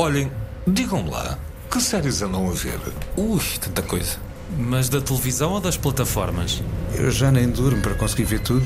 Olhem, 0.00 0.32
digam-me 0.66 1.10
lá, 1.10 1.38
que 1.70 1.78
séries 1.78 2.22
andam 2.22 2.48
a 2.48 2.52
ver? 2.54 2.80
Ui, 3.18 3.38
tanta 3.60 3.82
coisa. 3.82 4.16
Mas 4.56 4.88
da 4.88 4.98
televisão 4.98 5.52
ou 5.52 5.60
das 5.60 5.76
plataformas? 5.76 6.62
Eu 6.94 7.10
já 7.10 7.30
nem 7.30 7.50
durmo 7.50 7.82
para 7.82 7.94
conseguir 7.94 8.24
ver 8.24 8.40
tudo. 8.40 8.64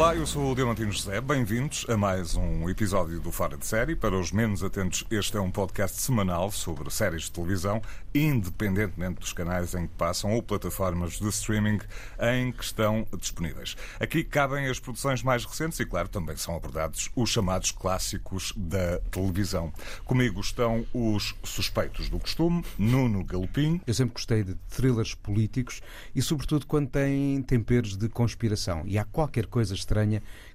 Olá, 0.00 0.16
eu 0.16 0.26
sou 0.26 0.50
o 0.50 0.54
Diamantino 0.54 0.90
José. 0.90 1.20
Bem-vindos 1.20 1.84
a 1.86 1.94
mais 1.94 2.34
um 2.34 2.70
episódio 2.70 3.20
do 3.20 3.30
Fora 3.30 3.58
de 3.58 3.66
Série. 3.66 3.94
Para 3.94 4.18
os 4.18 4.32
menos 4.32 4.64
atentos, 4.64 5.04
este 5.10 5.36
é 5.36 5.40
um 5.42 5.50
podcast 5.50 6.00
semanal 6.00 6.50
sobre 6.50 6.90
séries 6.90 7.24
de 7.24 7.32
televisão, 7.32 7.82
independentemente 8.14 9.20
dos 9.20 9.34
canais 9.34 9.74
em 9.74 9.86
que 9.86 9.94
passam 9.96 10.32
ou 10.32 10.42
plataformas 10.42 11.18
de 11.18 11.28
streaming 11.28 11.80
em 12.18 12.50
que 12.50 12.64
estão 12.64 13.06
disponíveis. 13.18 13.76
Aqui 14.00 14.24
cabem 14.24 14.68
as 14.68 14.80
produções 14.80 15.22
mais 15.22 15.44
recentes 15.44 15.78
e, 15.80 15.84
claro, 15.84 16.08
também 16.08 16.34
são 16.34 16.56
abordados 16.56 17.10
os 17.14 17.28
chamados 17.28 17.70
clássicos 17.70 18.54
da 18.56 19.00
televisão. 19.10 19.70
Comigo 20.06 20.40
estão 20.40 20.86
os 20.94 21.34
suspeitos 21.44 22.08
do 22.08 22.18
costume, 22.18 22.64
Nuno 22.78 23.22
Galopim. 23.22 23.82
Eu 23.86 23.92
sempre 23.92 24.14
gostei 24.14 24.44
de 24.44 24.54
thrillers 24.70 25.14
políticos 25.14 25.82
e, 26.14 26.22
sobretudo, 26.22 26.64
quando 26.64 26.88
têm 26.88 27.42
temperos 27.42 27.98
de 27.98 28.08
conspiração. 28.08 28.82
E 28.86 28.98
há 28.98 29.04
qualquer 29.04 29.44
coisa 29.44 29.74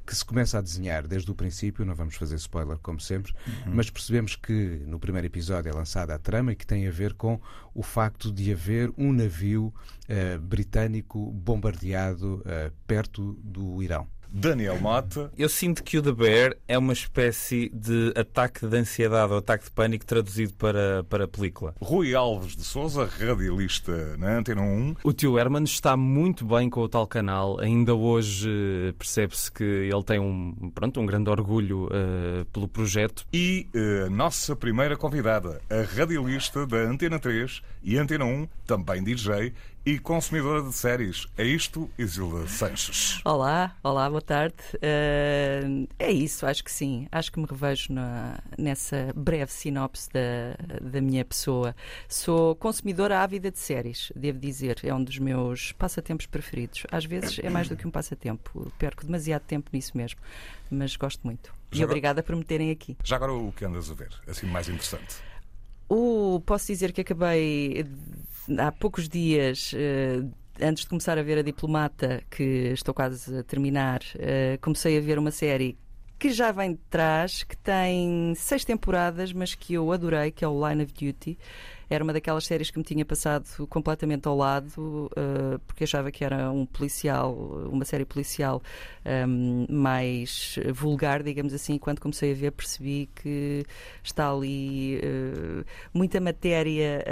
que 0.06 0.16
se 0.16 0.24
começa 0.24 0.58
a 0.58 0.62
desenhar 0.62 1.08
desde 1.08 1.30
o 1.32 1.36
princípio, 1.36 1.86
não 1.86 1.96
vamos 1.96 2.16
fazer 2.16 2.36
spoiler 2.36 2.78
como 2.78 3.00
sempre, 3.00 3.34
uhum. 3.48 3.74
mas 3.74 3.90
percebemos 3.90 4.36
que 4.36 4.82
no 4.86 5.00
primeiro 5.00 5.28
episódio 5.28 5.70
é 5.70 5.74
lançada 5.74 6.14
a 6.14 6.20
trama 6.20 6.52
e 6.52 6.56
que 6.56 6.66
tem 6.66 6.88
a 6.88 6.92
ver 6.92 7.14
com 7.14 7.40
o 7.74 7.84
facto 7.84 8.32
de 8.32 8.52
haver 8.52 8.92
um 8.98 9.12
navio 9.12 9.74
uh, 10.10 10.40
britânico 10.40 11.32
bombardeado 11.32 12.36
uh, 12.42 12.72
perto 12.86 13.34
do 13.44 13.82
Irão. 13.82 14.08
Daniel 14.32 14.80
Mota. 14.80 15.32
Eu 15.38 15.50
sinto 15.50 15.84
que 15.84 15.98
o 15.98 16.02
The 16.02 16.12
Bear 16.12 16.56
é 16.68 16.78
uma 16.78 16.94
espécie 16.94 17.70
de 17.74 18.14
ataque 18.16 18.66
de 18.66 18.78
ansiedade 18.78 19.32
ou 19.32 19.40
ataque 19.40 19.66
de 19.66 19.72
pânico 19.72 20.06
traduzido 20.06 20.54
para, 20.54 21.04
para 21.06 21.26
a 21.26 21.28
película. 21.28 21.76
Rui 21.82 22.14
Alves 22.14 22.56
de 22.56 22.64
Souza, 22.64 23.06
radialista 23.06 24.18
na 24.18 24.38
Antena 24.38 24.62
1. 24.62 24.96
O 25.04 25.14
tio 25.14 25.38
Herman 25.38 25.64
está 25.64 25.96
muito 25.96 26.46
bem 26.46 26.70
com 26.70 26.82
o 26.82 26.90
tal 26.90 27.08
canal. 27.08 27.60
Ainda 27.60 27.94
hoje 27.94 28.50
eh, 28.50 28.94
percebe-se 28.98 29.52
que 29.52 29.64
ele 29.64 30.04
tem 30.04 30.20
um, 30.20 30.72
pronto, 30.74 31.00
um 31.00 31.06
grande 31.06 31.30
orgulho 31.30 31.86
uh, 31.86 32.46
pelo 32.52 32.68
projeto. 32.68 33.26
E 33.34 33.68
a 33.74 34.08
uh, 34.08 34.10
nossa 34.10 34.56
primeira 34.56 34.98
convidada, 34.98 35.62
a 35.70 35.82
radialista 35.96 36.66
da 36.66 36.78
Antena 36.78 37.20
3 37.20 37.62
e 37.84 37.98
Antena 37.98 38.26
1, 38.26 38.48
também 38.66 39.04
DJ 39.04 39.54
e 39.86 40.00
consumidora 40.00 40.64
de 40.64 40.74
séries. 40.74 41.28
É 41.38 41.46
isto, 41.46 41.90
Isilda 41.96 42.48
Sanches? 42.48 43.22
Olá, 43.24 43.78
olá, 43.84 44.10
boa 44.10 44.22
tarde. 44.22 44.56
Uh, 44.76 45.88
é 46.00 46.12
isso, 46.12 46.46
acho 46.48 46.64
que 46.64 46.72
sim. 46.72 47.08
Acho 47.12 47.32
que 47.32 47.40
me 47.40 47.46
revejo 47.46 47.94
na, 47.94 48.40
nessa 48.58 49.14
breve 49.16 49.52
sinopse 49.52 50.10
da, 50.12 50.58
da 50.82 51.00
minha 51.00 51.24
pessoa. 51.24 51.76
Sou 52.10 52.56
consumidora 52.56 53.20
ávida 53.20 53.52
de 53.52 53.60
séries, 53.60 54.12
devo 54.16 54.40
dizer. 54.40 54.80
É 54.84 54.94
um 54.94 55.04
dos 55.04 55.20
meus 55.20 55.72
passatempos 55.74 56.26
preferidos. 56.26 56.84
Às 56.92 57.06
vezes 57.06 57.38
é 57.44 57.50
mais 57.50 57.70
do 57.70 57.78
que 57.78 57.88
um 57.88 57.92
passatempo. 57.92 58.72
Perco 58.80 59.06
demasiado 59.06 59.44
tempo 59.44 59.70
nisso 59.72 59.96
mesmo, 59.96 60.20
mas 60.72 60.96
gosto 60.96 61.22
muito. 61.24 61.54
Já 61.72 61.84
e 61.84 61.86
obrigada 61.86 62.24
por 62.24 62.36
me 62.36 62.44
terem 62.44 62.72
aqui. 62.72 62.98
Já 63.04 63.18
agora 63.18 63.34
o 63.34 63.52
que 63.52 63.64
andas 63.64 63.92
a 63.92 63.94
ver, 63.94 64.10
assim 64.28 64.48
mais 64.48 64.68
interessante? 64.68 65.18
O, 65.88 66.42
posso 66.44 66.66
dizer 66.66 66.92
que 66.92 67.02
acabei 67.02 67.86
há 68.58 68.72
poucos 68.72 69.08
dias. 69.10 69.74
Uh, 69.74 70.32
antes 70.62 70.84
de 70.84 70.90
começar 70.90 71.18
a 71.18 71.24
ver 71.24 71.38
a 71.38 71.42
Diplomata, 71.42 72.24
que 72.30 72.72
estou 72.74 72.94
quase 72.94 73.38
a 73.38 73.44
terminar, 73.44 74.02
uh, 74.16 74.60
comecei 74.62 74.98
a 74.98 75.02
ver 75.02 75.20
uma 75.20 75.32
série 75.32 75.78
que 76.18 76.32
já 76.32 76.52
vem 76.52 76.72
de 76.72 76.80
trás, 76.90 77.44
que 77.44 77.58
tem 77.58 78.34
seis 78.36 78.64
temporadas, 78.64 79.34
mas 79.34 79.54
que 79.54 79.74
eu 79.74 79.92
adorei, 79.92 80.32
que 80.32 80.46
é 80.46 80.48
o 80.48 80.68
Line 80.68 80.84
of 80.84 80.94
Duty. 80.94 81.38
Era 81.90 82.04
uma 82.04 82.14
daquelas 82.14 82.46
séries 82.46 82.72
que 82.72 82.78
me 82.78 82.84
tinha 82.84 83.06
passado 83.06 83.46
completamente 83.68 84.28
ao 84.28 84.36
lado, 84.36 85.10
uh, 85.12 85.60
porque 85.68 85.84
achava 85.84 86.12
que 86.12 86.24
era 86.24 86.52
um 86.52 86.66
policial, 86.66 87.34
uma 87.72 87.86
série 87.86 88.06
policial 88.06 88.62
um, 89.28 89.66
mais 89.70 90.58
vulgar, 90.74 91.22
digamos 91.22 91.54
assim. 91.54 91.78
Quando 91.78 92.00
comecei 92.00 92.32
a 92.32 92.36
ver, 92.36 92.52
percebi 92.52 93.10
que 93.16 93.66
está 94.04 94.32
ali 94.32 94.98
uh, 94.98 95.66
muita 95.94 96.20
matéria 96.20 97.04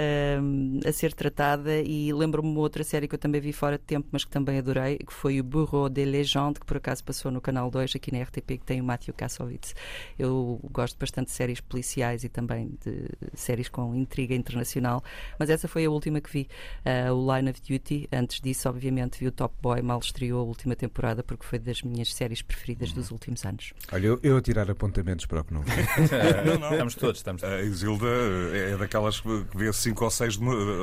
um, 0.42 0.80
a 0.84 0.92
ser 0.92 1.12
tratada. 1.14 1.80
E 1.80 2.12
lembro-me 2.12 2.48
uma 2.48 2.60
outra 2.60 2.82
série 2.82 3.06
que 3.06 3.14
eu 3.14 3.18
também 3.18 3.40
vi 3.40 3.52
fora 3.52 3.78
de 3.78 3.84
tempo, 3.84 4.08
mas 4.10 4.24
que 4.24 4.30
também 4.30 4.58
adorei, 4.58 4.98
que 4.98 5.12
foi 5.12 5.40
o 5.40 5.44
Bureau 5.44 5.88
de 5.88 6.04
Legende, 6.04 6.58
que 6.58 6.66
por 6.66 6.78
acaso 6.78 7.04
passou 7.04 7.30
no 7.30 7.40
Canal 7.40 7.70
2 7.70 7.94
aqui 7.94 8.12
na 8.12 8.22
RTP, 8.22 8.58
que 8.58 8.64
tem 8.64 8.80
o 8.80 8.84
Matthew 8.84 9.14
Kassovitz. 9.14 9.74
Eu 10.18 10.58
gosto 10.72 10.98
bastante 10.98 11.26
de 11.26 11.32
séries 11.32 11.60
policiais 11.60 12.24
e 12.24 12.28
também 12.28 12.76
de 12.84 13.08
séries 13.34 13.68
com 13.68 13.94
intriga 13.94 14.34
internacional 14.34 14.63
internacional, 14.64 15.04
mas 15.38 15.50
essa 15.50 15.68
foi 15.68 15.84
a 15.84 15.90
última 15.90 16.20
que 16.20 16.30
vi, 16.30 16.48
uh, 16.84 17.12
o 17.12 17.36
Line 17.36 17.50
of 17.50 17.60
Duty. 17.60 18.08
Antes 18.12 18.40
disso, 18.40 18.68
obviamente, 18.68 19.18
vi 19.20 19.28
o 19.28 19.32
Top 19.32 19.54
Boy, 19.60 19.82
mal 19.82 19.98
estreou 19.98 20.40
a 20.40 20.44
última 20.44 20.74
temporada, 20.74 21.22
porque 21.22 21.44
foi 21.44 21.58
das 21.58 21.82
minhas 21.82 22.12
séries 22.12 22.42
preferidas 22.42 22.92
dos 22.92 23.10
últimos 23.10 23.44
anos. 23.44 23.72
Olha, 23.92 24.06
eu, 24.06 24.20
eu 24.22 24.36
a 24.36 24.42
tirar 24.42 24.70
apontamentos 24.70 25.26
para 25.26 25.42
o 25.42 25.44
que 25.44 25.54
não 25.54 25.62
vi. 25.62 25.70
não, 26.46 26.58
não. 26.58 26.72
Estamos 26.72 26.94
todos, 26.94 27.18
estamos 27.18 27.44
A 27.44 27.62
Isilda 27.62 28.06
é 28.52 28.76
daquelas 28.76 29.20
que 29.20 29.46
vê 29.54 29.72
cinco 29.72 30.04
ou 30.04 30.10
seis 30.10 30.38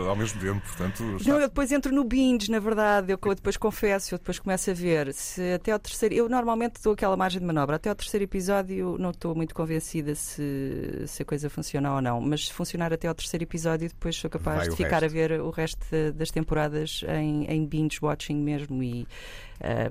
ao 0.08 0.16
mesmo 0.16 0.40
tempo, 0.40 0.62
portanto... 0.62 1.04
Não, 1.26 1.40
eu 1.40 1.48
depois 1.48 1.72
entro 1.72 1.94
no 1.94 2.04
binge, 2.04 2.52
na 2.52 2.60
verdade, 2.60 3.12
eu 3.12 3.36
depois 3.36 3.58
confesso, 3.58 4.14
eu 4.14 4.20
depois 4.20 4.40
começo 4.40 4.70
a 4.70 4.74
ver. 4.74 5.14
Se 5.14 5.54
até 5.54 5.72
ao 5.72 5.80
terceiro... 5.80 6.16
Eu 6.16 6.30
normalmente 6.30 6.82
dou 6.84 6.94
aquela 6.94 7.18
margem 7.18 7.40
de 7.40 7.46
manobra. 7.46 7.76
Até 7.76 7.90
ao 7.90 7.96
terceiro 7.96 8.24
episódio 8.24 8.98
não 9.00 9.12
estou 9.12 9.34
muito 9.36 9.56
convencida 9.56 10.14
se, 10.16 11.04
se 11.08 11.22
a 11.22 11.26
coisa 11.26 11.50
funciona 11.50 11.96
ou 11.96 12.02
não, 12.02 12.22
mas 12.22 12.48
se 12.48 12.54
funcionar 12.54 12.94
até 12.94 13.08
ao 13.08 13.16
terceiro 13.16 13.44
episódio 13.44 13.71
episódio 13.72 13.86
e 13.86 13.90
depois 13.90 14.16
sou 14.16 14.30
capaz 14.30 14.58
Vai 14.60 14.70
de 14.70 14.76
ficar 14.76 15.02
resto. 15.02 15.06
a 15.06 15.08
ver 15.08 15.42
o 15.42 15.50
resto 15.50 15.86
das 16.14 16.32
temporadas 16.32 17.04
em, 17.08 17.46
em 17.46 17.66
binge 17.66 18.00
watching 18.02 18.36
mesmo 18.36 18.82
e 18.84 19.08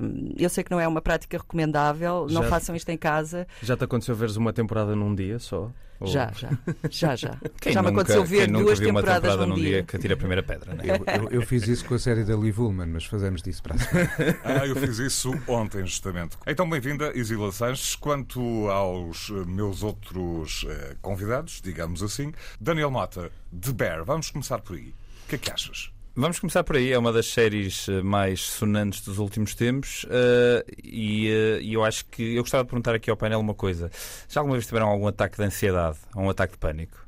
um, 0.03 0.35
eu 0.37 0.49
sei 0.49 0.65
que 0.65 0.71
não 0.71 0.81
é 0.81 0.87
uma 0.87 1.01
prática 1.01 1.39
recomendável, 1.39 2.29
já, 2.29 2.41
não 2.41 2.49
façam 2.49 2.75
isto 2.75 2.89
em 2.89 2.97
casa. 2.97 3.47
Já 3.63 3.77
te 3.77 3.85
aconteceu 3.85 4.15
veres 4.15 4.37
uma 4.37 4.53
temporada 4.53 4.95
num 4.95 5.15
dia 5.15 5.39
só? 5.39 5.71
Ou... 6.01 6.07
Já, 6.07 6.33
já, 6.33 6.51
já, 6.91 7.15
já. 7.15 7.37
Quem 7.61 7.75
já 7.75 7.83
me 7.83 7.89
aconteceu 7.89 8.25
ver 8.25 8.51
duas 8.51 8.81
temporadas 8.81 9.33
temporada 9.33 9.47
num 9.47 9.55
dia. 9.55 9.65
dia 9.69 9.83
que 9.83 9.97
atira 9.97 10.15
a 10.15 10.17
primeira 10.17 10.43
pedra, 10.43 10.75
né? 10.75 10.83
eu, 10.85 11.23
eu, 11.25 11.31
eu, 11.31 11.43
fiz 11.43 11.69
isso 11.69 11.85
com 11.85 11.95
a 11.95 11.99
série 11.99 12.25
da 12.25 12.35
Liv 12.35 12.59
Ullman, 12.59 12.87
mas 12.87 13.05
fazemos 13.05 13.43
disso 13.43 13.63
para 13.63 13.75
a 13.75 13.79
semana. 13.79 14.11
ah, 14.43 14.67
eu 14.67 14.75
fiz 14.77 14.99
isso 14.99 15.31
ontem, 15.47 15.85
justamente. 15.85 16.39
Então, 16.47 16.69
bem-vinda, 16.69 17.13
Isila 17.15 17.53
Sanches. 17.53 17.95
Quanto 17.97 18.41
aos 18.69 19.31
eh, 19.31 19.45
meus 19.47 19.83
outros 19.83 20.63
uh, 20.63 20.97
convidados, 21.03 21.61
digamos 21.63 22.03
assim, 22.03 22.33
Daniel 22.59 22.91
Mota, 22.91 23.31
de 23.53 23.73
Bear, 23.73 24.03
vamos 24.03 24.31
começar 24.31 24.59
por 24.61 24.77
aí. 24.77 24.95
O 25.25 25.29
que 25.29 25.35
é 25.35 25.39
que 25.39 25.51
achas? 25.51 25.93
Vamos 26.21 26.39
começar 26.39 26.63
por 26.63 26.77
aí. 26.77 26.93
É 26.93 26.99
uma 26.99 27.15
das 27.15 27.29
séries 27.29 27.89
eh, 27.89 28.03
mais 28.03 28.43
sonantes 28.43 29.01
dos 29.01 29.17
últimos 29.17 29.55
tempos 29.55 30.05
uh, 30.05 30.63
e, 30.85 31.31
uh, 31.31 31.63
e, 31.63 31.73
eu 31.73 31.83
acho 31.83 32.05
que 32.05 32.35
eu 32.35 32.43
gostava 32.43 32.63
de 32.63 32.69
perguntar 32.69 32.95
aqui 32.95 33.11
ao 33.11 33.17
painel 33.17 33.41
uma 33.41 33.55
coisa. 33.55 33.91
Já 34.29 34.41
alguma 34.41 34.57
vez 34.57 34.67
tiveram 34.67 34.89
algum 34.89 35.07
ataque 35.07 35.39
de 35.39 35.45
ansiedade 35.45 35.97
ou 36.15 36.25
um 36.25 36.29
ataque 36.29 36.53
de 36.53 36.59
pânico? 36.59 37.07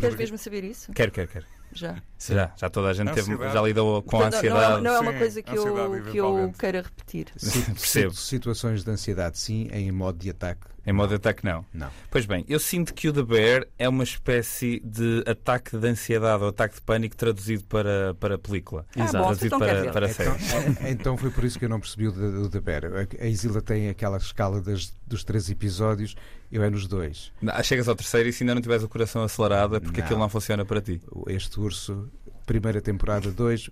Queres 0.00 0.16
mesmo 0.16 0.36
saber 0.38 0.64
isso? 0.64 0.92
Quero, 0.92 1.12
quero, 1.12 1.28
quero. 1.28 1.46
Já. 1.72 2.02
Já, 2.32 2.52
já 2.56 2.70
toda 2.70 2.88
a 2.88 2.92
gente 2.92 3.12
teve, 3.12 3.36
já 3.36 3.60
lidou 3.60 4.02
com 4.02 4.20
a 4.20 4.28
ansiedade. 4.28 4.74
Não, 4.74 4.76
não, 4.76 4.82
não 4.82 4.94
é 4.94 5.00
uma 5.00 5.12
coisa 5.12 5.42
que 5.42 5.54
eu, 5.54 6.02
que 6.04 6.16
eu 6.16 6.54
queira 6.58 6.82
repetir. 6.82 7.26
Sim, 7.36 7.62
percebo. 7.64 8.14
Situações 8.14 8.84
de 8.84 8.90
ansiedade, 8.90 9.38
sim, 9.38 9.68
em 9.72 9.90
modo 9.92 10.18
de 10.18 10.30
ataque. 10.30 10.74
Em 10.86 10.92
modo 10.92 11.08
de 11.08 11.14
ataque, 11.14 11.44
não. 11.44 11.64
Não. 11.72 11.88
Pois 12.10 12.26
bem, 12.26 12.44
eu 12.46 12.60
sinto 12.60 12.92
que 12.92 13.08
o 13.08 13.12
The 13.12 13.22
Bear 13.22 13.66
é 13.78 13.88
uma 13.88 14.04
espécie 14.04 14.80
de 14.84 15.24
ataque 15.26 15.78
de 15.78 15.88
ansiedade 15.88 16.42
ou 16.42 16.50
ataque 16.50 16.74
de 16.74 16.82
pânico 16.82 17.16
traduzido 17.16 17.64
para, 17.64 18.14
para 18.14 18.34
a 18.34 18.38
película. 18.38 18.84
Ah, 18.94 19.04
Exato. 19.04 19.18
Bom, 19.18 19.24
traduzido 19.24 19.46
então 19.46 19.58
para, 19.58 19.92
para 19.92 20.06
a 20.06 20.08
série. 20.10 20.30
Então, 20.30 20.88
então 20.90 21.16
foi 21.16 21.30
por 21.30 21.44
isso 21.44 21.58
que 21.58 21.64
eu 21.64 21.70
não 21.70 21.80
percebi 21.80 22.08
o 22.08 22.12
The, 22.12 22.26
o 22.26 22.50
The 22.50 22.60
Bear. 22.60 22.82
A 23.18 23.26
Isila 23.26 23.62
tem 23.62 23.88
aquela 23.88 24.18
escala 24.18 24.60
das, 24.60 24.94
dos 25.06 25.24
três 25.24 25.48
episódios, 25.48 26.14
eu 26.52 26.62
é 26.62 26.68
nos 26.68 26.86
dois. 26.86 27.32
Não, 27.40 27.62
chegas 27.62 27.88
ao 27.88 27.96
terceiro 27.96 28.28
e 28.28 28.32
se 28.32 28.44
ainda 28.44 28.54
não 28.54 28.60
tiveres 28.60 28.84
o 28.84 28.88
coração 28.88 29.22
acelerado 29.22 29.76
é 29.76 29.80
porque 29.80 30.00
não. 30.00 30.04
aquilo 30.04 30.20
não 30.20 30.28
funciona 30.28 30.66
para 30.66 30.82
ti. 30.82 31.00
Este 31.28 31.58
urso, 31.58 32.10
primeira 32.44 32.80
temporada 32.80 33.30
2, 33.30 33.70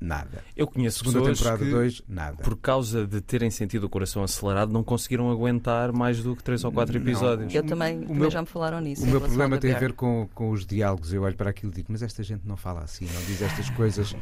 nada. 0.00 0.44
Eu 0.56 0.66
conheço 0.66 0.98
Segunda 0.98 1.20
pessoas 1.20 1.38
temporada 1.38 1.64
que, 1.64 1.70
2, 1.70 2.02
nada. 2.08 2.42
por 2.42 2.56
causa 2.56 3.06
de 3.06 3.20
terem 3.20 3.50
sentido 3.50 3.84
o 3.84 3.88
coração 3.88 4.22
acelerado, 4.22 4.72
não 4.72 4.84
conseguiram 4.84 5.30
aguentar 5.30 5.92
mais 5.92 6.22
do 6.22 6.36
que 6.36 6.42
3 6.42 6.64
ou 6.64 6.72
4 6.72 6.96
episódios. 6.98 7.54
Eu 7.54 7.62
também, 7.62 8.04
o 8.06 8.14
meu, 8.14 8.30
já 8.30 8.40
me 8.40 8.46
falaram 8.46 8.80
nisso. 8.80 9.04
O 9.04 9.06
meu 9.06 9.20
problema 9.20 9.58
tem 9.58 9.72
a 9.72 9.78
ver 9.78 9.92
com, 9.92 10.28
com 10.34 10.50
os 10.50 10.66
diálogos. 10.66 11.12
Eu 11.12 11.22
olho 11.22 11.36
para 11.36 11.50
aquilo 11.50 11.72
e 11.72 11.76
digo, 11.76 11.88
mas 11.90 12.02
esta 12.02 12.22
gente 12.22 12.46
não 12.46 12.56
fala 12.56 12.82
assim, 12.82 13.06
não 13.06 13.22
diz 13.24 13.40
estas 13.42 13.70
coisas. 13.70 14.14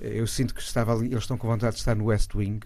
Eu 0.00 0.26
sinto 0.26 0.54
que 0.54 0.60
estava 0.60 0.92
ali, 0.92 1.06
eles 1.06 1.20
estão 1.20 1.38
com 1.38 1.48
vontade 1.48 1.74
de 1.74 1.80
estar 1.80 1.94
no 1.94 2.06
West 2.06 2.34
Wing. 2.34 2.60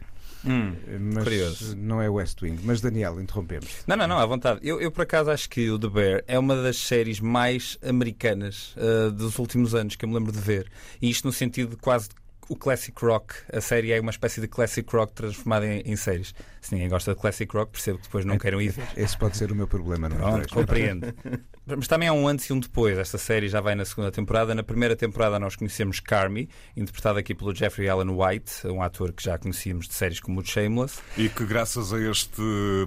Hum, 0.45 0.75
mas 1.15 1.25
curioso. 1.25 1.77
não 1.77 2.01
é 2.01 2.09
West 2.09 2.41
Wing. 2.43 2.61
Mas 2.65 2.81
Daniel, 2.81 3.21
interrompemos. 3.21 3.69
Não, 3.87 3.97
não, 3.97 4.07
não, 4.09 4.19
à 4.19 4.27
vontade. 4.27 4.61
Eu, 4.63 4.81
eu 4.81 4.91
por 4.91 5.03
acaso 5.03 5.31
acho 5.31 5.49
que 5.49 5.71
o 5.71 5.79
The 5.79 5.89
Bear 5.89 6.25
é 6.27 6.39
uma 6.39 6.57
das 6.57 6.77
séries 6.77 7.21
mais 7.21 7.79
americanas 7.83 8.75
uh, 8.77 9.11
dos 9.11 9.39
últimos 9.39 9.75
anos 9.75 9.97
que 9.97 10.05
eu 10.05 10.09
me 10.09 10.15
lembro 10.15 10.33
de 10.33 10.41
ver. 10.41 10.71
E 11.01 11.11
isto 11.11 11.27
no 11.27 11.33
sentido 11.33 11.71
de 11.71 11.77
quase 11.77 12.09
o 12.51 12.57
classic 12.57 13.01
rock, 13.05 13.33
a 13.53 13.61
série 13.61 13.93
é 13.93 14.01
uma 14.01 14.11
espécie 14.11 14.41
de 14.41 14.49
classic 14.49 14.93
rock 14.93 15.13
transformada 15.13 15.65
em, 15.65 15.83
em 15.87 15.95
séries. 15.95 16.35
Se 16.61 16.75
ninguém 16.75 16.89
gosta 16.89 17.15
de 17.15 17.21
classic 17.21 17.57
rock, 17.57 17.71
percebo 17.71 17.99
que 17.99 18.05
depois 18.05 18.25
não 18.25 18.37
queiram 18.37 18.61
ir 18.61 18.71
ver. 18.71 18.89
Esse 18.97 19.17
pode 19.17 19.37
ser 19.37 19.53
o 19.53 19.55
meu 19.55 19.69
problema, 19.69 20.09
não 20.09 20.17
é? 20.17 20.19
Pronto, 20.19 20.55
compreendo. 20.55 21.15
Mas 21.77 21.87
também 21.87 22.09
há 22.09 22.13
um 22.13 22.27
antes 22.27 22.47
e 22.47 22.53
um 22.53 22.59
depois. 22.59 22.99
Esta 22.99 23.19
série 23.19 23.49
já 23.49 23.61
vai 23.61 23.75
na 23.75 23.85
segunda 23.85 24.11
temporada. 24.11 24.55
Na 24.55 24.63
primeira 24.63 24.97
temporada 24.97 25.39
nós 25.39 25.57
conhecemos 25.57 26.01
Carmy, 26.01 26.49
interpretado 26.77 27.19
aqui 27.19 27.35
pelo 27.35 27.55
Jeffrey 27.55 27.89
Allen 27.89 28.11
White, 28.11 28.67
um 28.67 28.83
ator 28.83 29.13
que 29.13 29.23
já 29.23 29.39
conhecíamos 29.39 29.87
de 29.87 29.95
séries 29.95 30.21
como 30.21 30.41
o 30.41 30.45
Shameless. 30.45 30.99
E 31.17 31.29
que 31.29 31.45
graças 31.45 31.93
a 31.93 32.01
este 32.01 32.43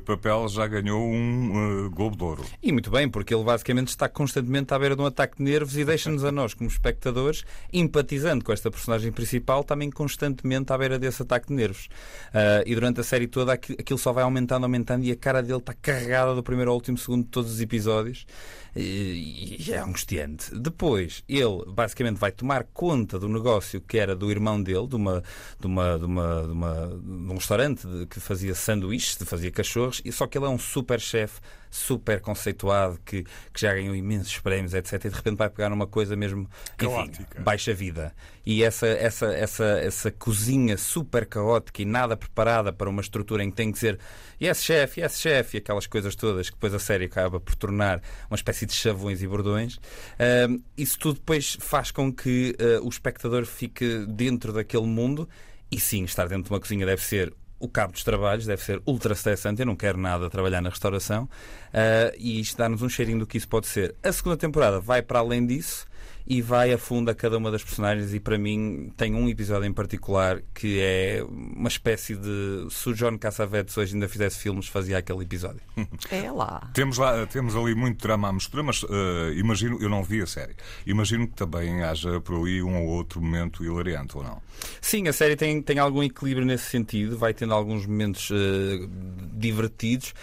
papel 0.05 0.47
já 0.49 0.67
ganhou 0.67 1.01
um 1.01 1.85
uh, 1.85 1.89
Globo 1.89 2.17
de 2.17 2.23
Ouro. 2.23 2.45
E 2.61 2.71
muito 2.71 2.91
bem, 2.91 3.07
porque 3.07 3.33
ele 3.33 3.43
basicamente 3.43 3.89
está 3.89 4.09
constantemente 4.09 4.73
à 4.73 4.79
beira 4.79 4.95
de 4.95 5.01
um 5.01 5.05
ataque 5.05 5.37
de 5.37 5.43
nervos 5.43 5.77
e 5.77 5.85
deixa-nos 5.85 6.25
a 6.25 6.31
nós, 6.31 6.53
como 6.53 6.69
espectadores, 6.69 7.45
empatizando 7.71 8.43
com 8.43 8.51
esta 8.51 8.69
personagem 8.69 9.11
principal, 9.11 9.52
também 9.61 9.91
constantemente 9.91 10.71
à 10.71 10.77
beira 10.77 10.97
desse 10.97 11.21
ataque 11.21 11.49
de 11.49 11.53
nervos. 11.53 11.89
Uh, 12.29 12.63
e 12.65 12.73
durante 12.73 13.01
a 13.01 13.03
série 13.03 13.27
toda 13.27 13.51
aquilo 13.51 13.99
só 13.99 14.13
vai 14.13 14.23
aumentando, 14.23 14.63
aumentando 14.63 15.03
e 15.03 15.11
a 15.11 15.15
cara 15.17 15.43
dele 15.43 15.57
está 15.57 15.73
carregada 15.73 16.33
do 16.33 16.41
primeiro 16.41 16.71
ao 16.71 16.77
último 16.77 16.97
segundo 16.97 17.25
de 17.25 17.29
todos 17.29 17.51
os 17.51 17.59
episódios 17.59 18.25
e 18.75 19.71
é 19.71 19.77
angustiante. 19.77 20.53
Depois, 20.55 21.23
ele 21.29 21.63
basicamente 21.67 22.17
vai 22.17 22.31
tomar 22.31 22.63
conta 22.73 23.19
do 23.19 23.27
negócio 23.27 23.79
que 23.81 23.97
era 23.97 24.15
do 24.15 24.31
irmão 24.31 24.61
dele, 24.61 24.87
de, 24.87 24.95
uma, 24.95 25.23
de, 25.59 25.67
uma, 25.67 25.99
de, 25.99 26.05
uma, 26.05 26.43
de, 26.43 26.51
uma, 26.51 26.87
de 26.87 27.31
um 27.31 27.35
restaurante 27.35 27.87
que 28.09 28.19
fazia 28.19 28.55
sanduíches, 28.55 29.17
fazia 29.25 29.51
cachorros, 29.51 30.01
e 30.03 30.11
só 30.11 30.25
que 30.25 30.37
ele 30.37 30.45
é 30.45 30.49
um 30.49 30.57
super 30.57 30.99
chefe 30.99 31.39
super 31.73 32.21
conceituado, 32.21 32.99
que, 33.03 33.23
que 33.23 33.59
já 33.59 33.73
ganhou 33.73 33.95
imensos 33.95 34.37
prémios, 34.39 34.75
etc. 34.75 35.05
E 35.05 35.09
de 35.09 35.15
repente 35.15 35.37
vai 35.37 35.49
pegar 35.49 35.69
numa 35.69 35.87
coisa 35.87 36.15
mesmo 36.15 36.47
enfim, 36.79 37.25
baixa 37.39 37.73
vida. 37.73 38.13
E 38.45 38.63
essa, 38.63 38.85
essa, 38.85 39.33
essa, 39.33 39.65
essa 39.79 40.11
cozinha 40.11 40.77
super 40.77 41.25
caótica 41.25 41.81
e 41.81 41.85
nada 41.85 42.15
preparada 42.15 42.71
para 42.71 42.87
uma 42.87 43.01
estrutura 43.01 43.43
em 43.43 43.49
que 43.49 43.55
tem 43.55 43.71
que 43.71 43.79
ser 43.79 43.97
yes, 44.39 44.63
chefe, 44.63 45.01
yes, 45.01 45.19
chefe, 45.19 45.57
e 45.57 45.59
aquelas 45.59 45.87
coisas 45.87 46.15
todas 46.15 46.47
que 46.47 46.55
depois 46.55 46.75
a 46.75 46.79
série 46.79 47.05
acaba 47.05 47.39
por 47.39 47.55
tornar 47.55 48.01
uma 48.29 48.35
espécie 48.35 48.62
de 48.65 48.73
chavões 48.73 49.21
e 49.21 49.27
bordões. 49.27 49.75
Uh, 49.75 50.61
isso 50.77 50.97
tudo 50.99 51.15
depois 51.15 51.57
faz 51.59 51.91
com 51.91 52.11
que 52.11 52.55
uh, 52.59 52.85
o 52.85 52.89
espectador 52.89 53.45
fique 53.45 54.05
dentro 54.07 54.53
daquele 54.53 54.87
mundo. 54.87 55.27
E 55.71 55.79
sim, 55.79 56.03
estar 56.03 56.27
dentro 56.27 56.45
de 56.45 56.49
uma 56.49 56.59
cozinha 56.59 56.85
deve 56.85 57.01
ser 57.01 57.33
o 57.59 57.69
cabo 57.69 57.93
dos 57.93 58.03
trabalhos 58.03 58.45
deve 58.45 58.61
ser 58.61 58.81
ultra 58.85 59.13
estressante. 59.13 59.61
Eu 59.61 59.65
não 59.65 59.75
quero 59.75 59.97
nada 59.97 60.29
trabalhar 60.29 60.61
na 60.61 60.69
restauração. 60.69 61.23
Uh, 61.23 62.13
e 62.17 62.41
isto 62.41 62.57
dá-nos 62.57 62.81
um 62.81 62.89
cheirinho 62.89 63.19
do 63.19 63.25
que 63.25 63.37
isso 63.37 63.47
pode 63.47 63.67
ser. 63.67 63.95
A 64.03 64.11
segunda 64.11 64.35
temporada 64.35 64.81
vai 64.81 65.01
para 65.01 65.19
além 65.19 65.45
disso 65.45 65.85
e 66.25 66.41
vai 66.41 66.71
a 66.71 66.77
fundo 66.77 67.11
a 67.11 67.15
cada 67.15 67.37
uma 67.37 67.51
das 67.51 67.63
personagens 67.63 68.13
e 68.13 68.19
para 68.19 68.37
mim 68.37 68.91
tem 68.95 69.13
um 69.13 69.27
episódio 69.27 69.67
em 69.67 69.73
particular 69.73 70.41
que 70.53 70.79
é 70.79 71.23
uma 71.27 71.67
espécie 71.67 72.15
de 72.15 72.67
se 72.69 72.89
o 72.89 72.93
John 72.93 73.17
Cassavetes 73.17 73.77
hoje 73.77 73.93
ainda 73.93 74.07
fizesse 74.07 74.39
filmes 74.39 74.67
fazia 74.67 74.97
aquele 74.97 75.23
episódio. 75.23 75.61
É 76.09 76.31
lá. 76.31 76.69
Temos 76.73 76.97
lá 76.97 77.25
temos 77.25 77.55
ali 77.55 77.75
muito 77.75 78.01
drama 78.01 78.29
à 78.29 78.33
mistura 78.33 78.63
mas 78.63 78.83
uh, 78.83 79.33
imagino 79.35 79.77
eu 79.81 79.89
não 79.89 80.03
vi 80.03 80.21
a 80.21 80.27
série. 80.27 80.55
Imagino 80.85 81.27
que 81.27 81.33
também 81.33 81.83
haja 81.83 82.21
por 82.21 82.39
ali 82.39 82.63
um 82.63 82.81
ou 82.81 82.87
outro 82.87 83.21
momento 83.21 83.63
hilariante 83.63 84.17
ou 84.17 84.23
não? 84.23 84.41
Sim 84.79 85.07
a 85.07 85.13
série 85.13 85.35
tem, 85.35 85.61
tem 85.61 85.79
algum 85.79 86.01
equilíbrio 86.03 86.45
nesse 86.45 86.69
sentido 86.69 87.17
vai 87.17 87.33
tendo 87.33 87.53
alguns 87.53 87.85
momentos 87.85 88.29
uh, 88.29 88.89
divertidos 89.33 90.13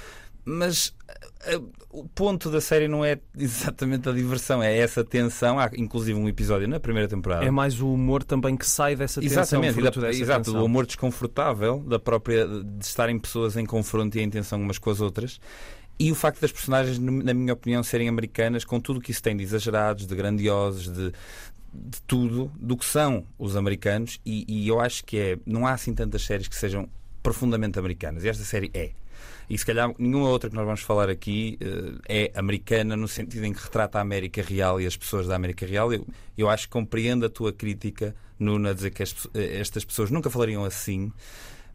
mas 0.44 0.94
o 1.91 2.07
ponto 2.09 2.51
da 2.51 2.61
série 2.61 2.87
não 2.87 3.05
é 3.05 3.19
exatamente 3.37 4.09
a 4.09 4.13
diversão, 4.13 4.63
é 4.63 4.77
essa 4.77 5.05
tensão. 5.05 5.59
Há 5.59 5.71
inclusive 5.77 6.19
um 6.19 6.29
episódio 6.29 6.69
na 6.69 6.79
primeira 6.79 7.09
temporada. 7.09 7.45
É 7.45 7.51
mais 7.51 7.81
o 7.81 7.93
humor 7.93 8.23
também 8.23 8.57
que 8.57 8.67
sai 8.67 8.95
dessa 8.95 9.21
tensão. 9.21 9.43
Exatamente, 9.43 10.01
da, 10.01 10.11
exato, 10.11 10.45
tensão. 10.45 10.61
o 10.61 10.65
humor 10.65 10.87
desconfortável 10.87 11.81
da 11.81 11.99
própria 11.99 12.47
de 12.47 12.85
estarem 12.85 13.19
pessoas 13.19 13.57
em 13.57 13.65
confronto 13.65 14.19
e 14.19 14.21
em 14.21 14.29
tensão 14.31 14.61
umas 14.61 14.79
com 14.79 14.91
as 14.91 15.01
outras. 15.01 15.41
E 15.99 16.11
o 16.11 16.15
facto 16.15 16.41
das 16.41 16.51
personagens, 16.51 16.99
na 16.99 17.35
minha 17.35 17.53
opinião, 17.53 17.83
serem 17.83 18.09
americanas, 18.09 18.65
com 18.65 18.81
tudo 18.81 18.99
o 18.99 19.01
que 19.03 19.11
isso 19.11 19.23
tem 19.23 19.37
de 19.37 19.43
exagerados, 19.43 20.07
de 20.07 20.15
grandiosos, 20.15 20.91
de, 20.91 21.13
de 21.75 22.03
tudo, 22.07 22.51
do 22.59 22.75
que 22.75 22.87
são 22.87 23.27
os 23.39 23.55
americanos. 23.55 24.19
E, 24.25 24.47
e 24.49 24.67
eu 24.67 24.81
acho 24.81 25.05
que 25.05 25.19
é. 25.19 25.39
Não 25.45 25.67
há 25.67 25.73
assim 25.73 25.95
tantas 25.95 26.23
séries 26.23 26.49
que 26.49 26.57
sejam 26.57 26.89
profundamente 27.23 27.79
americanas. 27.79 28.25
E 28.25 28.31
esta 28.31 28.45
série 28.45 28.71
é. 28.73 28.93
E 29.49 29.58
se 29.58 29.67
calhar 29.67 29.93
nenhuma 29.99 30.28
outra 30.28 30.49
que 30.49 30.56
nós 30.56 30.64
vamos 30.64 30.81
falar 30.81 31.08
aqui 31.08 31.58
uh, 31.61 32.00
é 32.08 32.31
americana 32.34 32.96
no 32.96 33.08
sentido 33.08 33.44
em 33.44 33.52
que 33.52 33.62
retrata 33.62 33.99
a 33.99 34.00
América 34.00 34.43
Real 34.43 34.81
e 34.81 34.87
as 34.87 34.96
pessoas 34.96 35.26
da 35.26 35.34
América 35.34 35.67
Real. 35.67 35.93
Eu, 35.93 36.06
eu 36.37 36.49
acho 36.49 36.67
que 36.67 36.72
compreendo 36.72 37.26
a 37.26 37.28
tua 37.28 37.52
crítica, 37.52 38.14
Nuno, 38.38 38.69
a 38.69 38.72
dizer 38.72 38.90
que 38.90 39.02
as, 39.02 39.14
eh, 39.34 39.58
estas 39.61 39.84
pessoas 39.84 40.11
nunca 40.11 40.31
falariam 40.31 40.64
assim. 40.64 41.12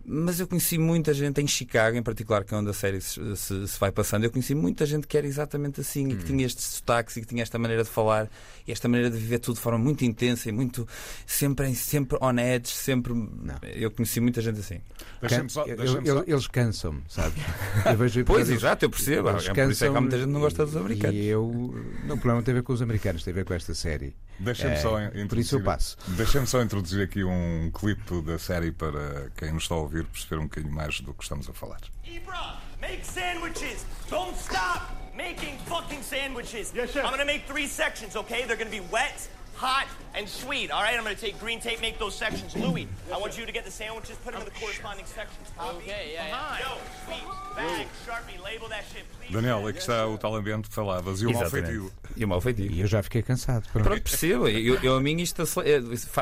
Mas 0.07 0.39
eu 0.39 0.47
conheci 0.47 0.77
muita 0.77 1.13
gente 1.13 1.41
em 1.41 1.47
Chicago, 1.47 1.97
em 1.97 2.03
particular, 2.03 2.43
que 2.43 2.53
é 2.53 2.57
onde 2.57 2.69
a 2.69 2.73
série 2.73 3.01
se, 3.01 3.19
se, 3.35 3.67
se 3.67 3.79
vai 3.79 3.91
passando. 3.91 4.23
Eu 4.23 4.31
conheci 4.31 4.53
muita 4.53 4.85
gente 4.85 5.07
que 5.07 5.17
era 5.17 5.25
exatamente 5.25 5.81
assim 5.81 6.07
hum. 6.07 6.09
e 6.11 6.15
que 6.15 6.25
tinha 6.25 6.45
estes 6.45 6.65
sotaques 6.65 7.17
e 7.17 7.21
que 7.21 7.27
tinha 7.27 7.41
esta 7.41 7.57
maneira 7.57 7.83
de 7.83 7.89
falar 7.89 8.29
e 8.67 8.71
esta 8.71 8.87
maneira 8.87 9.09
de 9.09 9.17
viver 9.17 9.39
tudo 9.39 9.55
de 9.55 9.61
forma 9.61 9.79
muito 9.79 10.05
intensa 10.05 10.47
e 10.49 10.51
muito 10.51 10.87
sempre, 11.25 11.73
sempre 11.73 12.17
on 12.21 12.37
edge. 12.37 12.69
Sempre. 12.69 13.13
Não. 13.13 13.55
Eu 13.63 13.89
conheci 13.89 14.19
muita 14.19 14.41
gente 14.41 14.59
assim. 14.59 14.79
Can, 15.21 15.49
só, 15.49 15.65
só. 15.65 16.23
Eles 16.27 16.47
cansam-me, 16.47 17.01
sabes? 17.07 17.41
Eu 17.85 17.97
vejo 17.97 18.23
pois, 18.25 18.49
exato, 18.49 18.85
eu 18.85 18.89
percebo. 18.89 19.29
Eles 19.29 19.47
é 19.47 19.53
por 19.53 19.71
isso 19.71 19.85
é 19.85 19.89
que 19.89 19.97
há 19.97 20.01
muita 20.01 20.17
gente 20.17 20.27
que 20.27 20.33
não 20.33 20.39
gosta 20.39 20.65
dos 20.65 20.75
americanos. 20.75 21.15
E 21.15 21.25
eu. 21.25 21.73
Não, 22.05 22.15
o 22.15 22.19
problema 22.19 22.35
não 22.35 22.43
tem 22.43 22.51
a 22.51 22.55
ver 22.55 22.63
com 22.63 22.73
os 22.73 22.81
americanos, 22.81 23.23
tem 23.23 23.31
a 23.31 23.35
ver 23.35 23.45
com 23.45 23.53
esta 23.53 23.73
série. 23.73 24.15
Deixa-me 24.37 24.75
é, 24.75 24.77
só 24.77 24.99
introduzir. 25.01 25.27
Por 25.27 25.37
isso 25.39 25.55
eu 25.55 25.63
passo. 25.63 25.97
Deixa-me 26.09 26.45
só 26.45 26.61
introduzir 26.61 27.03
aqui 27.03 27.23
um 27.23 27.71
clipe 27.73 28.21
da 28.21 28.37
série 28.37 28.71
para 28.71 29.31
quem 29.35 29.51
nos 29.51 29.63
está 29.63 29.75
a 29.75 29.79
ouvir 29.79 29.95
ouvir 29.95 30.05
perceber 30.05 30.39
um 30.39 30.43
bocadinho 30.43 30.73
mais 30.73 30.99
do 30.99 31.13
que 31.13 31.23
estamos 31.23 31.49
a 31.49 31.53
falar. 31.53 31.79
Ibra, 32.03 32.57
make 32.81 33.05
sandwiches. 33.05 33.85
Don't 34.09 34.35
stop 34.37 34.91
making 35.15 35.57
fucking 35.65 36.03
sandwiches. 36.03 36.73
Yes, 36.73 36.91
chef. 36.91 37.05
I'm 37.05 37.11
gonna 37.11 37.25
make 37.25 37.45
three 37.47 37.67
sections, 37.67 38.15
okay? 38.15 38.45
They're 38.45 38.57
gonna 38.57 38.69
be 38.69 38.83
wet, 38.91 39.29
hot, 39.55 39.87
and 40.13 40.27
sweet. 40.27 40.71
All 40.71 40.81
right, 40.81 40.95
I'm 40.95 41.03
going 41.03 41.15
to 41.15 41.21
take 41.21 41.39
green 41.39 41.59
tape, 41.59 41.81
make 41.81 41.97
those 41.97 42.15
sections. 42.15 42.55
Louis, 42.55 42.87
I 43.13 43.17
want 43.17 43.37
you 43.37 43.45
to 43.45 43.51
get 43.51 43.65
the 43.65 43.71
sandwiches, 43.71 44.17
put 44.23 44.33
them 44.33 44.41
in 44.41 44.45
the 44.45 44.59
corresponding 44.59 45.05
sections. 45.05 45.47
Okay, 45.59 46.13
yeah, 46.13 46.27
yeah. 46.27 46.59
Yo, 46.59 46.77
sweet, 47.05 47.23
bag, 47.55 47.87
sharpie, 48.05 48.43
label 48.43 48.67
that 48.69 48.83
shit, 48.91 49.05
please. 49.17 49.33
Daniel, 49.33 49.65
aqui 49.67 49.79
está 49.79 50.07
o 50.07 50.17
tal 50.17 50.35
ambiente 50.35 50.69
que 50.69 50.75
falavas 50.75 51.21
e 51.21 51.25
o 51.25 51.33
mal 51.33 51.49
feitio. 51.49 51.91
E 52.15 52.25
o 52.25 52.27
mal 52.27 52.41
feitio. 52.41 52.71
E 52.71 52.81
eu 52.81 52.87
já 52.87 53.01
fiquei 53.01 53.21
cansado. 53.21 53.67
Pronto, 53.71 53.85
pronto 53.85 54.01
percebo. 54.01 54.47
Eu, 54.47 54.75
eu, 54.81 54.95
a 54.95 55.01
mim 55.01 55.17
isto 55.21 55.43
eh, 55.63 55.81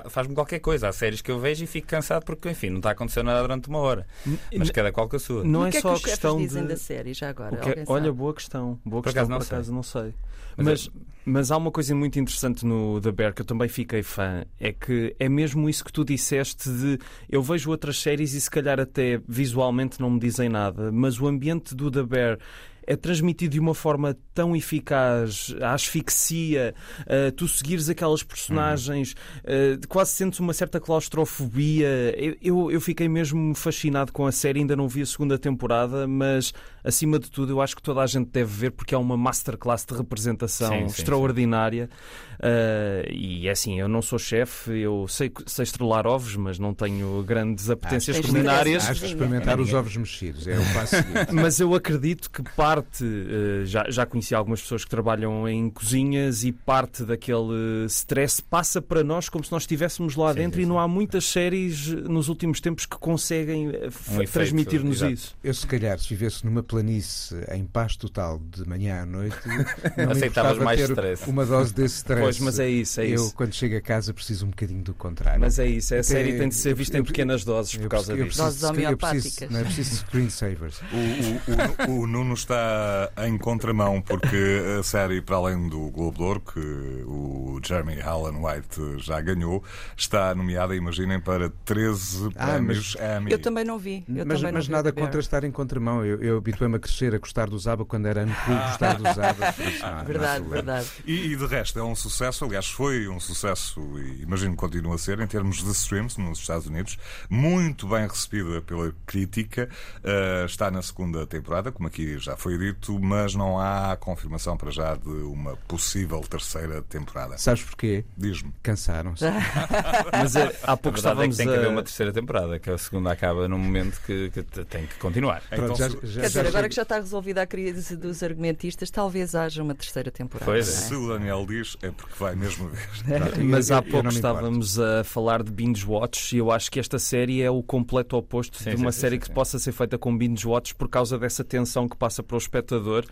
faz-me 0.09 0.33
qualquer 0.33 0.59
coisa. 0.59 0.89
Há 0.89 0.93
séries 0.93 1.21
que 1.21 1.31
eu 1.31 1.39
vejo 1.39 1.63
e 1.63 1.67
fico 1.67 1.87
cansado 1.87 2.23
porque, 2.23 2.49
enfim, 2.49 2.69
não 2.69 2.77
está 2.77 2.91
acontecendo 2.91 3.25
nada 3.25 3.41
durante 3.41 3.67
uma 3.67 3.79
hora. 3.79 4.07
Mas 4.55 4.69
cada 4.69 4.91
qual 4.91 5.09
com 5.09 5.15
a 5.15 5.19
sua. 5.19 5.43
Não 5.43 5.65
é 5.65 5.71
que 5.71 5.81
só 5.81 5.95
é 5.95 5.99
que 5.99 6.05
a 6.05 6.09
questão 6.09 6.37
dizem 6.37 6.63
de... 6.63 6.69
da 6.69 6.77
série 6.77 7.13
já 7.13 7.29
agora? 7.29 7.55
É... 7.57 7.83
Olha, 7.87 8.11
boa 8.11 8.33
questão. 8.33 8.79
Boa 8.85 9.01
por 9.01 9.11
questão, 9.11 9.25
acaso, 9.25 9.49
por 9.49 9.55
acaso, 9.55 9.73
não 9.73 9.83
sei. 9.83 10.13
Mas, 10.55 10.89
mas, 11.25 11.51
há 11.51 11.57
uma 11.57 11.71
coisa 11.71 11.95
muito 11.95 12.19
interessante 12.19 12.65
no 12.65 12.99
The 12.99 13.11
Bear 13.11 13.33
que 13.33 13.41
eu 13.41 13.45
também 13.45 13.67
fiquei 13.67 14.03
fã. 14.03 14.43
É 14.59 14.71
que 14.71 15.15
é 15.19 15.29
mesmo 15.29 15.69
isso 15.69 15.83
que 15.83 15.91
tu 15.91 16.03
disseste 16.03 16.69
de 16.69 16.99
eu 17.29 17.41
vejo 17.41 17.69
outras 17.69 17.97
séries 17.99 18.33
e 18.33 18.41
se 18.41 18.49
calhar 18.49 18.79
até 18.79 19.21
visualmente 19.27 19.99
não 19.99 20.09
me 20.09 20.19
dizem 20.19 20.49
nada, 20.49 20.91
mas 20.91 21.19
o 21.19 21.27
ambiente 21.27 21.75
do 21.75 21.89
The 21.89 22.03
Bear 22.03 22.39
é 22.87 22.95
transmitido 22.95 23.53
de 23.53 23.59
uma 23.59 23.73
forma 23.73 24.15
tão 24.33 24.55
eficaz, 24.55 25.53
a 25.61 25.73
asfixia, 25.73 26.73
uh, 27.01 27.31
tu 27.31 27.47
seguires 27.47 27.89
aquelas 27.89 28.23
personagens, 28.23 29.13
uh, 29.43 29.87
quase 29.87 30.11
sentes 30.11 30.39
uma 30.39 30.53
certa 30.53 30.79
claustrofobia. 30.79 31.87
Eu, 32.17 32.35
eu, 32.41 32.71
eu, 32.71 32.81
fiquei 32.81 33.07
mesmo 33.07 33.53
fascinado 33.55 34.11
com 34.11 34.25
a 34.25 34.31
série, 34.31 34.59
ainda 34.59 34.75
não 34.75 34.87
vi 34.87 35.01
a 35.01 35.05
segunda 35.05 35.37
temporada, 35.37 36.07
mas 36.07 36.53
acima 36.83 37.19
de 37.19 37.29
tudo 37.29 37.53
eu 37.53 37.61
acho 37.61 37.75
que 37.75 37.81
toda 37.81 38.01
a 38.01 38.07
gente 38.07 38.29
deve 38.29 38.51
ver 38.51 38.71
porque 38.71 38.93
é 38.93 38.97
uma 38.97 39.15
masterclass 39.15 39.85
de 39.85 39.95
representação 39.95 40.71
sim, 40.71 40.89
sim, 40.89 41.01
extraordinária. 41.01 41.89
Sim. 41.89 42.33
Uh, 42.43 43.09
e 43.09 43.47
é 43.47 43.51
assim, 43.51 43.79
eu 43.79 43.87
não 43.87 44.01
sou 44.01 44.19
chefe, 44.19 44.71
eu 44.79 45.07
sei, 45.07 45.31
sei 45.45 45.63
estrelar 45.63 46.05
ovos, 46.05 46.35
mas 46.35 46.59
não 46.59 46.73
tenho 46.73 47.23
grandes 47.23 47.69
apetências 47.69 48.17
acho, 48.17 48.27
culinárias. 48.27 48.89
Acho 48.89 48.99
que 48.99 49.07
experimentar 49.07 49.59
os 49.61 49.73
ovos 49.73 49.95
mexidos 49.95 50.45
é 50.47 50.59
o 50.59 50.73
passo 50.73 50.97
seguinte. 50.97 51.31
mas 51.31 51.59
eu 51.59 51.73
acredito 51.73 52.29
que 52.29 52.43
parte, 52.73 53.03
uh, 53.03 53.65
já, 53.65 53.85
já 53.89 54.05
conheci 54.05 54.33
algumas 54.33 54.61
pessoas 54.61 54.83
que 54.83 54.89
trabalham 54.89 55.47
em 55.47 55.69
cozinhas 55.69 56.43
e 56.43 56.51
parte 56.51 57.03
daquele 57.03 57.85
stress 57.87 58.41
passa 58.41 58.81
para 58.81 59.03
nós 59.03 59.29
como 59.29 59.43
se 59.43 59.51
nós 59.51 59.63
estivéssemos 59.63 60.15
lá 60.15 60.33
dentro 60.33 60.59
e 60.59 60.65
não 60.65 60.79
há 60.79 60.87
muitas 60.87 61.25
séries 61.25 61.87
nos 61.87 62.29
últimos 62.29 62.59
tempos 62.59 62.85
que 62.85 62.97
conseguem 62.97 63.69
eh, 63.69 63.89
um 64.11 64.25
transmitir-nos 64.25 65.01
isso. 65.01 65.35
Eu 65.43 65.53
se 65.53 65.67
calhar 65.67 65.99
se 65.99 66.09
vivesse 66.09 66.45
numa 66.45 66.63
planície 66.63 67.37
em 67.51 67.65
paz 67.65 67.95
total 67.95 68.39
de 68.39 68.67
manhã 68.67 69.01
à 69.01 69.05
noite, 69.05 69.37
não 69.97 70.11
aceitavas 70.11 70.57
mais 70.57 70.79
stress. 70.79 71.29
Uma 71.29 71.45
dose 71.45 71.73
desse 71.73 71.97
stress. 72.03 72.21
Pois, 72.21 72.39
mas 72.39 72.59
é 72.59 72.69
isso, 72.69 73.01
é 73.01 73.07
eu, 73.07 73.15
isso. 73.15 73.35
quando 73.35 73.53
chego 73.53 73.77
a 73.77 73.81
casa, 73.81 74.13
preciso 74.13 74.45
um 74.45 74.49
bocadinho 74.49 74.81
do 74.81 74.93
contrário. 74.93 75.39
Mas 75.39 75.59
é 75.59 75.67
isso, 75.67 75.93
a 75.93 75.97
Até, 75.97 76.03
série 76.03 76.37
tem 76.37 76.49
de 76.49 76.55
ser 76.55 76.73
vista 76.73 76.97
eu, 76.97 77.01
em 77.01 77.05
pequenas 77.05 77.43
doses 77.43 77.75
por 77.75 77.89
causa 77.89 78.15
disso. 78.15 78.37
Doses 78.37 78.63
homeopáticas. 78.63 79.49
Não 79.49 79.59
é 79.59 79.63
preciso 79.63 79.97
screensavers. 79.97 80.81
O, 80.91 81.91
o, 81.91 81.91
o, 81.91 82.01
o 82.01 82.07
Nuno 82.07 82.33
está 82.33 82.62
está 83.09 83.27
em 83.27 83.37
contramão, 83.37 84.01
porque 84.01 84.61
a 84.79 84.83
série, 84.83 85.21
para 85.21 85.37
além 85.37 85.67
do 85.67 85.89
Globo 85.89 86.17
de 86.17 86.23
Ouro, 86.23 86.41
que 86.41 86.59
o 87.05 87.59
Jeremy 87.63 88.01
Allen 88.01 88.37
White 88.37 88.99
já 88.99 89.19
ganhou, 89.21 89.63
está 89.95 90.33
nomeada, 90.35 90.75
imaginem, 90.75 91.19
para 91.19 91.49
13 91.65 92.29
ah, 92.35 92.47
prémios 92.47 92.95
Emmy. 92.95 93.31
Eu 93.31 93.39
também 93.39 93.63
não 93.63 93.77
vi. 93.77 94.03
Eu 94.07 94.25
mas 94.25 94.41
mas 94.41 94.67
nada 94.67 94.91
contra 94.91 95.19
estar 95.19 95.43
em 95.43 95.51
contramão. 95.51 96.05
Eu, 96.05 96.21
eu 96.21 96.37
habituei-me 96.37 96.75
a 96.75 96.79
crescer 96.79 97.13
a 97.15 97.17
gostar 97.17 97.49
do 97.49 97.57
Zaba 97.57 97.85
quando 97.85 98.07
era 98.07 98.21
ano 98.21 98.35
clube, 98.45 98.61
gostar 98.61 98.93
do 98.95 99.03
Zaba. 99.03 99.53
Não, 99.83 100.05
verdade, 100.05 100.47
verdade. 100.47 100.87
E, 101.05 101.33
e, 101.33 101.35
de 101.35 101.45
resto, 101.45 101.79
é 101.79 101.83
um 101.83 101.95
sucesso, 101.95 102.45
aliás, 102.45 102.69
foi 102.69 103.07
um 103.07 103.19
sucesso, 103.19 103.81
e 103.99 104.23
imagino 104.23 104.51
que 104.51 104.57
continua 104.57 104.95
a 104.95 104.97
ser, 104.97 105.19
em 105.19 105.27
termos 105.27 105.63
de 105.63 105.71
streams 105.71 106.17
nos 106.17 106.39
Estados 106.39 106.67
Unidos, 106.67 106.97
muito 107.29 107.87
bem 107.87 108.07
recebida 108.07 108.61
pela 108.61 108.93
crítica. 109.05 109.69
Uh, 109.99 110.45
está 110.45 110.71
na 110.71 110.81
segunda 110.81 111.25
temporada, 111.25 111.71
como 111.71 111.87
aqui 111.87 112.17
já 112.17 112.35
foi 112.35 112.52
dito, 112.57 112.99
mas 112.99 113.35
não 113.35 113.59
há 113.59 113.95
confirmação 113.97 114.57
para 114.57 114.71
já 114.71 114.95
de 114.95 115.09
uma 115.09 115.55
possível 115.67 116.19
terceira 116.21 116.81
temporada. 116.81 117.37
Sabes 117.37 117.63
porquê? 117.63 118.05
Diz-me. 118.17 118.53
Cansaram-se. 118.61 119.25
mas 120.11 120.35
é, 120.35 120.55
há 120.63 120.77
pouco 120.77 120.97
a 120.97 120.99
estávamos 120.99 121.39
é 121.39 121.43
que 121.43 121.47
tem 121.47 121.47
a... 121.47 121.51
que 121.51 121.65
haver 121.65 121.71
uma 121.71 121.83
terceira 121.83 122.13
temporada, 122.13 122.59
que 122.59 122.69
a 122.69 122.77
segunda 122.77 123.11
acaba 123.11 123.47
num 123.47 123.57
momento 123.57 124.01
que, 124.05 124.29
que 124.29 124.43
tem 124.65 124.85
que 124.87 124.95
continuar. 124.95 125.41
Pronto, 125.49 125.63
então, 125.63 125.75
já, 125.75 125.89
já, 125.89 126.21
Quer 126.21 126.27
dizer, 126.27 126.47
agora 126.47 126.69
que 126.69 126.75
já 126.75 126.83
está 126.83 126.95
resolvida 126.95 127.41
a 127.41 127.47
crise 127.47 127.95
dos 127.95 128.23
argumentistas, 128.23 128.89
talvez 128.89 129.35
haja 129.35 129.61
uma 129.61 129.75
terceira 129.75 130.11
temporada. 130.11 130.45
Pois 130.45 130.67
é. 130.67 130.71
Se 130.71 130.95
o 130.95 131.07
Daniel 131.09 131.45
diz, 131.45 131.77
é 131.81 131.91
porque 131.91 132.13
vai 132.17 132.35
mesmo 132.35 132.69
ver. 132.69 132.83
mas 133.43 133.71
há 133.71 133.81
pouco 133.81 134.09
estávamos 134.09 134.79
a 134.79 135.03
falar 135.03 135.43
de 135.43 135.51
binge 135.51 135.85
watch 135.85 136.35
e 136.35 136.39
eu 136.39 136.51
acho 136.51 136.71
que 136.71 136.79
esta 136.79 136.99
série 136.99 137.41
é 137.41 137.49
o 137.49 137.61
completo 137.61 138.17
oposto 138.17 138.57
sim, 138.57 138.71
de 138.71 138.75
uma 138.75 138.91
sim, 138.91 138.99
série 139.01 139.15
sim, 139.15 139.21
que 139.21 139.31
possa 139.31 139.59
ser 139.59 139.71
feita 139.71 139.97
com 139.97 140.15
binge 140.17 140.47
watch 140.47 140.75
por 140.75 140.87
causa 140.87 141.17
dessa 141.17 141.43
tensão 141.43 141.87
que 141.87 141.95
passa 141.95 142.21
para 142.23 142.35
o 142.35 142.37
espectador. 142.43 143.05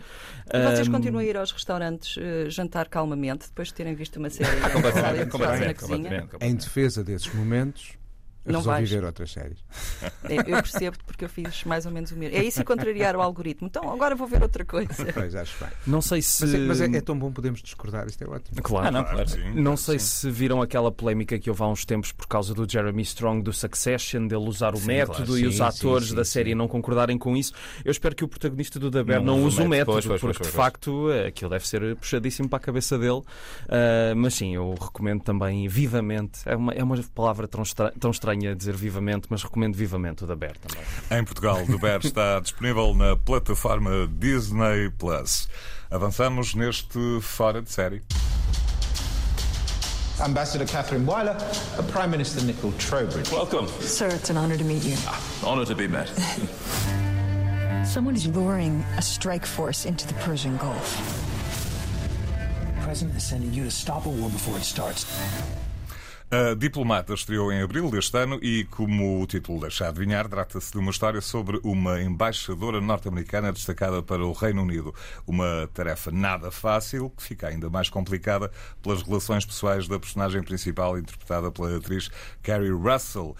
E 0.52 0.58
vocês 0.62 0.88
um... 0.88 0.92
continuam 0.92 1.20
a 1.20 1.24
ir 1.24 1.36
aos 1.36 1.52
restaurantes 1.52 2.16
uh, 2.16 2.50
jantar 2.50 2.88
calmamente 2.88 3.48
depois 3.48 3.68
de 3.68 3.74
terem 3.74 3.94
visto 3.94 4.16
uma 4.16 4.30
série 4.30 4.48
ah, 4.62 4.70
completamente, 4.70 5.30
completamente, 5.30 5.80
completamente, 5.80 6.36
Em 6.40 6.54
defesa 6.54 7.02
desses 7.04 7.32
momentos, 7.34 7.96
não 8.44 8.60
resolvi 8.60 8.78
vais. 8.78 8.90
ver 8.90 9.04
outras 9.04 9.30
séries. 9.30 9.58
É, 10.24 10.36
eu 10.38 10.62
percebo 10.62 10.96
porque 11.06 11.24
eu 11.24 11.28
fiz 11.28 11.64
mais 11.64 11.86
ou 11.86 11.92
menos 11.92 12.10
o 12.10 12.16
mesmo. 12.16 12.36
É 12.36 12.42
isso 12.42 12.60
e 12.60 12.64
contrariar 12.64 13.14
o 13.14 13.20
algoritmo. 13.20 13.68
Então 13.68 13.90
agora 13.90 14.14
vou 14.14 14.26
ver 14.26 14.42
outra 14.42 14.64
coisa. 14.64 14.92
Pois, 15.12 15.34
acho 15.34 15.62
bem. 15.62 15.68
Não 15.86 16.00
sei 16.00 16.22
se. 16.22 16.42
Mas, 16.42 16.54
é, 16.54 16.58
mas 16.58 16.80
é, 16.80 16.96
é, 16.96 17.00
tão 17.00 17.18
bom 17.18 17.30
podermos 17.30 17.62
discordar, 17.62 18.06
isto 18.06 18.22
é 18.24 18.26
ótimo. 18.26 18.62
Claro, 18.62 18.88
ah, 18.88 18.90
não, 18.90 19.04
claro. 19.04 19.28
Sim, 19.28 19.52
não 19.54 19.76
sei 19.76 19.98
sim. 19.98 20.06
se 20.06 20.30
viram 20.30 20.62
aquela 20.62 20.90
polémica 20.90 21.38
que 21.38 21.50
houve 21.50 21.62
há 21.62 21.66
uns 21.66 21.84
tempos 21.84 22.12
por 22.12 22.26
causa 22.26 22.54
do 22.54 22.68
Jeremy 22.68 23.02
Strong 23.02 23.42
do 23.42 23.52
Succession, 23.52 24.26
dele 24.26 24.48
usar 24.48 24.74
o 24.74 24.78
sim, 24.78 24.86
método 24.86 25.26
claro. 25.26 25.38
e 25.38 25.46
os 25.46 25.60
atores 25.60 26.12
da 26.12 26.24
série 26.24 26.54
não 26.54 26.66
concordarem 26.66 27.18
com 27.18 27.36
isso. 27.36 27.52
Eu 27.84 27.90
espero 27.90 28.14
que 28.14 28.24
o 28.24 28.28
protagonista 28.28 28.78
do 28.80 28.90
The 28.90 29.02
Bear 29.02 29.22
não, 29.22 29.36
não 29.36 29.44
use 29.44 29.60
o 29.60 29.68
método, 29.68 29.92
pois, 29.92 30.06
pois, 30.06 30.20
porque 30.20 30.38
pois, 30.38 30.50
de 30.50 30.56
facto 30.56 31.08
aquilo 31.26 31.50
deve 31.50 31.66
ser 31.66 31.96
puxadíssimo 31.96 32.48
para 32.48 32.56
a 32.56 32.60
cabeça 32.60 32.98
dele. 32.98 33.20
Uh, 33.20 34.16
mas 34.16 34.34
sim, 34.34 34.54
eu 34.54 34.74
recomendo 34.80 35.22
também 35.22 35.68
vivamente. 35.68 36.40
É 36.46 36.56
uma, 36.56 36.72
é 36.72 36.82
uma 36.82 36.96
palavra 37.14 37.46
tão, 37.46 37.62
tão 37.98 38.10
estranha 38.10 38.31
dizer 38.34 38.74
vivamente 38.74 39.26
mas 39.30 39.42
recomendo 39.42 39.74
vivamente 39.74 40.24
o 40.24 40.26
da 40.26 40.34
Bear 40.34 40.56
também. 40.58 40.84
Em 41.10 41.24
Portugal, 41.24 41.62
o 41.62 41.78
Bear 41.78 42.00
está 42.04 42.40
disponível 42.40 42.94
na 42.94 43.16
plataforma 43.16 44.08
Disney 44.18 44.90
Plus. 44.98 45.48
Avançamos 45.90 46.54
neste 46.54 47.20
Fora 47.20 47.60
de 47.60 47.70
Série. 47.70 48.02
Ambassador 50.20 50.66
Catherine 50.66 51.04
Weiler, 51.04 51.36
Prime 51.90 52.08
Minister 52.08 52.42
Nicole 52.44 52.72
Trowbridge. 52.78 53.30
Welcome. 53.32 53.66
Sir, 53.80 54.08
it's 54.08 54.30
an 54.30 54.36
honor 54.36 54.56
to 54.56 54.64
meet 54.64 54.84
you. 54.84 54.96
Ah, 55.06 55.20
honor 55.42 55.64
to 55.64 55.74
be 55.74 55.88
met. 55.88 56.08
Someone 57.84 58.14
is 58.14 58.26
luring 58.28 58.84
a 58.96 59.02
strike 59.02 59.44
force 59.44 59.84
into 59.84 60.06
the 60.06 60.14
Persian 60.14 60.56
Gulf. 60.58 60.96
The 62.76 62.82
president 62.82 63.16
is 63.16 63.24
sending 63.24 63.52
you 63.52 63.64
to 63.64 63.70
stop 63.70 64.06
a 64.06 64.08
war 64.08 64.30
before 64.30 64.56
it 64.56 64.64
starts. 64.64 65.04
A 66.34 66.54
Diplomata 66.54 67.12
estreou 67.12 67.52
em 67.52 67.60
abril 67.60 67.90
deste 67.90 68.16
ano 68.16 68.38
e, 68.42 68.64
como 68.70 69.20
o 69.20 69.26
título 69.26 69.60
deixa 69.60 69.86
adivinhar, 69.86 70.26
trata-se 70.26 70.72
de 70.72 70.78
uma 70.78 70.90
história 70.90 71.20
sobre 71.20 71.60
uma 71.62 72.00
embaixadora 72.00 72.80
norte-americana 72.80 73.52
destacada 73.52 74.02
para 74.02 74.24
o 74.24 74.32
Reino 74.32 74.62
Unido. 74.62 74.94
Uma 75.26 75.68
tarefa 75.74 76.10
nada 76.10 76.50
fácil, 76.50 77.10
que 77.10 77.22
fica 77.22 77.48
ainda 77.48 77.68
mais 77.68 77.90
complicada 77.90 78.50
pelas 78.82 79.02
relações 79.02 79.44
pessoais 79.44 79.86
da 79.86 79.98
personagem 79.98 80.42
principal, 80.42 80.96
interpretada 80.96 81.50
pela 81.50 81.76
atriz 81.76 82.10
Carrie 82.42 82.70
Russell. 82.70 83.36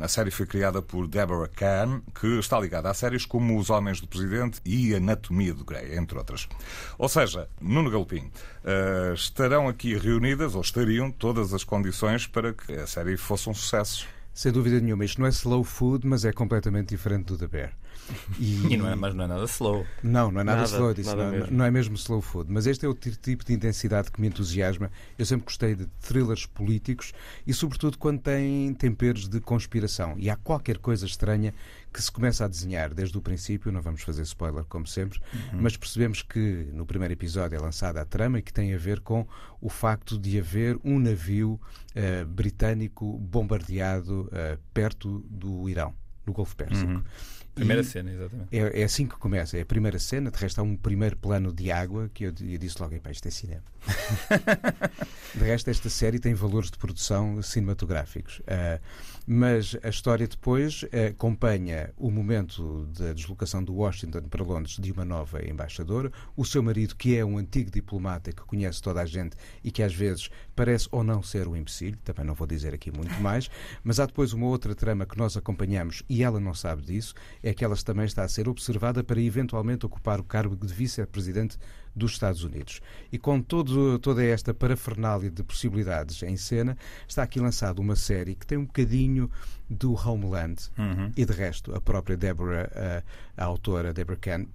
A 0.00 0.06
série 0.06 0.30
foi 0.30 0.46
criada 0.46 0.80
por 0.80 1.08
Deborah 1.08 1.48
Kahn, 1.48 2.02
que 2.20 2.38
está 2.38 2.60
ligada 2.60 2.88
a 2.88 2.94
séries 2.94 3.26
como 3.26 3.58
Os 3.58 3.68
Homens 3.68 4.00
do 4.00 4.06
Presidente 4.06 4.60
e 4.64 4.94
Anatomia 4.94 5.52
do 5.52 5.64
Grey, 5.64 5.98
entre 5.98 6.16
outras. 6.16 6.48
Ou 6.98 7.08
seja, 7.08 7.48
Nuno 7.60 7.90
Galpim, 7.90 8.30
eh, 8.62 9.12
estarão 9.12 9.66
aqui 9.66 9.96
reunidas, 9.98 10.54
ou 10.54 10.60
estariam, 10.60 11.10
todas 11.10 11.52
as 11.52 11.64
condições 11.64 11.95
condições 11.96 12.26
para 12.26 12.52
que 12.52 12.72
a 12.72 12.86
série 12.86 13.16
fosse 13.16 13.48
um 13.48 13.54
sucesso. 13.54 14.06
Sem 14.34 14.52
dúvida 14.52 14.78
nenhuma. 14.80 15.04
Isto 15.04 15.20
não 15.20 15.26
é 15.26 15.30
slow 15.30 15.64
food, 15.64 16.06
mas 16.06 16.26
é 16.26 16.32
completamente 16.32 16.90
diferente 16.90 17.26
do 17.26 17.38
The 17.38 17.46
Bear. 17.46 17.72
E, 18.38 18.66
e 18.74 18.76
não 18.76 18.88
é, 18.88 18.94
mas 18.94 19.14
não 19.14 19.24
é 19.24 19.26
nada 19.26 19.44
slow. 19.44 19.86
Não, 20.02 20.30
não 20.30 20.40
é 20.40 20.44
nada, 20.44 20.62
nada 20.62 20.70
slow. 20.70 20.94
Nada 21.04 21.24
não, 21.24 21.30
mesmo. 21.30 21.56
não 21.56 21.64
é 21.64 21.70
mesmo 21.70 21.94
slow 21.96 22.20
food. 22.20 22.50
Mas 22.50 22.66
este 22.66 22.84
é 22.86 22.88
o 22.88 22.94
tipo 22.94 23.44
de 23.44 23.52
intensidade 23.52 24.10
que 24.10 24.20
me 24.20 24.28
entusiasma. 24.28 24.90
Eu 25.18 25.26
sempre 25.26 25.44
gostei 25.44 25.74
de 25.74 25.86
thrillers 26.00 26.46
políticos 26.46 27.12
e, 27.46 27.52
sobretudo, 27.52 27.98
quando 27.98 28.20
têm 28.20 28.72
temperos 28.74 29.28
de 29.28 29.40
conspiração. 29.40 30.14
E 30.18 30.30
há 30.30 30.36
qualquer 30.36 30.78
coisa 30.78 31.06
estranha 31.06 31.52
que 31.96 32.02
se 32.02 32.12
começa 32.12 32.44
a 32.44 32.48
desenhar 32.48 32.92
desde 32.92 33.16
o 33.16 33.22
princípio, 33.22 33.72
não 33.72 33.80
vamos 33.80 34.02
fazer 34.02 34.20
spoiler 34.20 34.64
como 34.64 34.86
sempre, 34.86 35.18
uhum. 35.32 35.62
mas 35.62 35.78
percebemos 35.78 36.20
que 36.20 36.68
no 36.74 36.84
primeiro 36.84 37.14
episódio 37.14 37.56
é 37.56 37.58
lançada 37.58 38.02
a 38.02 38.04
trama 38.04 38.38
e 38.38 38.42
que 38.42 38.52
tem 38.52 38.74
a 38.74 38.76
ver 38.76 39.00
com 39.00 39.26
o 39.62 39.70
facto 39.70 40.18
de 40.18 40.38
haver 40.38 40.78
um 40.84 40.98
navio 40.98 41.58
uh, 41.94 42.26
britânico 42.26 43.18
bombardeado 43.18 44.28
uh, 44.28 44.60
perto 44.74 45.24
do 45.30 45.70
Irão, 45.70 45.94
no 46.26 46.34
Golfo 46.34 46.54
Pérsico. 46.54 46.90
Uhum. 46.90 47.02
Primeira 47.56 47.80
e 47.80 47.84
cena, 47.84 48.12
exatamente. 48.12 48.48
É, 48.54 48.80
é, 48.82 48.84
assim 48.84 49.06
que 49.06 49.16
começa, 49.16 49.56
é 49.56 49.62
a 49.62 49.66
primeira 49.66 49.98
cena, 49.98 50.30
de 50.30 50.38
resto 50.38 50.60
há 50.60 50.62
um 50.62 50.76
primeiro 50.76 51.16
plano 51.16 51.50
de 51.50 51.72
água 51.72 52.10
que 52.12 52.24
eu, 52.24 52.34
eu 52.42 52.58
disse 52.58 52.80
logo, 52.80 52.94
isto 53.10 53.26
é 53.26 53.30
cinema. 53.30 53.64
de 55.34 55.44
resto, 55.44 55.70
esta 55.70 55.88
série 55.88 56.18
tem 56.18 56.34
valores 56.34 56.70
de 56.70 56.78
produção 56.78 57.40
cinematográficos. 57.42 58.40
Uh, 58.40 58.80
mas 59.26 59.76
a 59.82 59.88
história 59.88 60.26
depois 60.28 60.84
acompanha 61.10 61.92
o 61.96 62.12
momento 62.12 62.86
da 62.96 63.12
deslocação 63.12 63.62
de 63.62 63.72
Washington 63.72 64.22
para 64.22 64.44
Londres 64.44 64.76
de 64.78 64.92
uma 64.92 65.04
nova 65.04 65.44
embaixadora, 65.44 66.12
o 66.36 66.44
seu 66.44 66.62
marido, 66.62 66.94
que 66.94 67.16
é 67.16 67.24
um 67.24 67.36
antigo 67.36 67.68
diplomata 67.68 68.30
que 68.30 68.42
conhece 68.42 68.80
toda 68.80 69.00
a 69.02 69.04
gente 69.04 69.36
e 69.64 69.70
que 69.72 69.82
às 69.82 69.92
vezes 69.92 70.30
parece 70.54 70.88
ou 70.92 71.02
não 71.02 71.24
ser 71.24 71.48
um 71.48 71.56
imbecil, 71.56 71.96
também 72.04 72.24
não 72.24 72.34
vou 72.34 72.46
dizer 72.46 72.72
aqui 72.72 72.92
muito 72.92 73.20
mais, 73.20 73.50
mas 73.82 73.98
há 73.98 74.06
depois 74.06 74.32
uma 74.32 74.46
outra 74.46 74.76
trama 74.76 75.04
que 75.04 75.18
nós 75.18 75.36
acompanhamos 75.36 76.04
e 76.08 76.22
ela 76.22 76.38
não 76.38 76.54
sabe 76.54 76.82
disso, 76.82 77.12
é 77.42 77.52
que 77.52 77.64
ela 77.64 77.74
também 77.76 78.04
está 78.04 78.22
a 78.22 78.28
ser 78.28 78.48
observada 78.48 79.02
para 79.02 79.20
eventualmente 79.20 79.84
ocupar 79.84 80.20
o 80.20 80.24
cargo 80.24 80.54
de 80.54 80.72
vice-presidente 80.72 81.58
dos 81.96 82.12
Estados 82.12 82.44
Unidos. 82.44 82.82
E 83.10 83.18
com 83.18 83.40
todo, 83.40 83.98
toda 83.98 84.22
esta 84.22 84.52
parafernália 84.52 85.30
de 85.30 85.42
possibilidades 85.42 86.22
em 86.22 86.36
cena, 86.36 86.76
está 87.08 87.22
aqui 87.22 87.40
lançada 87.40 87.80
uma 87.80 87.96
série 87.96 88.34
que 88.34 88.46
tem 88.46 88.58
um 88.58 88.66
bocadinho 88.66 89.30
do 89.68 89.94
Homeland 89.94 90.62
uhum. 90.78 91.10
e 91.16 91.24
de 91.24 91.32
resto 91.32 91.74
a 91.74 91.80
própria 91.80 92.16
Deborah, 92.16 92.70
a, 93.36 93.42
a 93.42 93.46
autora 93.46 93.92
Deborah 93.92 94.20
Kahn, 94.20 94.46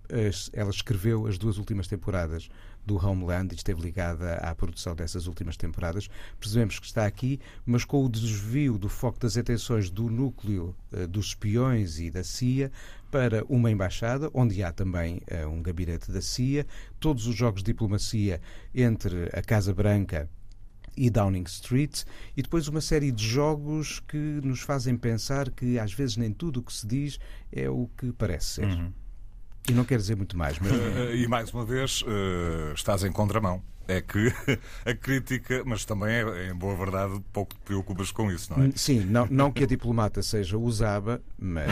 ela 0.53 0.69
escreveu 0.69 1.25
as 1.27 1.37
duas 1.37 1.57
últimas 1.57 1.87
temporadas 1.87 2.49
do 2.85 2.95
Homeland 2.95 3.53
e 3.53 3.55
esteve 3.55 3.81
ligada 3.81 4.35
à 4.35 4.53
produção 4.55 4.95
dessas 4.95 5.27
últimas 5.27 5.57
temporadas. 5.57 6.09
Percebemos 6.39 6.79
que 6.79 6.85
está 6.85 7.05
aqui, 7.05 7.39
mas 7.65 7.85
com 7.85 8.03
o 8.03 8.09
desvio 8.09 8.77
do 8.77 8.89
foco 8.89 9.19
das 9.19 9.37
atenções 9.37 9.89
do 9.89 10.09
núcleo 10.09 10.75
uh, 10.91 11.07
dos 11.07 11.27
espiões 11.27 11.99
e 11.99 12.09
da 12.09 12.23
CIA 12.23 12.71
para 13.11 13.43
uma 13.49 13.69
embaixada, 13.69 14.29
onde 14.33 14.63
há 14.63 14.71
também 14.71 15.21
uh, 15.31 15.47
um 15.47 15.61
gabinete 15.61 16.11
da 16.11 16.21
CIA, 16.21 16.65
todos 16.99 17.27
os 17.27 17.35
jogos 17.35 17.61
de 17.61 17.71
diplomacia 17.71 18.41
entre 18.73 19.29
a 19.33 19.41
Casa 19.41 19.73
Branca 19.73 20.29
e 20.95 21.09
Downing 21.09 21.43
Street, 21.43 22.03
e 22.35 22.41
depois 22.41 22.67
uma 22.67 22.81
série 22.81 23.11
de 23.11 23.25
jogos 23.25 23.99
que 24.01 24.17
nos 24.17 24.61
fazem 24.61 24.97
pensar 24.97 25.49
que 25.49 25.79
às 25.79 25.93
vezes 25.93 26.17
nem 26.17 26.33
tudo 26.33 26.59
o 26.59 26.63
que 26.63 26.73
se 26.73 26.85
diz 26.85 27.19
é 27.51 27.69
o 27.69 27.89
que 27.97 28.11
parece 28.11 28.45
ser. 28.55 28.65
Uhum. 28.65 28.91
E 29.69 29.73
não 29.73 29.83
quer 29.83 29.97
dizer 29.97 30.15
muito 30.15 30.37
mais. 30.37 30.57
Mas... 30.59 30.71
E 31.13 31.27
mais 31.27 31.53
uma 31.53 31.65
vez, 31.65 32.01
uh, 32.01 32.73
estás 32.73 33.03
em 33.03 33.11
contramão. 33.11 33.61
É 33.91 34.01
que 34.01 34.33
a 34.85 34.93
crítica, 34.93 35.63
mas 35.65 35.85
também 35.85 36.11
é, 36.11 36.49
em 36.49 36.55
boa 36.55 36.75
verdade, 36.75 37.21
pouco 37.33 37.53
te 37.53 37.59
preocupas 37.61 38.11
com 38.11 38.31
isso, 38.31 38.53
não 38.55 38.65
é? 38.65 38.71
Sim, 38.75 39.01
não, 39.01 39.27
não 39.29 39.51
que 39.51 39.63
a 39.63 39.67
diplomata 39.67 40.21
seja 40.21 40.57
usada, 40.57 41.21
mas. 41.37 41.71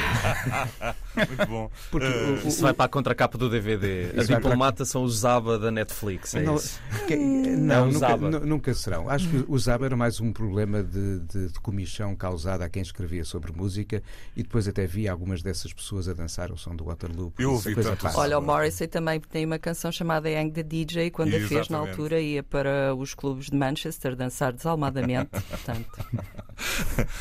Muito 1.15 1.47
bom. 1.47 1.71
Porque 1.91 2.07
uh, 2.07 2.45
o, 2.45 2.47
isso 2.47 2.61
vai 2.61 2.73
para 2.73 2.85
a 2.85 2.89
contracapa 2.89 3.37
do 3.37 3.49
DVD. 3.49 4.11
A 4.17 4.23
diplomata 4.23 4.77
para... 4.77 4.85
são 4.85 5.03
os 5.03 5.19
Zaba 5.19 5.57
da 5.57 5.71
Netflix. 5.71 6.35
É 6.35 6.41
não, 6.41 6.55
isso. 6.55 6.79
Que, 7.07 7.15
não, 7.15 7.87
é 7.87 7.91
nunca, 7.91 8.39
nunca, 8.45 8.73
serão. 8.73 9.09
Acho 9.09 9.27
que 9.29 9.45
o 9.47 9.57
Zaba 9.57 9.85
era 9.85 9.95
mais 9.95 10.19
um 10.19 10.31
problema 10.31 10.83
de, 10.83 11.19
de, 11.19 11.47
de 11.47 11.59
comissão 11.59 12.15
causada 12.15 12.65
a 12.65 12.69
quem 12.69 12.81
escrevia 12.81 13.23
sobre 13.23 13.51
música 13.51 14.01
e 14.35 14.43
depois 14.43 14.67
até 14.67 14.85
vi 14.85 15.07
algumas 15.07 15.41
dessas 15.41 15.73
pessoas 15.73 16.07
a 16.07 16.13
dançar 16.13 16.51
o 16.51 16.57
som 16.57 16.75
do 16.75 16.85
Waterloo. 16.85 17.33
Eu 17.37 17.53
ouvi 17.53 17.75
tanto 17.75 18.07
Olha, 18.15 18.39
o 18.39 18.41
Morrissey 18.41 18.87
também 18.87 19.19
tem 19.19 19.45
uma 19.45 19.59
canção 19.59 19.91
chamada 19.91 20.29
Young 20.29 20.51
the 20.51 20.63
DJ, 20.63 21.11
quando 21.11 21.35
a 21.35 21.39
fez 21.47 21.69
na 21.69 21.77
altura 21.77 22.08
ia 22.17 22.41
para 22.41 22.95
os 22.95 23.13
clubes 23.13 23.49
de 23.49 23.57
Manchester 23.57 24.15
dançar 24.15 24.53
desalmadamente. 24.53 25.29
Portanto. 25.49 25.89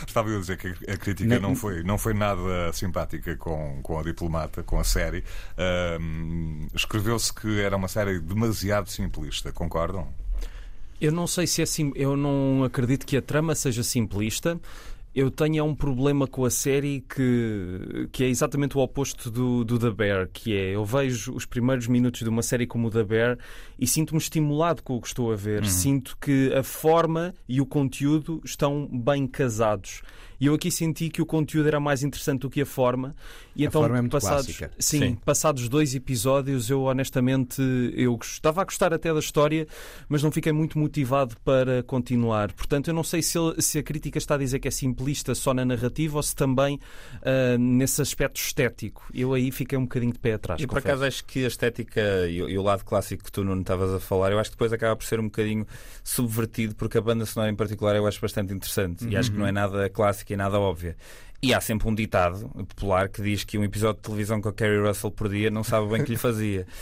Estava 0.06 0.28
eu 0.28 0.36
a 0.36 0.40
dizer 0.40 0.56
que 0.56 0.68
a 0.90 0.96
crítica 0.96 1.40
não, 1.40 1.50
não, 1.50 1.56
foi, 1.56 1.82
não 1.82 1.98
foi 1.98 2.14
nada 2.14 2.72
simpática 2.72 3.36
com, 3.36 3.80
com 3.82 3.98
a 3.98 4.02
diplomata, 4.02 4.62
com 4.62 4.78
a 4.78 4.84
série. 4.84 5.18
Uh, 5.18 6.68
Escreveu-se 6.74 7.32
que 7.32 7.60
era 7.60 7.76
uma 7.76 7.88
série 7.88 8.20
demasiado 8.20 8.88
simplista, 8.88 9.52
concordam? 9.52 10.08
Eu 11.00 11.12
não 11.12 11.26
sei 11.26 11.46
se 11.46 11.62
é 11.62 11.66
sim, 11.66 11.92
eu 11.94 12.16
não 12.16 12.64
acredito 12.64 13.06
que 13.06 13.16
a 13.16 13.22
trama 13.22 13.54
seja 13.54 13.82
simplista. 13.82 14.60
Eu 15.14 15.30
tenho 15.30 15.64
um 15.64 15.74
problema 15.74 16.26
com 16.26 16.44
a 16.44 16.50
série 16.50 17.00
que, 17.00 18.08
que 18.12 18.24
é 18.24 18.28
exatamente 18.28 18.76
o 18.76 18.80
oposto 18.80 19.30
do, 19.30 19.64
do 19.64 19.78
The 19.78 19.90
Bear, 19.90 20.28
que 20.32 20.54
é 20.56 20.76
eu 20.76 20.84
vejo 20.84 21.34
os 21.34 21.44
primeiros 21.44 21.86
minutos 21.86 22.20
de 22.20 22.28
uma 22.28 22.42
série 22.42 22.66
como 22.66 22.88
o 22.88 22.90
The 22.90 23.04
Bear 23.04 23.38
e 23.78 23.86
sinto-me 23.86 24.18
estimulado 24.18 24.82
com 24.82 24.96
o 24.96 25.00
que 25.00 25.08
estou 25.08 25.32
a 25.32 25.36
ver. 25.36 25.62
Uhum. 25.62 25.68
Sinto 25.68 26.16
que 26.20 26.52
a 26.52 26.62
forma 26.62 27.34
e 27.48 27.60
o 27.60 27.66
conteúdo 27.66 28.40
estão 28.44 28.88
bem 28.92 29.26
casados. 29.26 30.02
E 30.40 30.46
eu 30.46 30.54
aqui 30.54 30.70
senti 30.70 31.08
que 31.08 31.20
o 31.20 31.26
conteúdo 31.26 31.66
era 31.66 31.80
mais 31.80 32.02
interessante 32.02 32.40
do 32.42 32.50
que 32.50 32.60
a 32.60 32.66
forma. 32.66 33.14
E 33.56 33.64
a 33.64 33.68
então, 33.68 33.82
forma 33.82 33.98
é 33.98 34.00
muito 34.00 34.12
passados, 34.12 34.46
clássica. 34.46 34.70
Sim, 34.78 34.98
sim, 35.00 35.14
passados 35.16 35.68
dois 35.68 35.94
episódios, 35.94 36.70
eu 36.70 36.82
honestamente 36.82 37.60
eu 37.94 38.16
estava 38.22 38.62
a 38.62 38.64
gostar 38.64 38.94
até 38.94 39.12
da 39.12 39.18
história, 39.18 39.66
mas 40.08 40.22
não 40.22 40.30
fiquei 40.30 40.52
muito 40.52 40.78
motivado 40.78 41.36
para 41.44 41.82
continuar. 41.82 42.52
Portanto, 42.52 42.88
eu 42.88 42.94
não 42.94 43.02
sei 43.02 43.20
se, 43.20 43.36
se 43.58 43.78
a 43.78 43.82
crítica 43.82 44.16
está 44.18 44.36
a 44.36 44.38
dizer 44.38 44.60
que 44.60 44.68
é 44.68 44.70
simplista 44.70 45.34
só 45.34 45.52
na 45.52 45.64
narrativa 45.64 46.16
ou 46.16 46.22
se 46.22 46.36
também 46.36 46.76
uh, 46.76 47.58
nesse 47.58 48.00
aspecto 48.00 48.36
estético. 48.40 49.08
Eu 49.12 49.34
aí 49.34 49.50
fiquei 49.50 49.76
um 49.76 49.82
bocadinho 49.82 50.12
de 50.12 50.20
pé 50.20 50.34
atrás. 50.34 50.60
E 50.60 50.66
por 50.66 50.78
acaso 50.78 51.04
acho 51.04 51.24
que 51.24 51.44
a 51.44 51.48
estética 51.48 52.00
e, 52.28 52.36
e, 52.36 52.58
o 52.58 52.62
lado 52.62 52.84
clássico 52.84 53.24
que 53.24 53.32
tu 53.32 53.42
não 53.42 53.60
estavas 53.60 53.92
a 53.92 53.98
falar, 53.98 54.30
eu 54.30 54.38
acho 54.38 54.50
que 54.50 54.56
depois 54.56 54.72
acaba 54.72 54.94
por 54.94 55.04
ser 55.04 55.18
um 55.18 55.24
bocadinho 55.24 55.66
subvertido, 56.04 56.76
porque 56.76 56.96
a 56.96 57.00
banda 57.00 57.26
sonora 57.26 57.50
em 57.50 57.56
particular 57.56 57.96
eu 57.96 58.06
acho 58.06 58.20
bastante 58.20 58.54
interessante 58.54 59.04
uhum. 59.04 59.10
e 59.10 59.16
acho 59.16 59.32
que 59.32 59.36
não 59.36 59.46
é 59.46 59.50
nada 59.50 59.90
clássico 59.90 60.27
que 60.28 60.34
é 60.34 60.36
nada 60.36 60.60
óbvia. 60.60 60.94
E 61.40 61.54
há 61.54 61.60
sempre 61.60 61.88
um 61.88 61.94
ditado 61.94 62.48
popular 62.68 63.08
que 63.08 63.22
diz 63.22 63.44
que 63.44 63.56
um 63.56 63.64
episódio 63.64 63.96
de 63.96 64.02
televisão 64.02 64.42
com 64.42 64.50
a 64.50 64.52
Carrie 64.52 64.78
Russell 64.78 65.10
por 65.10 65.28
dia 65.28 65.50
não 65.50 65.64
sabe 65.64 65.88
bem 65.88 66.02
o 66.02 66.04
que 66.04 66.10
lhe 66.10 66.18
fazia. 66.18 66.66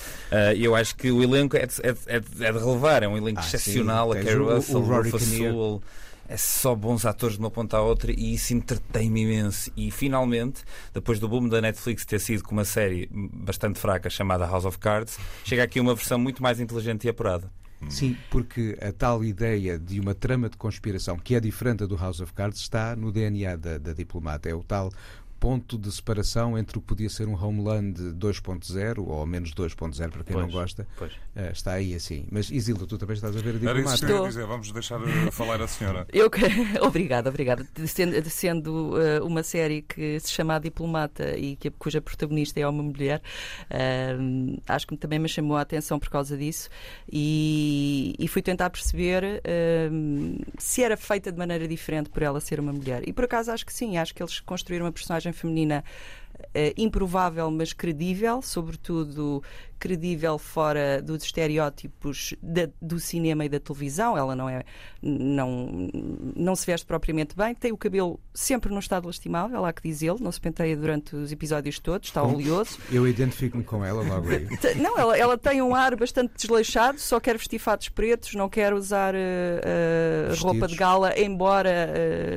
E 0.56 0.62
uh, 0.62 0.66
eu 0.66 0.74
acho 0.74 0.96
que 0.96 1.12
o 1.12 1.22
elenco 1.22 1.56
é 1.56 1.66
de, 1.66 1.74
é 1.82 1.92
de, 1.92 2.00
é 2.08 2.18
de 2.18 2.44
é 2.44 2.50
relevar, 2.50 3.04
é 3.04 3.08
um 3.08 3.16
elenco 3.16 3.38
ah, 3.38 3.44
excepcional. 3.46 4.12
Sim, 4.12 4.18
a 4.18 4.24
Carrie 4.24 4.38
Russell, 4.38 4.80
o, 4.80 4.82
o 4.82 5.02
Rufus 5.02 5.22
Sewell, 5.22 5.82
é 6.28 6.36
só 6.36 6.74
bons 6.74 7.06
atores 7.06 7.36
de 7.36 7.40
uma 7.40 7.50
ponta 7.50 7.76
à 7.76 7.82
outra 7.82 8.10
e 8.10 8.34
isso 8.34 8.52
entretém-me 8.52 9.22
imenso. 9.22 9.70
E 9.76 9.92
finalmente, 9.92 10.64
depois 10.92 11.20
do 11.20 11.28
boom 11.28 11.48
da 11.48 11.60
Netflix 11.60 12.04
ter 12.04 12.18
sido 12.18 12.42
com 12.42 12.52
uma 12.52 12.64
série 12.64 13.08
bastante 13.12 13.78
fraca 13.78 14.10
chamada 14.10 14.44
House 14.44 14.64
of 14.64 14.78
Cards, 14.78 15.18
chega 15.44 15.62
aqui 15.62 15.78
uma 15.78 15.94
versão 15.94 16.18
muito 16.18 16.42
mais 16.42 16.58
inteligente 16.58 17.04
e 17.04 17.08
apurada. 17.08 17.48
Sim, 17.88 18.16
porque 18.30 18.76
a 18.80 18.90
tal 18.90 19.22
ideia 19.22 19.78
de 19.78 20.00
uma 20.00 20.14
trama 20.14 20.48
de 20.48 20.56
conspiração 20.56 21.18
que 21.18 21.34
é 21.34 21.40
diferente 21.40 21.86
do 21.86 21.96
House 21.96 22.20
of 22.20 22.32
Cards 22.32 22.60
está 22.60 22.96
no 22.96 23.12
DNA 23.12 23.56
da, 23.56 23.78
da 23.78 23.92
diplomata. 23.92 24.48
É 24.48 24.54
o 24.54 24.62
tal 24.62 24.90
ponto 25.38 25.78
de 25.78 25.90
separação 25.92 26.58
entre 26.58 26.78
o 26.78 26.80
que 26.80 26.86
podia 26.86 27.08
ser 27.08 27.28
um 27.28 27.34
Homeland 27.34 28.00
2.0 28.14 29.06
ou 29.06 29.26
menos 29.26 29.52
2.0 29.52 30.10
para 30.10 30.24
quem 30.24 30.34
pois, 30.34 30.46
não 30.46 30.52
gosta. 30.52 30.86
Pois. 30.96 31.12
Uh, 31.12 31.52
está 31.52 31.72
aí 31.72 31.94
assim. 31.94 32.26
Mas 32.30 32.50
Isilda, 32.50 32.86
tu 32.86 32.96
também 32.96 33.14
estás 33.14 33.36
a 33.36 33.40
ver 33.40 33.50
a 33.50 33.52
diplomata. 33.52 33.80
Era 33.80 33.94
isso 33.94 34.06
que 34.06 34.12
eu 34.12 34.22
ia 34.22 34.28
dizer, 34.28 34.46
vamos 34.46 34.72
deixar 34.72 35.00
uh, 35.00 35.32
falar 35.32 35.60
a 35.60 35.68
senhora. 35.68 36.06
Eu, 36.12 36.30
obrigada, 36.82 37.28
obrigada. 37.28 37.66
Sendo, 37.86 38.30
sendo 38.30 38.94
uh, 38.94 39.24
uma 39.24 39.42
série 39.42 39.82
que 39.82 40.18
se 40.20 40.30
chama 40.30 40.56
A 40.56 40.58
Diplomata 40.58 41.36
e 41.36 41.56
que, 41.56 41.70
cuja 41.70 42.00
protagonista 42.00 42.58
é 42.58 42.66
uma 42.66 42.82
mulher, 42.82 43.20
acho 44.66 44.86
que 44.86 44.96
também 44.96 45.18
me 45.18 45.28
chamou 45.28 45.56
a 45.56 45.60
atenção 45.60 45.98
por 45.98 46.08
causa 46.08 46.36
disso 46.36 46.68
e, 47.10 48.14
e 48.18 48.28
fui 48.28 48.40
tentar 48.40 48.70
perceber 48.70 49.42
se 50.58 50.82
era 50.82 50.96
feita 50.96 51.30
de 51.30 51.38
maneira 51.38 51.66
diferente 51.68 52.08
por 52.08 52.22
ela 52.22 52.40
ser 52.40 52.60
uma 52.60 52.72
mulher. 52.72 53.06
E 53.06 53.12
por 53.12 53.24
acaso 53.24 53.50
acho 53.50 53.66
que 53.66 53.72
sim, 53.72 53.98
acho 53.98 54.14
que 54.14 54.22
eles 54.22 54.40
construíram 54.40 54.86
uma 54.86 54.92
personagem 54.92 55.25
feminina 55.32 55.84
uh, 56.38 56.72
improvável, 56.76 57.50
mas 57.50 57.72
credível, 57.72 58.42
sobretudo 58.42 59.42
credível 59.78 60.38
fora 60.38 61.02
dos 61.02 61.24
estereótipos 61.24 62.34
da, 62.42 62.68
do 62.80 62.98
cinema 62.98 63.44
e 63.44 63.48
da 63.48 63.60
televisão. 63.60 64.16
Ela 64.16 64.34
não 64.34 64.48
é 64.48 64.64
não 65.02 65.90
não 66.34 66.56
se 66.56 66.66
veste 66.66 66.86
propriamente 66.86 67.36
bem, 67.36 67.54
tem 67.54 67.72
o 67.72 67.76
cabelo 67.76 68.18
sempre 68.34 68.72
num 68.72 68.78
estado 68.78 69.06
lastimável, 69.06 69.64
há 69.64 69.72
que 69.72 69.82
dizê-lo, 69.82 70.18
não 70.20 70.32
se 70.32 70.40
penteia 70.40 70.76
durante 70.76 71.14
os 71.14 71.32
episódios 71.32 71.78
todos, 71.78 72.08
está 72.08 72.22
oleoso. 72.22 72.78
Eu 72.90 73.06
identifico-me 73.06 73.64
com 73.64 73.84
ela 73.84 74.02
logo 74.02 74.28
aí. 74.28 74.46
Não, 74.76 74.98
ela, 74.98 75.16
ela 75.16 75.38
tem 75.38 75.62
um 75.62 75.74
ar 75.74 75.96
bastante 75.96 76.34
desleixado, 76.36 76.98
só 76.98 77.20
quer 77.20 77.36
vestir 77.36 77.58
fatos 77.58 77.88
pretos, 77.88 78.34
não 78.34 78.48
quer 78.48 78.74
usar 78.74 79.14
uh, 79.14 79.18
uh, 79.18 80.42
roupa 80.42 80.66
de 80.66 80.76
gala, 80.76 81.18
embora 81.18 81.70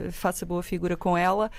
uh, 0.08 0.12
faça 0.12 0.46
boa 0.46 0.64
figura 0.64 0.96
com 0.96 1.18
ela. 1.18 1.50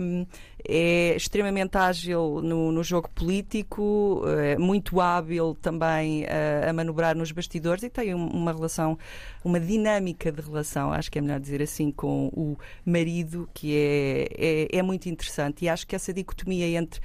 Um, 0.00 0.26
é 0.66 1.14
extremamente 1.14 1.76
ágil 1.76 2.40
no, 2.42 2.72
no 2.72 2.82
jogo 2.82 3.10
político, 3.10 4.22
é 4.38 4.56
muito 4.56 4.98
hábil 5.04 5.56
também 5.60 6.24
a, 6.26 6.70
a 6.70 6.72
manobrar 6.72 7.16
nos 7.16 7.30
bastidores 7.32 7.82
e 7.82 7.90
tem 7.90 8.14
uma 8.14 8.52
relação, 8.52 8.98
uma 9.44 9.60
dinâmica 9.60 10.32
de 10.32 10.40
relação, 10.40 10.92
acho 10.92 11.10
que 11.10 11.18
é 11.18 11.22
melhor 11.22 11.40
dizer 11.40 11.62
assim, 11.62 11.90
com 11.90 12.28
o 12.28 12.56
marido, 12.84 13.48
que 13.52 13.76
é, 13.76 14.28
é, 14.36 14.78
é 14.78 14.82
muito 14.82 15.08
interessante. 15.08 15.64
E 15.64 15.68
acho 15.68 15.86
que 15.86 15.94
essa 15.94 16.12
dicotomia 16.12 16.66
entre, 16.78 17.00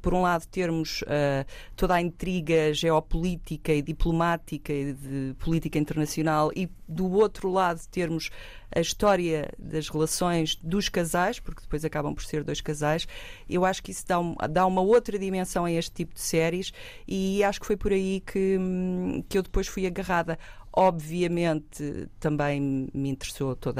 por 0.00 0.14
um 0.14 0.22
lado, 0.22 0.46
termos 0.46 1.02
uh, 1.02 1.46
toda 1.76 1.94
a 1.94 2.00
intriga 2.00 2.72
geopolítica 2.72 3.72
e 3.72 3.82
diplomática 3.82 4.72
e 4.72 4.92
de 4.92 5.34
política 5.38 5.78
internacional 5.78 6.50
e, 6.54 6.68
do 6.88 7.10
outro 7.10 7.50
lado, 7.50 7.80
termos 7.90 8.30
a 8.74 8.80
história 8.80 9.50
das 9.58 9.88
relações 9.88 10.56
dos 10.56 10.88
casais, 10.88 11.38
porque 11.38 11.60
depois 11.60 11.84
acabam 11.84 12.14
por 12.14 12.24
ser 12.24 12.42
dois 12.42 12.60
casais, 12.60 13.06
eu 13.48 13.64
acho 13.64 13.82
que 13.82 13.90
isso 13.90 14.06
dá, 14.06 14.18
um, 14.18 14.34
dá 14.50 14.66
uma 14.66 14.80
outra 14.80 15.18
dimensão 15.18 15.64
a 15.64 15.72
este 15.72 15.92
tipo 15.92 16.14
de 16.14 16.20
séries 16.20 16.72
e 17.06 17.41
acho 17.44 17.60
que 17.60 17.66
foi 17.66 17.76
por 17.76 17.92
aí 17.92 18.20
que, 18.20 18.56
hum, 18.58 19.22
que 19.28 19.38
eu 19.38 19.42
depois 19.42 19.66
fui 19.68 19.86
agarrada 19.86 20.38
Obviamente 20.74 22.08
também 22.18 22.88
me 22.94 23.10
interessou 23.10 23.54
todo 23.54 23.78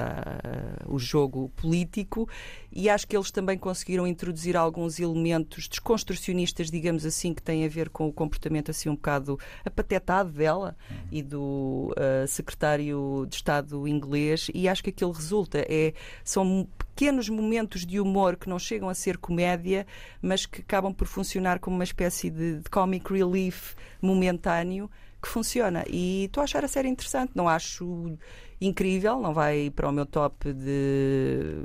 o 0.87 0.98
jogo 0.98 1.50
político 1.57 2.28
e 2.70 2.90
acho 2.90 3.07
que 3.07 3.16
eles 3.16 3.31
também 3.31 3.57
conseguiram 3.57 4.07
introduzir 4.07 4.57
alguns 4.57 5.00
elementos 5.00 5.68
desconstrucionistas, 5.68 6.70
digamos 6.70 7.07
assim, 7.07 7.33
que 7.33 7.42
têm 7.42 7.64
a 7.64 7.68
ver 7.68 7.88
com 7.88 8.09
o 8.09 8.12
comportamento 8.12 8.70
assim 8.70 8.90
um 8.90 8.94
bocado 8.94 9.38
apatetado 9.64 10.31
dela 10.31 10.76
uhum. 10.90 10.96
e 11.11 11.22
do 11.22 11.94
uh, 11.96 12.26
secretário 12.28 13.26
de 13.26 13.37
Estado 13.37 13.88
inglês 13.88 14.50
e 14.52 14.68
acho 14.68 14.85
que 14.85 14.90
aquilo 14.90 15.12
resulta 15.12 15.64
é 15.68 15.94
são 16.22 16.68
pequenos 16.78 17.28
momentos 17.28 17.87
de 17.87 18.00
humor 18.00 18.37
que 18.37 18.48
não 18.48 18.59
chegam 18.59 18.88
a 18.88 18.94
ser 18.94 19.16
comédia, 19.16 19.87
mas 20.20 20.44
que 20.44 20.61
acabam 20.61 20.92
por 20.92 21.07
funcionar 21.07 21.59
como 21.59 21.76
uma 21.76 21.85
espécie 21.85 22.28
de, 22.28 22.59
de 22.59 22.70
comic 22.70 23.11
relief 23.12 23.74
momentâneo 24.00 24.90
que 25.22 25.28
funciona. 25.28 25.85
E 25.88 26.24
estou 26.24 26.40
a 26.40 26.44
achar 26.44 26.64
a 26.64 26.68
série 26.68 26.88
interessante. 26.88 27.32
Não 27.35 27.48
acho 27.48 28.18
incrível, 28.64 29.20
não 29.20 29.35
vai 29.35 29.70
para 29.70 29.88
o 29.88 29.92
meu 29.92 30.06
top 30.06 30.52
de, 30.52 31.64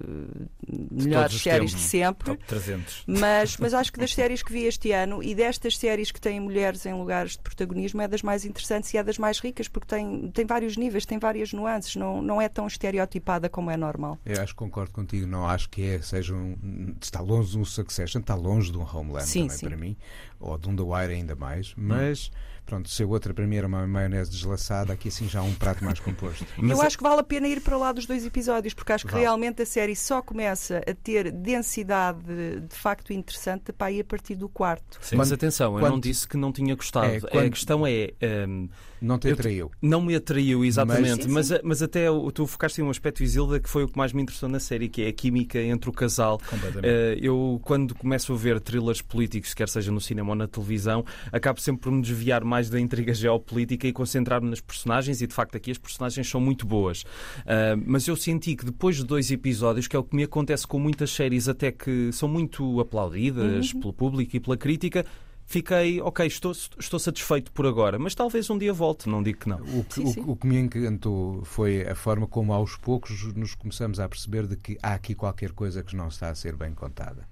melhores 0.92 1.40
séries 1.40 1.72
de 1.72 1.80
sempre. 1.80 2.32
Top 2.32 2.44
300. 2.46 3.04
Mas, 3.06 3.58
mas 3.58 3.74
acho 3.74 3.92
que 3.94 4.00
das 4.00 4.14
séries 4.16 4.42
que 4.42 4.52
vi 4.52 4.64
este 4.64 4.92
ano 4.92 5.22
e 5.22 5.36
destas 5.36 5.78
séries 5.78 6.12
que 6.12 6.20
têm 6.20 6.40
mulheres 6.40 6.86
em 6.86 6.94
lugares 6.94 7.34
de 7.34 7.40
protagonismo 7.40 8.02
é 8.02 8.08
das 8.08 8.22
mais 8.22 8.46
interessantes 8.46 8.94
e 8.94 8.98
é 8.98 9.04
das 9.04 9.18
mais 9.18 9.40
ricas 9.40 9.68
porque 9.68 9.88
tem, 9.88 10.32
tem 10.32 10.46
vários 10.46 10.76
níveis, 10.76 11.06
tem 11.06 11.20
várias 11.20 11.54
nuances, 11.54 11.96
não, 11.96 12.22
não 12.22 12.42
é 12.42 12.50
tão 12.50 12.66
estereotipada 12.66 13.48
como 13.50 13.70
é 13.70 13.78
normal. 13.78 14.18
Eu 14.26 14.42
acho 14.42 14.54
que 14.54 14.60
concordo 14.60 14.92
contigo, 14.92 15.28
não 15.28 15.48
acho 15.48 15.70
que 15.70 15.84
é, 15.84 16.02
seja 16.02 16.34
um, 16.34 16.96
está 17.00 17.22
longe 17.22 17.52
de 17.52 17.60
um 17.60 17.66
Succession, 17.66 18.22
está 18.22 18.34
longe 18.34 18.72
de 18.72 18.78
um 18.78 18.82
Homeland 18.82 19.28
sim, 19.28 19.42
também 19.42 19.58
sim. 19.58 19.68
para 19.68 19.78
mim, 19.78 19.98
ou 20.40 20.58
de 20.58 20.70
um 20.70 20.76
The 20.76 20.84
Wire 20.84 21.14
ainda 21.14 21.36
mais, 21.36 21.74
mas. 21.78 22.32
Hum 22.34 22.57
Pronto, 22.68 22.90
se 22.90 23.02
a 23.02 23.08
outra 23.08 23.34
para 23.34 23.48
mim 23.48 23.56
era 23.56 23.66
uma 23.66 23.88
maionese 23.88 24.30
deslaçada, 24.30 24.92
aqui 24.92 25.08
assim 25.08 25.28
já 25.30 25.40
há 25.40 25.44
um 25.44 25.54
prato 25.54 25.86
mais 25.86 26.02
composto. 26.02 26.46
Mas 26.58 26.78
eu 26.78 26.82
acho 26.86 26.98
que 26.98 27.04
vale 27.04 27.22
a 27.22 27.24
pena 27.24 27.48
ir 27.48 27.62
para 27.62 27.78
lá 27.78 27.94
dos 27.94 28.06
dois 28.06 28.26
episódios, 28.26 28.74
porque 28.74 28.92
acho 28.92 29.06
que 29.06 29.12
vale. 29.14 29.24
realmente 29.24 29.62
a 29.62 29.66
série 29.66 29.96
só 29.96 30.22
começa 30.22 30.82
a 30.86 30.94
ter 30.94 31.32
densidade 31.32 32.20
de 32.60 32.76
facto 32.76 33.14
interessante 33.14 33.72
para 33.72 33.90
ir 33.90 34.02
a 34.02 34.04
partir 34.04 34.36
do 34.36 34.50
quarto. 34.50 35.00
Sim, 35.02 35.16
mas 35.16 35.32
atenção, 35.32 35.76
eu 35.76 35.80
quando... 35.80 35.94
não 35.94 36.00
disse 36.00 36.28
que 36.28 36.36
não 36.36 36.52
tinha 36.52 36.76
gostado. 36.76 37.08
É, 37.08 37.22
quando... 37.22 37.46
A 37.46 37.50
questão 37.50 37.88
é. 37.88 38.12
Um, 38.22 38.68
não 39.02 39.18
te 39.18 39.30
atraiu. 39.30 39.72
não 39.82 40.02
me 40.02 40.16
atraiu, 40.16 40.64
exatamente. 40.66 41.28
Mas, 41.28 41.48
sim, 41.48 41.56
sim. 41.56 41.62
mas, 41.64 41.82
até 41.82 42.08
tu 42.34 42.46
focaste 42.48 42.82
em 42.82 42.84
um 42.84 42.90
aspecto, 42.90 43.24
Isilda, 43.24 43.60
que 43.60 43.70
foi 43.70 43.84
o 43.84 43.88
que 43.88 43.98
mais 43.98 44.14
me 44.14 44.22
interessou 44.22 44.50
na 44.50 44.60
série, 44.60 44.90
que 44.90 45.04
é 45.04 45.08
a 45.08 45.14
química 45.14 45.60
entre 45.60 45.90
o 45.90 45.94
casal. 45.94 46.40
Uh, 46.52 47.18
eu, 47.20 47.60
quando 47.64 47.96
começo 47.96 48.34
a 48.34 48.36
ver 48.36 48.60
thrillers 48.60 49.02
políticos, 49.02 49.54
quer 49.54 49.70
seja 49.70 49.92
no 49.92 50.02
cinema 50.02 50.30
ou 50.30 50.36
na 50.36 50.48
televisão, 50.48 51.06
acabo 51.32 51.60
sempre 51.60 51.84
por 51.84 51.92
me 51.92 52.02
desviar 52.02 52.44
mais 52.44 52.70
da 52.70 52.80
intriga 52.80 53.14
geopolítica 53.16 53.88
e 53.88 53.94
concentrar-me 53.94 54.50
nas 54.50 54.62
personagens, 54.62 55.22
e 55.22 55.28
de 55.28 55.34
facto 55.34 55.56
aqui 55.56 55.72
as 55.72 55.78
personagens 55.78 56.28
são 56.28 56.42
muito 56.42 56.66
boas. 56.66 57.02
Uh, 57.02 57.82
mas 57.86 58.08
eu 58.08 58.16
senti 58.16 58.56
que 58.56 58.66
depois 58.66 58.98
de 58.98 59.04
dois 59.04 59.32
episódios, 59.32 59.88
que 59.88 59.96
é 59.96 60.00
o 60.00 60.04
que 60.04 60.16
me 60.16 60.24
acontece 60.24 60.66
com 60.66 60.80
muitas 60.80 61.12
séries, 61.12 61.48
até 61.48 61.72
que 61.72 62.12
são 62.12 62.28
muito 62.28 62.80
aplaudidas 62.80 63.74
uhum. 63.74 63.80
pelo 63.80 63.94
público 63.94 64.36
e 64.36 64.40
pela 64.40 64.58
crítica, 64.58 65.06
fiquei, 65.48 66.02
ok, 66.02 66.28
estou, 66.28 66.52
estou 66.52 67.00
satisfeito 67.00 67.52
por 67.54 67.66
agora, 67.66 67.98
mas 67.98 68.14
talvez 68.14 68.50
um 68.50 68.58
dia 68.58 68.74
volte, 68.74 69.10
não 69.10 69.24
digo 69.24 69.40
que 69.40 69.50
não. 69.50 69.58
O 69.58 69.84
que, 69.86 69.96
sim, 69.96 70.06
sim. 70.08 70.20
O, 70.22 70.32
o, 70.32 70.36
que 70.36 70.46
me 70.46 70.58
encantou 70.58 71.44
foi 71.46 71.88
a 71.88 71.96
forma 71.96 72.28
como 72.28 72.54
aos 72.54 72.76
poucos 72.76 73.34
nos 73.34 73.56
começamos 73.56 74.00
a 74.00 74.08
perceber 74.08 74.46
de 74.46 74.58
que 74.58 74.78
há 74.84 74.94
aqui 74.94 75.16
qualquer 75.16 75.54
coisa 75.54 75.82
que 75.82 75.96
não 75.96 76.10
está 76.10 76.30
a 76.30 76.36
ser 76.36 76.56
bem 76.56 76.74
contada. 76.74 77.26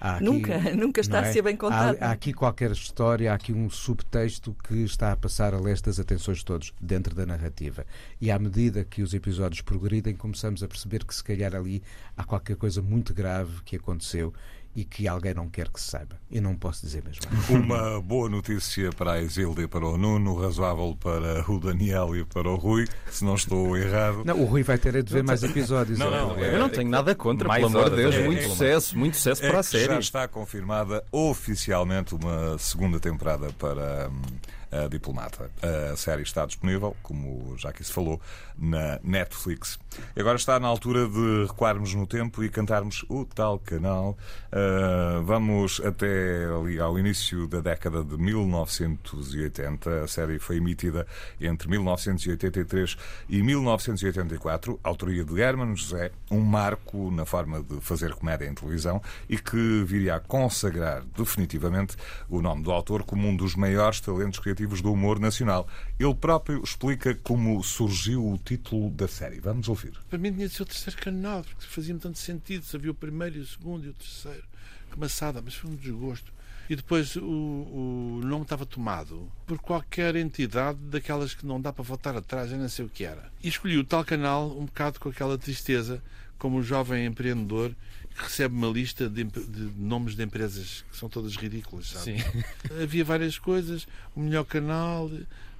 Aqui, 0.00 0.22
nunca, 0.22 0.58
nunca 0.76 1.00
está 1.00 1.18
é? 1.18 1.28
a 1.28 1.32
ser 1.32 1.42
bem 1.42 1.56
contada. 1.56 1.98
Há, 2.00 2.10
há, 2.10 2.12
aqui 2.12 2.32
qualquer 2.32 2.70
história, 2.70 3.32
há 3.32 3.34
aqui 3.34 3.52
um 3.52 3.68
subtexto 3.68 4.54
que 4.62 4.84
está 4.84 5.10
a 5.10 5.16
passar 5.16 5.54
a 5.54 5.58
leste 5.58 5.86
das 5.86 5.98
atenções 5.98 6.38
de 6.38 6.44
todos 6.44 6.72
dentro 6.80 7.14
da 7.14 7.26
narrativa. 7.26 7.84
E 8.20 8.30
à 8.30 8.38
medida 8.38 8.84
que 8.84 9.02
os 9.02 9.12
episódios 9.12 9.60
progridem, 9.60 10.14
começamos 10.14 10.62
a 10.62 10.68
perceber 10.68 11.04
que 11.04 11.14
se 11.14 11.24
calhar 11.24 11.54
ali 11.54 11.82
há 12.16 12.22
qualquer 12.22 12.56
coisa 12.56 12.80
muito 12.80 13.12
grave 13.12 13.62
que 13.64 13.76
aconteceu 13.76 14.32
e 14.78 14.84
que 14.84 15.08
alguém 15.08 15.34
não 15.34 15.48
quer 15.48 15.68
que 15.70 15.80
se 15.80 15.90
saiba. 15.90 16.16
Eu 16.30 16.40
não 16.40 16.54
posso 16.54 16.86
dizer 16.86 17.02
mesmo. 17.02 17.22
Uma 17.50 18.00
boa 18.00 18.28
notícia 18.28 18.90
para 18.92 19.14
a 19.14 19.20
Isilda 19.20 19.62
e 19.62 19.66
para 19.66 19.84
o 19.84 19.98
Nuno, 19.98 20.40
razoável 20.40 20.96
para 21.00 21.50
o 21.50 21.58
Daniel 21.58 22.14
e 22.14 22.24
para 22.24 22.48
o 22.48 22.54
Rui, 22.54 22.86
se 23.10 23.24
não 23.24 23.34
estou 23.34 23.76
errado. 23.76 24.22
Não, 24.24 24.40
o 24.40 24.44
Rui 24.44 24.62
vai 24.62 24.78
ter 24.78 25.02
de 25.02 25.12
ver 25.12 25.24
mais 25.24 25.42
episódios. 25.42 25.98
Não, 25.98 26.08
não, 26.08 26.38
é, 26.38 26.54
eu 26.54 26.60
não 26.60 26.68
tenho 26.68 26.88
nada 26.88 27.12
contra, 27.12 27.48
pelo 27.48 27.66
amor 27.66 27.90
de 27.90 27.96
Deus. 27.96 28.14
É, 28.14 28.24
muito 28.24 28.38
é, 28.38 28.48
sucesso, 28.48 28.96
muito 28.96 29.16
sucesso 29.16 29.44
é 29.44 29.48
para 29.48 29.58
a 29.58 29.62
série. 29.64 29.86
Já 29.86 29.98
está 29.98 30.28
confirmada 30.28 31.04
oficialmente 31.10 32.14
uma 32.14 32.56
segunda 32.58 33.00
temporada 33.00 33.48
para. 33.58 34.08
Hum, 34.08 34.22
a 34.70 34.88
Diplomata. 34.88 35.50
A 35.92 35.96
série 35.96 36.22
está 36.22 36.44
disponível, 36.46 36.96
como 37.02 37.56
já 37.56 37.70
aqui 37.70 37.82
se 37.82 37.92
falou, 37.92 38.20
na 38.56 38.98
Netflix. 39.02 39.78
E 40.14 40.20
agora 40.20 40.36
está 40.36 40.58
na 40.60 40.68
altura 40.68 41.08
de 41.08 41.46
recuarmos 41.46 41.94
no 41.94 42.06
tempo 42.06 42.42
e 42.44 42.48
cantarmos 42.48 43.04
o 43.08 43.24
tal 43.24 43.58
canal. 43.58 44.16
Uh, 44.52 45.22
vamos 45.22 45.80
até 45.84 46.46
ali 46.46 46.78
ao 46.78 46.98
início 46.98 47.46
da 47.46 47.60
década 47.60 48.04
de 48.04 48.16
1980. 48.16 50.04
A 50.04 50.08
série 50.08 50.38
foi 50.38 50.56
emitida 50.56 51.06
entre 51.40 51.68
1983 51.68 52.96
e 53.28 53.42
1984, 53.42 54.78
autoria 54.82 55.24
de 55.24 55.40
Herman 55.40 55.74
José, 55.76 56.10
um 56.30 56.40
marco 56.40 57.10
na 57.10 57.24
forma 57.24 57.62
de 57.62 57.80
fazer 57.80 58.14
comédia 58.14 58.46
em 58.46 58.54
televisão 58.54 59.00
e 59.28 59.38
que 59.38 59.84
viria 59.84 60.16
a 60.16 60.20
consagrar 60.20 61.02
definitivamente 61.16 61.96
o 62.28 62.42
nome 62.42 62.62
do 62.62 62.72
autor 62.72 63.02
como 63.04 63.26
um 63.28 63.36
dos 63.36 63.54
maiores 63.54 64.00
talentos 64.00 64.38
criativos 64.38 64.57
do 64.66 64.92
humor 64.92 65.18
nacional. 65.18 65.68
Ele 65.98 66.14
próprio 66.14 66.62
explica 66.62 67.14
como 67.14 67.62
surgiu 67.62 68.26
o 68.26 68.38
título 68.38 68.90
da 68.90 69.06
série. 69.06 69.40
Vamos 69.40 69.68
ouvir. 69.68 69.92
Para 70.08 70.18
mim 70.18 70.32
tinha 70.32 70.48
de 70.48 70.54
ser 70.54 70.62
o 70.62 70.66
terceiro 70.66 70.98
canal, 71.00 71.42
porque 71.42 71.66
fazia-me 71.66 72.00
tanto 72.00 72.18
sentido. 72.18 72.64
Se 72.64 72.76
havia 72.76 72.90
o 72.90 72.94
primeiro, 72.94 73.40
o 73.40 73.46
segundo 73.46 73.86
e 73.86 73.88
o 73.90 73.94
terceiro. 73.94 74.44
Que 74.90 74.98
maçada, 74.98 75.40
mas 75.42 75.54
foi 75.54 75.70
um 75.70 75.76
desgosto. 75.76 76.32
E 76.68 76.76
depois 76.76 77.16
o, 77.16 77.22
o 77.22 78.20
nome 78.22 78.42
estava 78.42 78.66
tomado 78.66 79.30
por 79.46 79.58
qualquer 79.58 80.16
entidade 80.16 80.78
daquelas 80.78 81.32
que 81.32 81.46
não 81.46 81.60
dá 81.60 81.72
para 81.72 81.82
voltar 81.82 82.14
atrás, 82.14 82.52
eu 82.52 82.58
não 82.58 82.68
sei 82.68 82.84
o 82.84 82.90
que 82.90 83.04
era. 83.04 83.32
E 83.42 83.48
escolhi 83.48 83.78
o 83.78 83.84
tal 83.84 84.04
canal 84.04 84.50
um 84.50 84.66
bocado 84.66 85.00
com 85.00 85.08
aquela 85.08 85.38
tristeza, 85.38 86.02
como 86.38 86.58
um 86.58 86.62
jovem 86.62 87.06
empreendedor 87.06 87.74
recebe 88.18 88.54
uma 88.54 88.68
lista 88.68 89.08
de, 89.08 89.24
de, 89.24 89.70
nomes 89.76 90.14
de 90.14 90.22
empresas 90.22 90.84
que 90.90 90.96
são 90.96 91.08
todas 91.08 91.36
ridículas, 91.36 91.88
sabe? 91.88 92.20
Sim. 92.20 92.44
Havia 92.82 93.04
várias 93.04 93.38
coisas, 93.38 93.86
o 94.14 94.20
melhor 94.20 94.44
canal, 94.44 95.10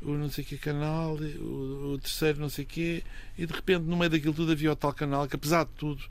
o 0.03 0.13
não 0.13 0.31
sei 0.31 0.45
que 0.45 0.57
canal, 0.59 1.17
o, 1.17 1.95
o, 1.95 1.99
terceiro 1.99 2.41
não 2.41 2.49
sei 2.49 2.65
quê, 2.65 3.03
e 3.37 3.47
de 3.47 3.53
repente 3.53 3.83
no 3.83 3.97
meio 3.97 4.11
daquilo 4.11 4.35
tudo 4.35 4.53
havia 4.53 4.73
o 4.73 4.77
tal 4.77 4.93
canal 4.93 5.27
que 5.27 5.37
apesar 5.37 5.65
de 5.65 5.71
tudo 5.73 6.03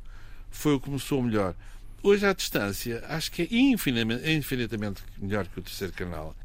foi 0.49 0.73
o 0.73 0.79
que 0.79 0.85
começou 0.85 1.21
melhor. 1.21 1.55
Hoje 2.03 2.25
à 2.25 2.33
distância 2.33 3.03
acho 3.07 3.31
que 3.31 3.43
é 3.43 3.47
infinitamente, 3.51 4.29
infinitamente 4.29 5.01
melhor 5.17 5.47
que 5.47 5.59
o 5.59 5.63
terceiro 5.63 5.93
canal. 5.93 6.35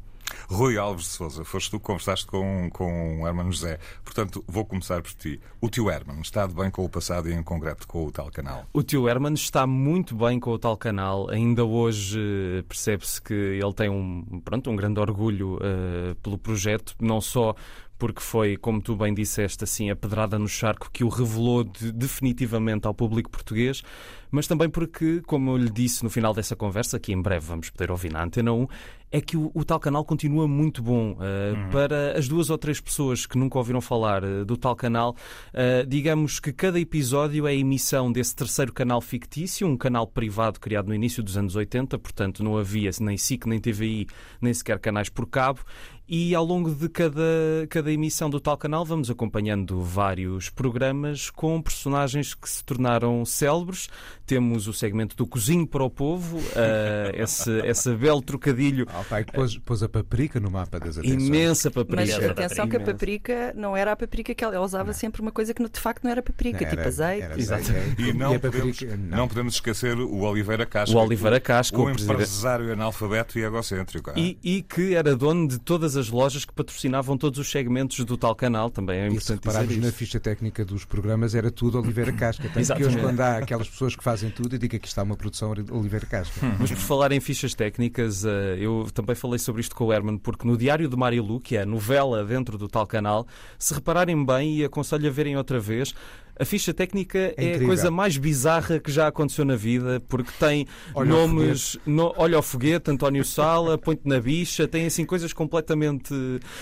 Rui 0.47 0.77
Alves 0.77 1.05
de 1.05 1.11
Souza, 1.11 1.43
foste 1.43 1.71
tu 1.71 1.79
que 1.79 1.85
conversaste 1.85 2.25
com, 2.25 2.69
com 2.71 3.21
o 3.21 3.27
Herman 3.27 3.51
José. 3.51 3.79
Portanto, 4.03 4.43
vou 4.47 4.65
começar 4.65 5.01
por 5.01 5.13
ti. 5.13 5.39
O 5.61 5.69
tio 5.69 5.89
Herman 5.89 6.21
está 6.21 6.45
de 6.45 6.53
bem 6.53 6.69
com 6.69 6.83
o 6.83 6.89
passado 6.89 7.29
e, 7.29 7.33
em 7.33 7.43
concreto, 7.43 7.87
com 7.87 8.05
o 8.05 8.11
tal 8.11 8.29
canal? 8.31 8.65
O 8.73 8.83
tio 8.83 9.07
Herman 9.07 9.33
está 9.33 9.65
muito 9.67 10.15
bem 10.15 10.39
com 10.39 10.51
o 10.51 10.59
tal 10.59 10.77
canal. 10.77 11.29
Ainda 11.29 11.63
hoje 11.63 12.19
eh, 12.19 12.63
percebe-se 12.63 13.21
que 13.21 13.33
ele 13.33 13.73
tem 13.73 13.89
um, 13.89 14.41
pronto, 14.43 14.69
um 14.69 14.75
grande 14.75 14.99
orgulho 14.99 15.55
uh, 15.55 16.15
pelo 16.21 16.37
projeto, 16.37 16.95
não 16.99 17.21
só 17.21 17.55
porque 18.03 18.19
foi, 18.19 18.57
como 18.57 18.81
tu 18.81 18.97
bem 18.97 19.13
disseste, 19.13 19.63
assim, 19.63 19.89
a 19.89 19.95
pedrada 19.95 20.37
no 20.37 20.47
charco 20.47 20.89
que 20.91 21.05
o 21.05 21.07
revelou 21.07 21.63
de, 21.63 21.89
definitivamente 21.89 22.85
ao 22.85 22.93
público 22.93 23.29
português, 23.29 23.81
mas 24.29 24.45
também 24.45 24.69
porque, 24.69 25.21
como 25.25 25.51
eu 25.51 25.57
lhe 25.57 25.69
disse 25.69 26.03
no 26.03 26.09
final 26.09 26.33
dessa 26.33 26.53
conversa, 26.53 26.99
que 26.99 27.13
em 27.13 27.21
breve 27.21 27.45
vamos 27.45 27.69
poder 27.69 27.91
ouvir 27.91 28.11
na 28.11 28.21
Antena 28.21 28.51
1, 28.51 28.67
é 29.13 29.21
que 29.21 29.37
o, 29.37 29.51
o 29.53 29.63
tal 29.63 29.79
canal 29.79 30.03
continua 30.03 30.47
muito 30.47 30.81
bom. 30.81 31.11
Uh, 31.11 31.15
uhum. 31.15 31.69
Para 31.69 32.17
as 32.17 32.27
duas 32.27 32.49
ou 32.49 32.57
três 32.57 32.81
pessoas 32.81 33.27
que 33.27 33.37
nunca 33.37 33.59
ouviram 33.59 33.79
falar 33.79 34.23
uh, 34.23 34.43
do 34.43 34.57
tal 34.57 34.75
canal, 34.75 35.15
uh, 35.53 35.85
digamos 35.87 36.39
que 36.39 36.51
cada 36.51 36.79
episódio 36.79 37.45
é 37.45 37.51
a 37.51 37.53
emissão 37.53 38.11
desse 38.11 38.35
terceiro 38.35 38.73
canal 38.73 38.99
fictício, 38.99 39.67
um 39.67 39.77
canal 39.77 40.07
privado 40.07 40.59
criado 40.59 40.87
no 40.87 40.95
início 40.95 41.21
dos 41.21 41.37
anos 41.37 41.55
80, 41.55 41.99
portanto 41.99 42.43
não 42.43 42.57
havia 42.57 42.89
nem 43.01 43.15
SIC, 43.15 43.45
nem 43.45 43.59
TVI, 43.59 44.07
nem 44.41 44.51
sequer 44.51 44.79
canais 44.79 45.09
por 45.09 45.27
cabo, 45.27 45.59
e 46.07 46.35
ao 46.35 46.43
longo 46.43 46.69
de 46.73 46.89
cada, 46.89 47.23
cada 47.69 47.91
emissão 47.91 48.29
do 48.29 48.39
tal 48.39 48.57
canal 48.57 48.83
vamos 48.83 49.09
acompanhando 49.09 49.81
vários 49.81 50.49
programas 50.49 51.29
com 51.29 51.61
personagens 51.61 52.33
que 52.33 52.49
se 52.49 52.63
tornaram 52.63 53.23
célebres. 53.25 53.89
Temos 54.25 54.67
o 54.67 54.73
segmento 54.73 55.15
do 55.15 55.25
Cozinho 55.25 55.65
para 55.65 55.83
o 55.83 55.89
Povo, 55.89 56.39
uh, 56.39 57.15
esse, 57.15 57.51
esse 57.65 57.95
belo 57.95 58.21
trocadilho. 58.21 58.85
Ah, 59.03 59.09
pai, 59.09 59.25
pôs, 59.25 59.57
pôs 59.57 59.83
a 59.83 59.89
paprika 59.89 60.39
no 60.39 60.49
mapa 60.49 60.79
das 60.79 60.97
atenções. 60.97 61.27
Imensa 61.27 61.69
paprika. 61.69 62.01
Mas 62.01 62.13
atenção 62.13 62.67
que 62.67 62.77
a 62.77 62.79
paprika 62.79 63.53
não 63.55 63.75
era 63.77 63.91
a 63.91 63.95
paprika 63.95 64.33
que 64.33 64.43
ela, 64.43 64.55
ela 64.55 64.65
usava 64.65 64.87
não. 64.87 64.93
sempre 64.93 65.21
uma 65.21 65.31
coisa 65.31 65.53
que 65.53 65.63
de 65.63 65.79
facto 65.79 66.03
não 66.03 66.11
era 66.11 66.21
paprika, 66.21 66.61
não, 66.61 66.69
tipo 66.69 66.79
era, 66.79 66.87
azeite. 66.87 67.21
Era 67.23 67.39
Exatamente. 67.39 68.01
E, 68.01 68.13
não, 68.13 68.35
e 68.35 68.39
podemos, 68.39 68.79
paprika, 68.79 68.97
não. 68.97 69.17
não. 69.17 69.27
podemos 69.27 69.53
esquecer 69.55 69.97
o 69.97 70.21
Oliveira 70.21 70.65
Casca. 70.65 70.97
O 70.97 70.99
Oliveira 70.99 71.39
Casca. 71.39 71.77
O, 71.77 71.85
o 71.85 71.89
empresário 71.89 72.71
analfabeto 72.73 73.37
e 73.37 73.43
egocêntrico. 73.43 74.11
E, 74.15 74.37
e 74.43 74.61
que 74.61 74.95
era 74.95 75.15
dono 75.15 75.47
de 75.47 75.59
todas 75.59 75.83
todas 75.83 75.97
as 75.97 76.09
lojas 76.09 76.45
que 76.45 76.53
patrocinavam 76.53 77.17
todos 77.17 77.39
os 77.39 77.49
segmentos 77.49 78.03
do 78.05 78.17
tal 78.17 78.35
canal, 78.35 78.69
também 78.69 78.99
é 78.99 79.07
importante 79.07 79.47
e 79.47 79.73
se 79.73 79.79
na 79.79 79.91
ficha 79.91 80.19
técnica 80.19 80.63
dos 80.63 80.85
programas 80.85 81.35
era 81.35 81.51
tudo 81.51 81.79
Oliveira 81.79 82.13
Casca. 82.13 82.49
Tanto 82.53 82.75
que 82.75 82.85
hoje 82.85 82.97
quando 82.99 83.19
há 83.19 83.37
aquelas 83.37 83.69
pessoas 83.69 83.95
que 83.95 84.03
fazem 84.03 84.29
tudo, 84.29 84.55
eu 84.55 84.59
digo 84.59 84.79
que 84.79 84.87
está 84.87 85.03
uma 85.03 85.15
produção 85.15 85.53
Oliveira 85.71 86.05
Casca. 86.05 86.33
Mas 86.59 86.71
por 86.71 86.79
falar 86.79 87.11
em 87.11 87.19
fichas 87.19 87.53
técnicas, 87.53 88.23
eh, 88.23 88.57
eu 88.59 88.87
também 88.93 89.15
falei 89.15 89.39
sobre 89.39 89.61
isto 89.61 89.75
com 89.75 89.85
o 89.85 89.93
Herman, 89.93 90.17
porque 90.17 90.47
no 90.47 90.57
Diário 90.57 90.87
de 90.87 90.95
Marilu, 90.95 91.39
que 91.39 91.57
é 91.57 91.61
a 91.61 91.65
novela 91.65 92.23
dentro 92.23 92.57
do 92.57 92.67
tal 92.67 92.85
canal, 92.85 93.27
se 93.57 93.73
repararem 93.73 94.25
bem, 94.25 94.57
e 94.57 94.63
aconselho 94.63 95.07
a 95.07 95.11
verem 95.11 95.35
outra 95.35 95.59
vez, 95.59 95.93
a 96.39 96.45
ficha 96.45 96.73
técnica 96.73 97.33
é, 97.37 97.51
é 97.51 97.55
a 97.55 97.59
coisa 97.59 97.91
mais 97.91 98.17
bizarra 98.17 98.79
que 98.79 98.91
já 98.91 99.07
aconteceu 99.07 99.45
na 99.45 99.55
vida, 99.55 100.01
porque 100.07 100.31
tem 100.39 100.65
olha 100.95 101.09
nomes. 101.09 101.77
No, 101.85 102.11
olha 102.17 102.39
o 102.39 102.41
foguete, 102.41 102.89
António 102.89 103.23
Sala, 103.23 103.77
Ponte 103.77 104.01
na 104.05 104.19
Bicha, 104.19 104.67
tem 104.67 104.87
assim 104.87 105.05
coisas 105.05 105.31
completamente. 105.31 106.13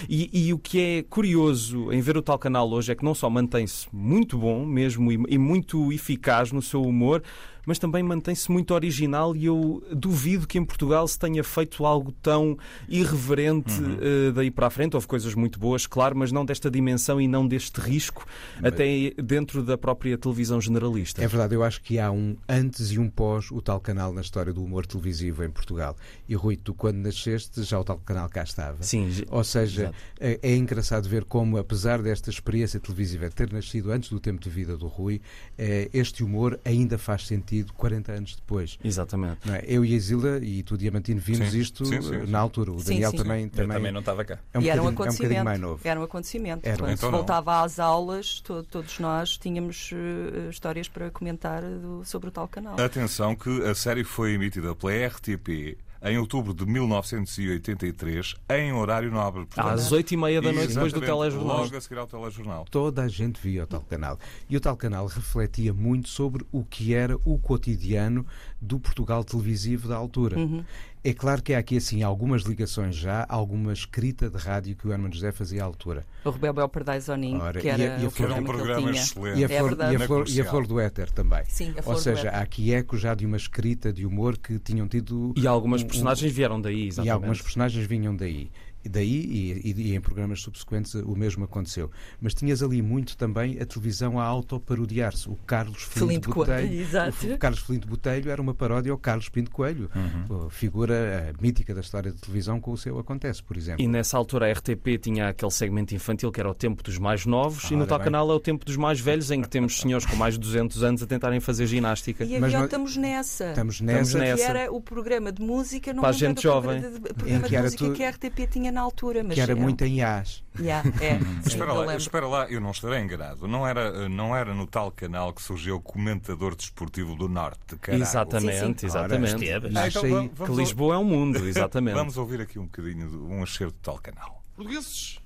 E, 0.10 0.48
e, 0.48 0.54
o 0.54 0.60
que 0.60 0.82
é 0.82 1.04
curioso 1.04 1.92
em 1.92 2.02
ver 2.02 2.18
o 2.18 2.22
tal 2.22 2.38
canal 2.38 2.70
hoje 2.70 2.92
é 2.92 2.96
que 2.96 3.06
não 3.06 3.16
só 3.16 3.30
mantém-se 3.30 3.88
muito 3.94 4.38
bom 4.38 4.66
mesmo 4.66 5.10
e, 5.10 5.20
e 5.30 5.38
muito 5.38 5.92
eficaz 5.94 6.52
no 6.52 6.62
seu 6.62 6.82
humor, 6.82 7.24
mas 7.66 7.78
também 7.78 8.04
mantém-se 8.04 8.52
muito 8.52 8.74
original 8.74 9.36
e 9.36 9.46
eu 9.46 9.84
duvido 9.92 10.48
que 10.48 10.58
em 10.58 10.66
Portugal 10.66 11.08
se 11.08 11.18
tenha 11.18 11.44
feito 11.44 11.86
algo 11.86 12.12
tão 12.12 12.58
irreverente 12.88 13.74
uhum. 13.82 14.30
uh, 14.30 14.32
daí 14.34 14.50
para 14.50 14.68
a 14.68 14.70
frente. 14.70 14.96
Houve 14.96 15.08
coisas 15.08 15.36
muito 15.36 15.60
boas, 15.60 15.86
claro, 15.86 16.18
mas 16.18 16.32
não 16.32 16.46
desta 16.46 16.70
dimensão 16.70 17.20
e 17.20 17.28
não 17.28 17.48
deste 17.48 17.80
risco, 17.80 18.26
mas... 18.62 18.74
até 18.74 19.12
dentro 19.22 19.64
da 19.64 19.78
própria 19.78 20.18
televisão 20.18 20.60
generalista. 20.60 21.24
É 21.24 21.28
verdade, 21.28 21.56
eu 21.56 21.64
acho 21.64 21.82
que 21.82 22.00
há 22.00 22.12
um 22.12 22.36
antes 22.48 22.92
e 22.92 23.00
um 23.00 23.10
pós 23.10 23.52
o 23.52 23.62
tal 23.62 23.80
canal 23.80 24.14
na 24.14 24.22
história 24.22 24.54
do 24.54 24.64
humor 24.64 24.86
televisivo 24.86 25.44
em 25.44 25.50
Portugal. 25.50 25.96
E 26.28 26.36
Rui, 26.36 26.58
tu 26.58 26.74
quando 26.74 26.98
nasceste 26.98 27.64
já 27.64 27.80
o 27.80 27.84
tal 27.84 27.98
canal 28.00 28.30
cá 28.30 28.44
estava. 28.44 28.82
Sim. 28.82 29.10
Ou 29.30 29.44
seja, 29.44 29.94
é, 30.20 30.40
é, 30.42 30.56
engraçado 30.56 31.08
ver 31.08 31.26
como, 31.26 31.58
apesar 31.58 32.02
desta 32.02 32.30
experiência 32.30 32.80
televisiva 32.80 33.30
ter 33.30 33.52
nascido 33.52 33.92
antes 33.92 34.10
do 34.10 34.20
tempo 34.20 34.42
de 34.42 34.50
vida 34.50 34.76
do 34.78 34.88
Rui, 34.88 35.22
é, 35.58 35.90
este 35.94 36.24
humor 36.24 36.60
ainda 36.66 36.98
faz 36.98 37.28
sentido 37.28 37.51
40 37.78 38.12
anos 38.12 38.36
depois. 38.36 38.78
Exatamente. 38.84 39.50
É? 39.52 39.64
Eu 39.68 39.84
e 39.84 39.96
a 39.96 40.00
Zila 40.00 40.40
e 40.42 40.64
tu, 40.64 40.78
Diamantino, 40.78 41.20
vimos 41.20 41.52
sim. 41.52 41.60
isto 41.60 41.86
sim, 41.86 42.02
sim, 42.02 42.26
na 42.28 42.40
altura. 42.40 42.72
O 42.72 42.84
Daniel 42.84 43.12
também, 43.12 43.50
também. 43.50 43.78
também 43.78 43.92
não 43.92 44.00
estava 44.00 44.24
cá. 44.24 44.40
É 44.54 44.60
um, 44.60 44.62
e 44.62 44.70
era 44.70 44.82
um, 44.82 44.88
acontecimento. 44.88 45.34
É 45.34 45.42
um 45.42 45.46
mais 45.46 45.60
novo. 45.60 45.82
Era 45.84 46.00
um 46.00 46.04
acontecimento. 46.04 46.68
Era. 46.68 46.78
Quando 46.78 46.92
então 46.92 47.10
se 47.10 47.16
voltava 47.16 47.64
às 47.64 47.80
aulas, 47.80 48.40
to, 48.42 48.64
todos 48.64 49.00
nós 49.00 49.38
tínhamos 49.38 49.92
uh, 49.92 50.50
histórias 50.50 50.88
para 50.88 51.10
comentar 51.12 51.62
do, 51.62 52.04
sobre 52.06 52.30
o 52.30 52.32
tal 52.32 52.48
canal. 52.48 52.80
Atenção 52.80 53.36
que 53.36 53.64
a 53.64 53.76
série 53.76 54.04
foi 54.04 54.34
emitida 54.34 54.74
pela 54.76 55.08
RTP 55.08 55.78
em 56.04 56.18
outubro 56.18 56.54
de 56.54 56.66
1983, 56.66 58.36
em 58.50 58.74
horário 58.74 59.12
nobre. 59.12 59.46
Portanto, 59.46 59.68
Às 59.68 59.92
oito 59.92 60.12
e 60.14 60.18
meia 60.18 60.42
da 60.42 60.52
noite, 60.52 60.74
depois 60.74 60.92
do 60.92 61.00
telejornal. 61.00 61.58
Logo 61.64 61.78
a 61.78 61.82
seguir 61.82 62.00
ao 62.00 62.08
telejornal. 62.08 62.66
Toda 62.70 63.04
a 63.04 63.08
gente 63.08 63.40
via 63.40 63.64
o 63.64 63.68
tal 63.68 63.82
canal. 63.82 64.18
E 64.50 64.58
o 64.58 64.60
tal 64.60 64.76
canal 64.76 65.06
refletia 65.06 65.74
muito 65.74 66.10
sobre 66.10 66.44
o 66.52 66.64
que 66.64 66.94
era 66.96 67.18
o 67.24 67.38
cotidiano 67.38 68.26
do 68.60 68.80
Portugal 68.80 69.24
televisivo 69.24 69.88
da 69.88 69.96
altura. 69.96 70.40
Uhum. 70.40 70.64
É 71.04 71.14
claro 71.14 71.42
que 71.42 71.52
há 71.52 71.58
aqui 71.58 71.78
assim 71.78 72.04
algumas 72.04 72.44
ligações 72.44 72.96
já, 72.96 73.26
alguma 73.28 73.74
escrita 73.74 74.30
de 74.30 74.38
rádio 74.38 74.76
que 74.76 74.88
o 74.88 74.92
Hermano 74.92 75.12
José 75.12 75.32
fazia 75.32 75.64
à 75.64 75.66
altura. 75.66 76.06
O 76.24 76.30
Rebel 76.30 76.70
Perday 76.70 77.00
Zonin, 77.00 77.40
que 77.60 77.68
era, 77.68 77.82
e 77.82 77.88
a, 77.88 77.98
e 77.98 78.06
a 78.06 78.08
o 78.08 78.12
programa, 78.12 78.42
um 78.42 78.44
programa 78.44 78.92
excelente. 78.92 79.40
E 79.40 79.44
a, 79.44 79.50
flor, 79.50 79.72
é 79.72 79.92
e, 79.92 79.96
a 79.96 80.00
flor, 80.00 80.30
e 80.30 80.42
a 80.42 80.46
flor 80.46 80.68
do 80.68 80.80
éter 80.80 81.10
também. 81.10 81.44
Sim, 81.48 81.74
a 81.76 81.82
flor 81.82 81.96
Ou 81.96 82.02
seja, 82.02 82.30
há 82.30 82.42
aqui 82.42 82.72
eco 82.72 82.98
já 82.98 83.16
de 83.16 83.26
uma 83.26 83.36
escrita 83.36 83.92
de 83.92 84.06
humor 84.06 84.38
que 84.38 84.60
tinham 84.60 84.88
tido... 84.88 85.34
E 85.36 85.48
algumas 85.48 85.84
personagens 85.84 86.32
um, 86.32 86.36
vieram 86.36 86.62
daí, 86.62 86.88
exatamente. 86.88 87.08
E 87.08 87.10
algumas 87.10 87.42
personagens 87.42 87.88
vinham 87.88 88.16
daí. 88.16 88.52
E 88.84 88.90
daí, 88.90 89.10
e, 89.10 89.72
e, 89.72 89.82
e, 89.90 89.96
em 89.96 90.02
programas 90.02 90.42
subsequentes, 90.42 90.96
o 90.96 91.16
mesmo 91.16 91.44
aconteceu. 91.44 91.92
Mas 92.20 92.34
tinhas 92.34 92.64
ali 92.64 92.82
muito 92.82 93.16
também 93.16 93.60
a 93.60 93.66
televisão 93.66 94.20
a 94.20 94.24
autoparodiar-se. 94.24 95.30
O 95.30 95.36
Carlos 95.46 95.84
Flint 95.84 96.26
Botelho. 96.26 96.88
O 97.34 97.38
Carlos 97.38 97.60
Flint 97.60 97.86
Botelho 97.86 98.32
era 98.32 98.42
uma 98.42 98.54
paródia 98.54 98.92
ao 98.92 98.98
Carlos 98.98 99.30
Pinto 99.30 99.52
Coelho, 99.52 99.90
uhum. 99.96 100.50
figura 100.50 101.34
mítica 101.40 101.74
da 101.74 101.82
história 101.82 102.12
de 102.12 102.18
televisão 102.20 102.60
com 102.60 102.72
o 102.72 102.78
seu 102.78 103.00
Acontece, 103.00 103.42
por 103.44 103.58
exemplo. 103.58 103.84
E 103.84 103.88
nessa 103.88 104.18
altura 104.18 104.48
a 104.48 104.52
RTP 104.52 104.98
tinha 105.02 105.30
aquele 105.30 105.52
segmento 105.52 105.94
infantil 105.96 106.32
que 106.32 106.40
era 106.40 106.50
o 106.50 106.54
tempo 106.54 106.84
dos 106.84 106.98
mais 106.98 107.26
novos, 107.26 107.66
ah, 107.66 107.74
e 107.74 107.78
no 107.78 107.86
tal 107.86 108.00
canal 108.00 108.30
é 108.32 108.34
o 108.34 108.40
tempo 108.40 108.64
dos 108.66 108.78
mais 108.78 109.00
velhos, 109.00 109.32
em 109.32 109.42
que 109.42 109.50
temos 109.50 109.80
senhores 109.80 110.06
com 110.06 110.16
mais 110.16 110.36
de 110.36 110.40
200 110.40 110.84
anos 110.84 111.04
a 111.04 111.08
tentarem 111.08 111.40
fazer 111.40 111.66
ginástica. 111.66 112.24
E 112.24 112.36
havia 112.36 112.66
Estamos 112.66 112.96
Nessa. 112.96 113.50
Estamos 113.50 113.82
Nessa. 113.82 114.02
Estamos 114.02 114.14
nessa. 114.14 114.44
Que 114.44 114.50
era 114.50 114.72
o 114.72 114.82
programa 114.82 115.32
de 115.32 115.42
música, 115.42 115.94
não 115.94 116.02
para 116.02 116.10
a 116.10 116.14
gente 116.14 116.42
jovem. 116.42 116.80
De, 116.82 116.90
de, 116.92 117.00
programa 117.00 117.48
de 117.48 117.58
música 117.58 117.86
tu... 117.86 117.94
que 117.94 118.04
a 118.04 118.10
RTP 118.10 118.50
tinha 118.50 118.71
na 118.72 118.82
altura. 118.82 119.24
Mas 119.24 119.36
que 119.36 119.42
era 119.42 119.56
muito 119.56 119.84
em 119.84 120.00
Yas. 120.00 120.44
Yeah, 120.60 120.88
é, 121.00 121.20
espera, 121.48 121.74
lá, 121.74 121.96
espera 121.96 122.28
lá, 122.28 122.46
eu 122.50 122.60
não 122.60 122.72
estarei 122.72 123.00
enganado. 123.00 123.48
Não 123.48 123.66
era, 123.66 124.10
não 124.10 124.36
era 124.36 124.54
no 124.54 124.68
tal 124.68 124.92
canal 124.92 125.34
que 125.34 125.42
surgiu 125.42 125.78
o 125.78 125.82
comentador 125.82 126.56
desportivo 126.56 127.16
do 127.16 127.30
Norte. 127.30 127.76
Caralho. 127.78 128.04
Exatamente, 128.04 128.60
sim, 128.60 128.76
sim. 128.78 128.86
exatamente. 128.86 129.52
Ora, 129.52 129.72
ah, 129.76 129.88
então, 129.88 130.30
vamos, 130.34 130.50
que 130.50 130.62
Lisboa 130.62 130.96
é 130.96 130.98
um 130.98 131.04
mundo, 131.04 131.38
exatamente. 131.48 131.96
vamos 131.96 132.18
ouvir 132.18 132.42
aqui 132.42 132.60
um 132.60 132.66
bocadinho 132.66 133.10
de 133.10 133.16
um 133.16 133.44
acerto 133.44 133.74
do 133.74 133.80
tal 133.82 134.00
canal. 134.00 134.44
Portugueses, 134.56 135.20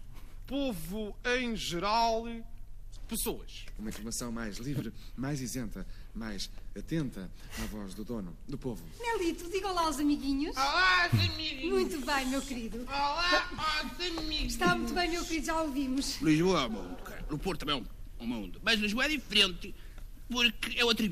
povo 0.45 1.15
em 1.25 1.55
geral, 1.55 2.25
pessoas. 3.07 3.65
Uma 3.77 3.89
informação 3.89 4.31
mais 4.31 4.57
livre, 4.57 4.93
mais 5.15 5.41
isenta, 5.41 5.85
mais 6.15 6.49
atenta 6.77 7.29
à 7.61 7.65
voz 7.65 7.93
do 7.93 8.03
dono, 8.03 8.35
do 8.47 8.57
povo. 8.57 8.83
Nelito, 8.99 9.49
diga 9.49 9.67
olá 9.69 9.83
aos 9.83 9.99
amiguinhos. 9.99 10.55
Olá, 10.55 11.05
amiguinhos. 11.05 11.71
Muito 11.71 12.05
bem, 12.05 12.25
meu 12.27 12.41
querido. 12.41 12.83
Olá 12.87 13.49
aos 13.57 14.01
amiguinhos. 14.01 14.53
Está 14.53 14.75
muito 14.75 14.93
bem, 14.93 15.09
meu 15.09 15.23
querido, 15.23 15.45
já 15.45 15.61
ouvimos. 15.61 16.21
Lisboa 16.21 16.61
é 16.61 16.65
um 16.67 16.69
mundo, 16.69 17.03
cara. 17.03 17.25
No 17.29 17.37
Porto 17.37 17.65
também 17.65 17.75
é 18.19 18.23
um 18.23 18.27
mundo. 18.27 18.61
Mas 18.63 18.79
Lisboa 18.79 19.05
é 19.05 19.09
diferente 19.09 19.75
porque 20.29 20.79
é 20.79 20.85
outra 20.85 21.05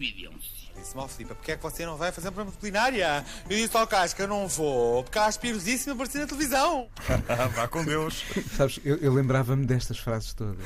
vida. 0.83 0.93
Disse-me 0.93 1.01
ao 1.01 1.07
Filipe, 1.07 1.33
porque 1.35 1.51
é 1.53 1.57
que 1.57 1.63
você 1.63 1.85
não 1.85 1.95
vai 1.95 2.11
fazer 2.11 2.29
uma 2.29 2.45
culinária? 2.45 3.25
Eu 3.49 3.57
disse 3.57 3.75
ao 3.75 3.87
Casca, 3.87 4.23
eu 4.23 4.27
não 4.27 4.47
vou, 4.47 5.03
porque 5.03 5.17
acho 5.17 5.39
pirosíssimo 5.39 5.93
aparecer 5.93 6.19
na 6.19 6.27
televisão. 6.27 6.87
Vá 7.55 7.67
com 7.67 7.83
Deus. 7.83 8.23
Sabes, 8.55 8.79
eu, 8.83 8.97
eu 8.97 9.13
lembrava-me 9.13 9.65
destas 9.65 9.97
frases 9.97 10.33
todas. 10.33 10.57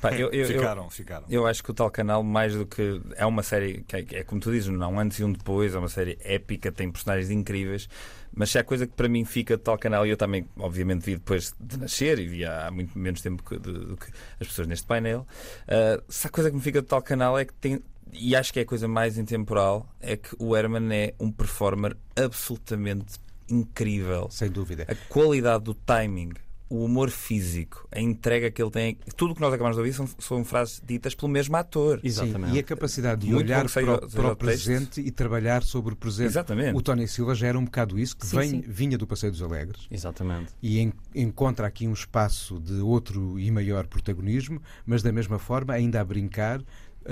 Pá, 0.00 0.12
eu, 0.12 0.30
eu, 0.30 0.46
ficaram, 0.46 0.84
eu, 0.84 0.90
ficaram. 0.90 1.26
Eu 1.28 1.46
acho 1.46 1.62
que 1.62 1.70
o 1.70 1.74
tal 1.74 1.90
canal, 1.90 2.22
mais 2.22 2.54
do 2.54 2.64
que. 2.64 3.00
É 3.16 3.26
uma 3.26 3.42
série 3.42 3.82
que 3.82 3.96
é, 3.96 4.06
é, 4.12 4.24
como 4.24 4.40
tu 4.40 4.52
dizes, 4.52 4.68
não 4.68 4.98
antes 4.98 5.18
e 5.18 5.24
um 5.24 5.32
depois, 5.32 5.74
é 5.74 5.78
uma 5.78 5.88
série 5.88 6.16
épica, 6.22 6.70
tem 6.70 6.90
personagens 6.90 7.30
incríveis. 7.30 7.88
Mas 8.32 8.50
se 8.50 8.58
há 8.58 8.62
coisa 8.62 8.86
que 8.86 8.92
para 8.92 9.08
mim 9.08 9.24
fica 9.24 9.56
de 9.56 9.62
tal 9.62 9.76
canal, 9.76 10.06
e 10.06 10.10
eu 10.10 10.16
também, 10.16 10.46
obviamente, 10.58 11.02
vi 11.02 11.16
depois 11.16 11.54
de 11.58 11.78
nascer 11.78 12.18
e 12.20 12.26
vi 12.26 12.44
há 12.44 12.70
muito 12.70 12.96
menos 12.96 13.20
tempo 13.20 13.42
do 13.58 13.96
que 13.96 14.06
as 14.40 14.46
pessoas 14.46 14.68
neste 14.68 14.86
painel, 14.86 15.26
uh, 15.64 16.02
se 16.08 16.26
há 16.26 16.30
coisa 16.30 16.50
que 16.50 16.54
me 16.54 16.62
fica 16.62 16.80
de 16.80 16.86
tal 16.86 17.02
canal 17.02 17.36
é 17.36 17.44
que 17.44 17.54
tem, 17.54 17.82
e 18.12 18.34
acho 18.36 18.52
que 18.52 18.58
é 18.58 18.62
a 18.62 18.66
coisa 18.66 18.88
mais 18.88 19.18
intemporal, 19.18 19.88
é 20.00 20.16
que 20.16 20.34
o 20.38 20.56
Herman 20.56 20.92
é 20.92 21.14
um 21.18 21.30
performer 21.30 21.96
absolutamente 22.16 23.18
incrível. 23.48 24.28
Sem 24.30 24.50
dúvida. 24.50 24.86
A 24.88 24.94
qualidade 25.08 25.64
do 25.64 25.74
timing, 25.74 26.32
o 26.68 26.84
humor 26.84 27.10
físico, 27.10 27.88
a 27.90 28.00
entrega 28.00 28.50
que 28.50 28.62
ele 28.62 28.70
tem, 28.70 28.98
tudo 29.16 29.32
o 29.32 29.34
que 29.34 29.40
nós 29.40 29.52
acabamos 29.52 29.76
de 29.76 29.80
ouvir 29.80 29.92
são, 29.94 30.06
são 30.18 30.44
frases 30.44 30.82
ditas 30.84 31.14
pelo 31.14 31.30
mesmo 31.30 31.56
ator. 31.56 31.98
Exatamente. 32.04 32.50
Sim, 32.50 32.56
e 32.56 32.58
a 32.58 32.62
capacidade 32.62 33.22
de 33.22 33.32
Muito 33.32 33.46
olhar 33.46 33.68
para, 33.70 33.94
o, 33.94 34.10
para 34.10 34.32
o 34.32 34.36
presente 34.36 35.00
e 35.00 35.10
trabalhar 35.10 35.62
sobre 35.62 35.94
o 35.94 35.96
presente. 35.96 36.26
Exatamente. 36.26 36.76
O 36.76 36.82
Tony 36.82 37.08
Silva 37.08 37.34
já 37.34 37.48
era 37.48 37.58
um 37.58 37.64
bocado 37.64 37.98
isso, 37.98 38.16
que 38.16 38.26
sim, 38.26 38.36
vem, 38.36 38.50
sim. 38.50 38.64
vinha 38.66 38.98
do 38.98 39.06
Passeio 39.06 39.32
dos 39.32 39.42
Alegres. 39.42 39.86
Exatamente. 39.90 40.52
E 40.62 40.78
en, 40.78 40.92
encontra 41.14 41.66
aqui 41.66 41.88
um 41.88 41.92
espaço 41.92 42.60
de 42.60 42.80
outro 42.80 43.38
e 43.38 43.50
maior 43.50 43.86
protagonismo, 43.86 44.60
mas 44.84 45.02
da 45.02 45.10
mesma 45.10 45.38
forma 45.38 45.72
ainda 45.72 46.00
a 46.00 46.04
brincar 46.04 46.62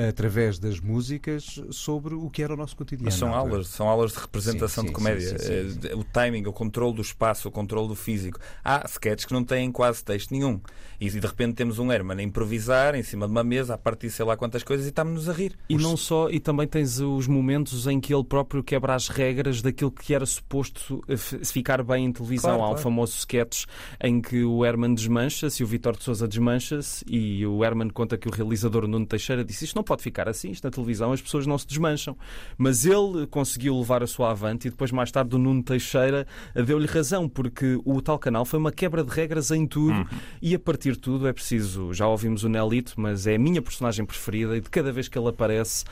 através 0.09 0.59
das 0.59 0.79
músicas 0.79 1.61
sobre 1.71 2.15
o 2.15 2.29
que 2.29 2.43
era 2.43 2.53
o 2.53 2.57
nosso 2.57 2.77
cotidiano. 2.77 3.07
Mas 3.07 3.15
são 3.15 3.35
aulas, 3.35 3.69
são 3.69 3.89
aulas 3.89 4.13
de 4.13 4.19
representação 4.19 4.83
sim, 4.83 4.89
sim, 4.89 4.93
de 4.93 4.93
comédia. 4.93 5.39
Sim, 5.39 5.81
eh, 5.89 5.95
o 5.95 6.05
timing, 6.05 6.47
o 6.47 6.53
controle 6.53 6.95
do 6.95 7.03
espaço, 7.03 7.49
o 7.49 7.51
controle 7.51 7.89
do 7.89 7.95
físico. 7.95 8.39
Há 8.65 8.85
sketches 8.87 9.25
que 9.25 9.33
não 9.33 9.43
têm 9.43 9.73
quase 9.73 10.05
texto 10.05 10.33
nenhum. 10.33 10.61
E 11.01 11.11
de 11.11 11.27
repente 11.27 11.55
temos 11.55 11.79
um 11.79 11.93
Herman 11.93 12.19
a 12.19 12.23
improvisar 12.23 12.95
em 12.95 13.03
cima 13.03 13.27
de 13.27 13.33
uma 13.33 13.45
mesa, 13.45 13.75
a 13.75 13.79
partir 13.79 14.11
sei 14.11 14.25
lá 14.25 14.37
quantas 14.37 14.63
coisas 14.63 14.87
e 14.87 14.89
estamos-nos 14.91 15.29
a 15.29 15.33
rir. 15.33 15.57
E 15.69 15.77
não 15.77 15.97
só, 15.97 16.31
e 16.31 16.41
também 16.41 16.67
tens 16.67 17.01
os 17.01 17.27
momentos 17.27 17.87
em 17.87 18.01
que 18.01 18.15
ele 18.15 18.25
próprio 18.25 18.63
quebra 18.63 18.95
as 18.95 19.09
regras 19.09 19.63
daquilo 19.63 19.91
que 19.91 20.15
era 20.15 20.25
suposto 20.25 21.03
eh, 21.09 21.17
ficar 21.17 21.83
bem 21.83 22.07
em 22.07 22.13
televisão. 22.13 22.51
Claro, 22.51 22.63
Há 22.63 22.67
um 22.67 22.71
claro. 22.71 22.83
famoso 22.83 23.17
sketch 23.17 23.65
em 24.03 24.21
que 24.21 24.45
o 24.45 24.65
Herman 24.65 24.95
desmancha-se 24.95 25.63
e 25.63 25.65
o 25.65 25.67
Vitor 25.67 25.97
de 25.97 26.05
Souza 26.05 26.27
desmancha-se 26.27 27.05
e 27.09 27.47
o 27.47 27.65
Herman 27.65 27.91
conta 27.91 28.17
que 28.17 28.29
o 28.29 28.33
realizador 28.33 28.87
Nuno 28.87 29.07
Teixeira 29.07 29.45
disse 29.45 29.65
isto 29.65 29.77
não 29.77 29.85
pode 29.87 30.03
ficar 30.03 30.29
assim, 30.29 30.51
isto 30.51 30.64
na 30.64 30.70
televisão 30.70 31.12
as 31.12 31.20
pessoas 31.20 31.46
não 31.46 31.57
se 31.57 31.66
desmancham. 31.66 32.16
Mas 32.59 32.85
ele 32.85 33.27
conseguiu 33.29 33.79
levar 33.79 34.03
a 34.03 34.07
sua 34.07 34.31
avante 34.31 34.68
e 34.68 34.70
depois, 34.70 34.90
mais 34.90 35.11
tarde, 35.11 35.35
o 35.35 35.38
Nuno 35.38 35.62
Teixeira 35.62 36.27
deu-lhe 36.55 36.87
razão, 36.87 37.29
porque 37.29 37.79
o 37.85 38.01
tal 38.03 38.18
canal 38.18 38.44
foi 38.44 38.59
uma 38.59 38.72
quebra 38.72 39.03
de 39.03 39.11
regras 39.11 39.51
em 39.51 39.66
tudo 39.66 39.94
uhum. 39.94 40.07
e 40.42 40.55
a 40.55 40.59
partir 40.59 40.92
de 40.92 40.99
tudo 40.99 41.27
é 41.27 41.33
preciso. 41.33 41.92
Já 41.92 42.07
ouvimos 42.07 42.44
o 42.44 42.49
Nelito, 42.49 42.94
mas 42.96 43.27
é 43.27 43.37
a 43.37 43.38
minha 43.38 43.62
personagem 43.62 44.05
preferida 44.05 44.57
e 44.57 44.61
de 44.61 44.68
cada 44.68 44.92
vez 44.92 45.09
que 45.09 45.18
ele 45.18 45.29
aparece 45.29 45.85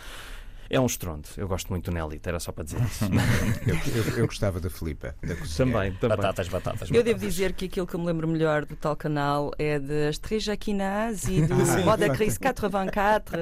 é 0.69 0.81
um 0.81 0.87
estrondo. 0.87 1.29
Eu 1.37 1.49
gosto 1.49 1.69
muito 1.69 1.91
do 1.91 1.95
Nelito, 1.95 2.29
era 2.29 2.41
só 2.41 2.53
para 2.53 2.65
dizer 2.65 2.81
isso. 2.83 3.05
eu, 3.67 3.75
eu, 3.95 4.19
eu, 4.19 4.27
gostava 4.35 4.61
da 4.61 4.71
Filipa, 4.71 5.15
da 5.23 5.35
Também, 5.57 5.93
também. 5.93 6.17
Batatas, 6.17 6.49
batatas. 6.49 6.91
Eu 6.91 7.03
devo 7.03 7.19
dizer 7.19 7.53
que 7.53 7.67
aquilo 7.67 7.87
que 7.87 7.95
eu 7.95 8.01
me 8.01 8.07
lembro 8.07 8.27
melhor 8.27 8.65
do 8.65 8.77
tal 8.77 8.97
canal 8.97 9.53
é 9.59 9.79
das 9.79 10.19
Três 10.19 10.43
Jaquinas 10.43 11.25
e 11.25 11.43
do 11.43 11.55
Moda 11.85 12.09
Crise 12.11 12.39
84. 12.43 13.39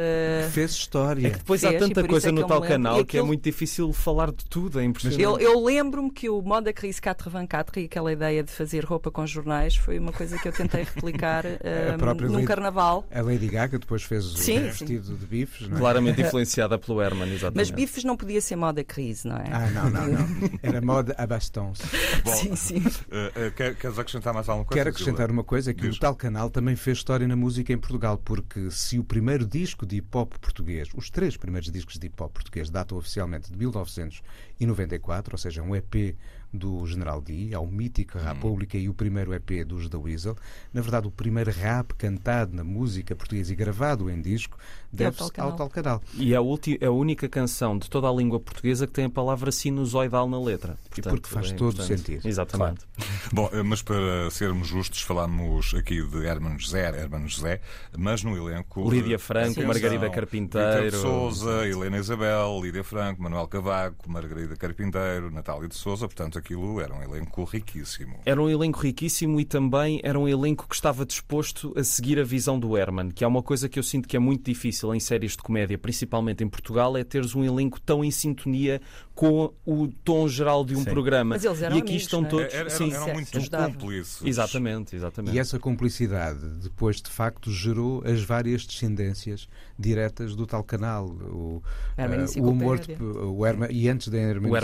Fez 0.51 0.71
história. 0.73 1.27
É 1.27 1.31
que 1.31 1.39
depois 1.39 1.61
Fez, 1.61 1.75
há 1.75 1.79
tanta 1.79 2.05
coisa 2.05 2.29
é 2.29 2.33
no 2.33 2.47
tal 2.47 2.61
canal 2.61 2.95
aquilo... 2.95 3.07
que 3.07 3.19
é 3.19 3.23
muito 3.23 3.43
difícil 3.43 3.93
falar 3.93 4.31
de 4.31 4.45
tudo, 4.45 4.81
é 4.81 4.85
impressionante. 4.85 5.23
Eu, 5.23 5.39
eu 5.39 5.63
lembro-me 5.63 6.11
que 6.11 6.29
o 6.29 6.43
Moda 6.43 6.73
Crise 6.73 7.01
84 7.05 7.81
e 7.81 7.85
aquela 7.85 8.13
ideia 8.13 8.43
de 8.43 8.51
fazer 8.51 8.85
roupa 8.85 9.11
com 9.11 9.27
jornais 9.27 9.77
foi 9.77 9.99
uma 9.99 10.13
coisa 10.13 10.39
que 10.39 10.49
eu 10.49 10.53
tentei 10.53 10.85
replicar 10.85 11.45
um, 11.47 12.27
num 12.27 12.35
Lady, 12.35 12.47
carnaval. 12.47 13.05
A 13.11 13.21
Lady 13.21 13.49
Gaga 13.49 13.79
depois 13.79 14.03
fez 14.03 14.25
sim, 14.25 14.59
o 14.59 14.63
vestido 14.65 15.07
sim. 15.07 15.15
de 15.15 15.27
bifes. 15.27 15.69
Claramente 15.69 16.21
influenciada 16.21 16.79
pelo 16.79 17.01
Era 17.01 17.12
Herman, 17.13 17.33
exatamente. 17.33 17.57
Mas 17.57 17.71
bifes 17.71 18.05
não 18.05 18.17
podia 18.17 18.41
ser 18.41 18.57
moda 18.57 18.83
crise, 18.83 19.29
não 19.29 19.37
é? 19.37 19.45
Ah, 19.53 19.71
não, 19.71 19.91
não, 19.91 20.07
não. 20.07 20.29
Era 20.63 20.81
moda 20.81 21.15
a 21.17 21.27
bastões. 21.27 21.79
Bom, 22.25 22.35
sim, 22.35 22.57
sim. 22.57 22.79
Uh, 22.79 23.49
uh, 23.49 23.53
quer, 23.55 23.77
queres 23.77 23.99
acrescentar 23.99 24.35
mais 24.35 24.49
alguma 24.49 24.65
coisa? 24.65 24.81
Quero 24.81 24.91
acrescentar 24.91 25.31
uma 25.31 25.45
coisa, 25.45 25.75
que 25.75 25.83
Diz. 25.83 25.97
o 25.97 26.01
tal 26.01 26.15
canal 26.15 26.51
também 26.51 26.75
fez 26.75 26.99
história 26.99 27.27
na 27.27 27.37
música 27.37 27.73
em 27.73 27.79
Portugal, 27.79 28.19
porque 28.19 28.71
se 28.71 28.99
o 28.99 29.05
primeiro 29.05 29.47
disco 29.47 29.87
de 29.87 29.97
hip-hop 29.97 30.39
português, 30.39 30.89
os 30.95 31.11
três 31.11 31.37
primeiros 31.37 31.71
discos 31.71 31.99
de 31.99 32.07
hip-hop 32.07 32.33
português 32.33 32.71
datam 32.71 32.99
oficialmente 32.99 33.51
de 33.51 33.59
1994, 33.59 35.35
ou 35.35 35.39
seja, 35.39 35.63
um 35.63 35.77
EP 35.77 36.17
do 36.53 36.87
General 36.87 37.21
D, 37.21 37.55
ao 37.55 37.67
mítico 37.67 38.19
República 38.19 38.77
e 38.77 38.89
o 38.89 38.95
primeiro 38.95 39.33
EP 39.33 39.65
dos 39.67 39.89
The 39.89 39.97
Weasel. 39.97 40.37
Na 40.73 40.83
verdade, 40.83 41.07
o 41.07 41.11
primeiro 41.11 41.51
rap 41.51 41.95
cantado 41.95 42.55
na 42.55 42.63
música 42.63 43.17
portuguesa 43.17 43.53
e 43.53 43.57
gravado 43.57 44.11
em 44.11 44.21
disco 44.21 44.59
É 44.59 44.95
o 44.95 44.97
deve-se 44.97 45.19
tal 45.19 45.27
ao 45.27 45.33
canal. 45.33 45.57
tal 45.57 45.71
canal. 45.71 46.03
E 46.15 46.35
é 46.35 46.37
a, 46.37 46.41
é 46.81 46.87
a 46.87 46.91
única 46.91 47.29
canção 47.29 47.79
de 47.79 47.89
toda 47.89 48.09
a 48.09 48.13
língua 48.13 48.39
portuguesa 48.39 48.87
que 48.87 48.93
tem 48.93 49.07
a 49.07 49.11
palavra 49.11 49.51
sinusoidal 49.51 50.29
na 50.29 50.39
letra. 50.39 50.77
Portanto, 50.91 51.13
porque 51.13 51.29
faz 51.29 51.51
é 51.51 51.55
todo 51.55 51.73
importante. 51.73 52.01
sentido. 52.01 52.29
Exatamente. 52.29 52.85
Bom, 53.33 53.47
uh, 53.47 53.65
mas 53.65 53.81
para 53.81 54.31
sermos 54.31 54.69
justos, 54.69 55.01
falámos 55.01 55.75
aqui 55.75 56.03
de 56.03 56.27
Hermano 56.27 56.59
José, 56.59 56.89
Hermano 56.89 57.29
José, 57.29 57.61
mas 57.97 58.23
no 58.23 58.37
elenco. 58.37 58.91
Lídia 58.91 59.19
Franco, 59.19 59.53
atenção, 59.53 59.67
Margarida 59.67 60.11
Carpinteiro. 60.11 60.99
Souza, 60.99 61.67
Helena 61.67 61.99
Isabel, 61.99 62.61
Lídia 62.63 62.85
Franco, 62.85 63.23
Manuel 63.23 63.49
Cavaco, 63.49 64.11
Margarida 64.11 64.57
Carpinteiro, 64.57 65.31
Natália 65.31 65.69
de 65.69 65.75
Souza, 65.75 66.07
portanto 66.07 66.42
aquilo 66.43 66.81
era 66.81 66.93
um 66.95 67.03
elenco 67.03 67.45
riquíssimo. 67.45 68.17
Era 68.27 68.43
um 68.43 68.51
elenco 68.51 68.81
riquíssimo 68.81 69.41
e 69.41 69.45
também 69.45 70.01
era 70.03 70.19
um 70.19 70.29
elenco 70.29 70.67
que 70.69 70.75
estava 70.75 71.07
disposto 71.07 71.73
a 71.77 71.85
seguir 71.85 72.19
a 72.19 72.25
visão 72.25 72.59
do 72.59 72.77
Herman, 72.77 73.11
que 73.11 73.25
é 73.25 73.27
uma 73.27 73.43
coisa 73.43 73.69
que 73.69 73.79
eu 73.79 73.83
sinto 73.83 74.09
que 74.09 74.17
é 74.17 74.21
muito 74.21 74.45
difícil 74.45 74.93
em 74.95 75.01
séries 75.01 75.33
de 75.33 75.39
comédia, 75.39 75.79
principalmente 75.79 76.43
em 76.43 76.49
Portugal, 76.49 76.97
é 76.97 77.05
teres 77.05 77.35
um 77.35 77.45
elenco 77.45 77.81
tão 77.81 78.05
em 78.05 78.11
sintonia 78.11 78.81
com 79.15 79.53
o 79.65 79.89
tom 80.05 80.27
geral 80.27 80.65
de 80.65 80.75
um 80.75 80.81
Sim. 80.81 80.91
programa. 80.91 81.35
Mas 81.37 81.45
eles 81.45 81.63
eram 81.63 81.77
e 81.77 81.81
aqui 81.81 81.91
amigos, 81.91 82.03
estão 82.03 82.21
não 82.23 82.27
é? 82.27 82.31
todos. 82.31 82.55
Era- 82.55 82.71
sim, 82.71 82.93
eram 82.93 83.13
muito 83.13 83.39
ajudavam. 83.39 83.73
cúmplices. 83.73 84.23
exatamente, 84.25 84.97
exatamente. 84.97 85.37
E 85.37 85.39
essa 85.39 85.59
cumplicidade 85.59 86.41
depois, 86.63 86.97
de 86.97 87.11
facto, 87.11 87.51
gerou 87.51 88.03
as 88.05 88.23
várias 88.23 88.67
descendências 88.67 89.49
diretas 89.79 90.35
do 90.35 90.47
tal 90.47 90.65
canal. 90.65 91.07
O, 91.07 91.63
Herman 91.97 92.25
eh, 92.25 92.41
o 92.41 92.49
humor 92.49 92.79
de, 92.79 92.95
o 93.03 93.47
Herma, 93.47 93.69
e 93.71 93.89
antes 93.89 94.09
da 94.09 94.19
Herman 94.19 94.51
O 94.51 94.57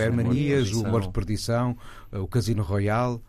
Hermanias, 0.00 0.72
o 0.74 0.97
Humor 0.98 1.08
de 1.08 1.12
Perdição. 1.14 1.76
Eh, 2.12 2.18
o 2.18 2.26
Casino 2.26 2.62
Royal. 2.62 3.20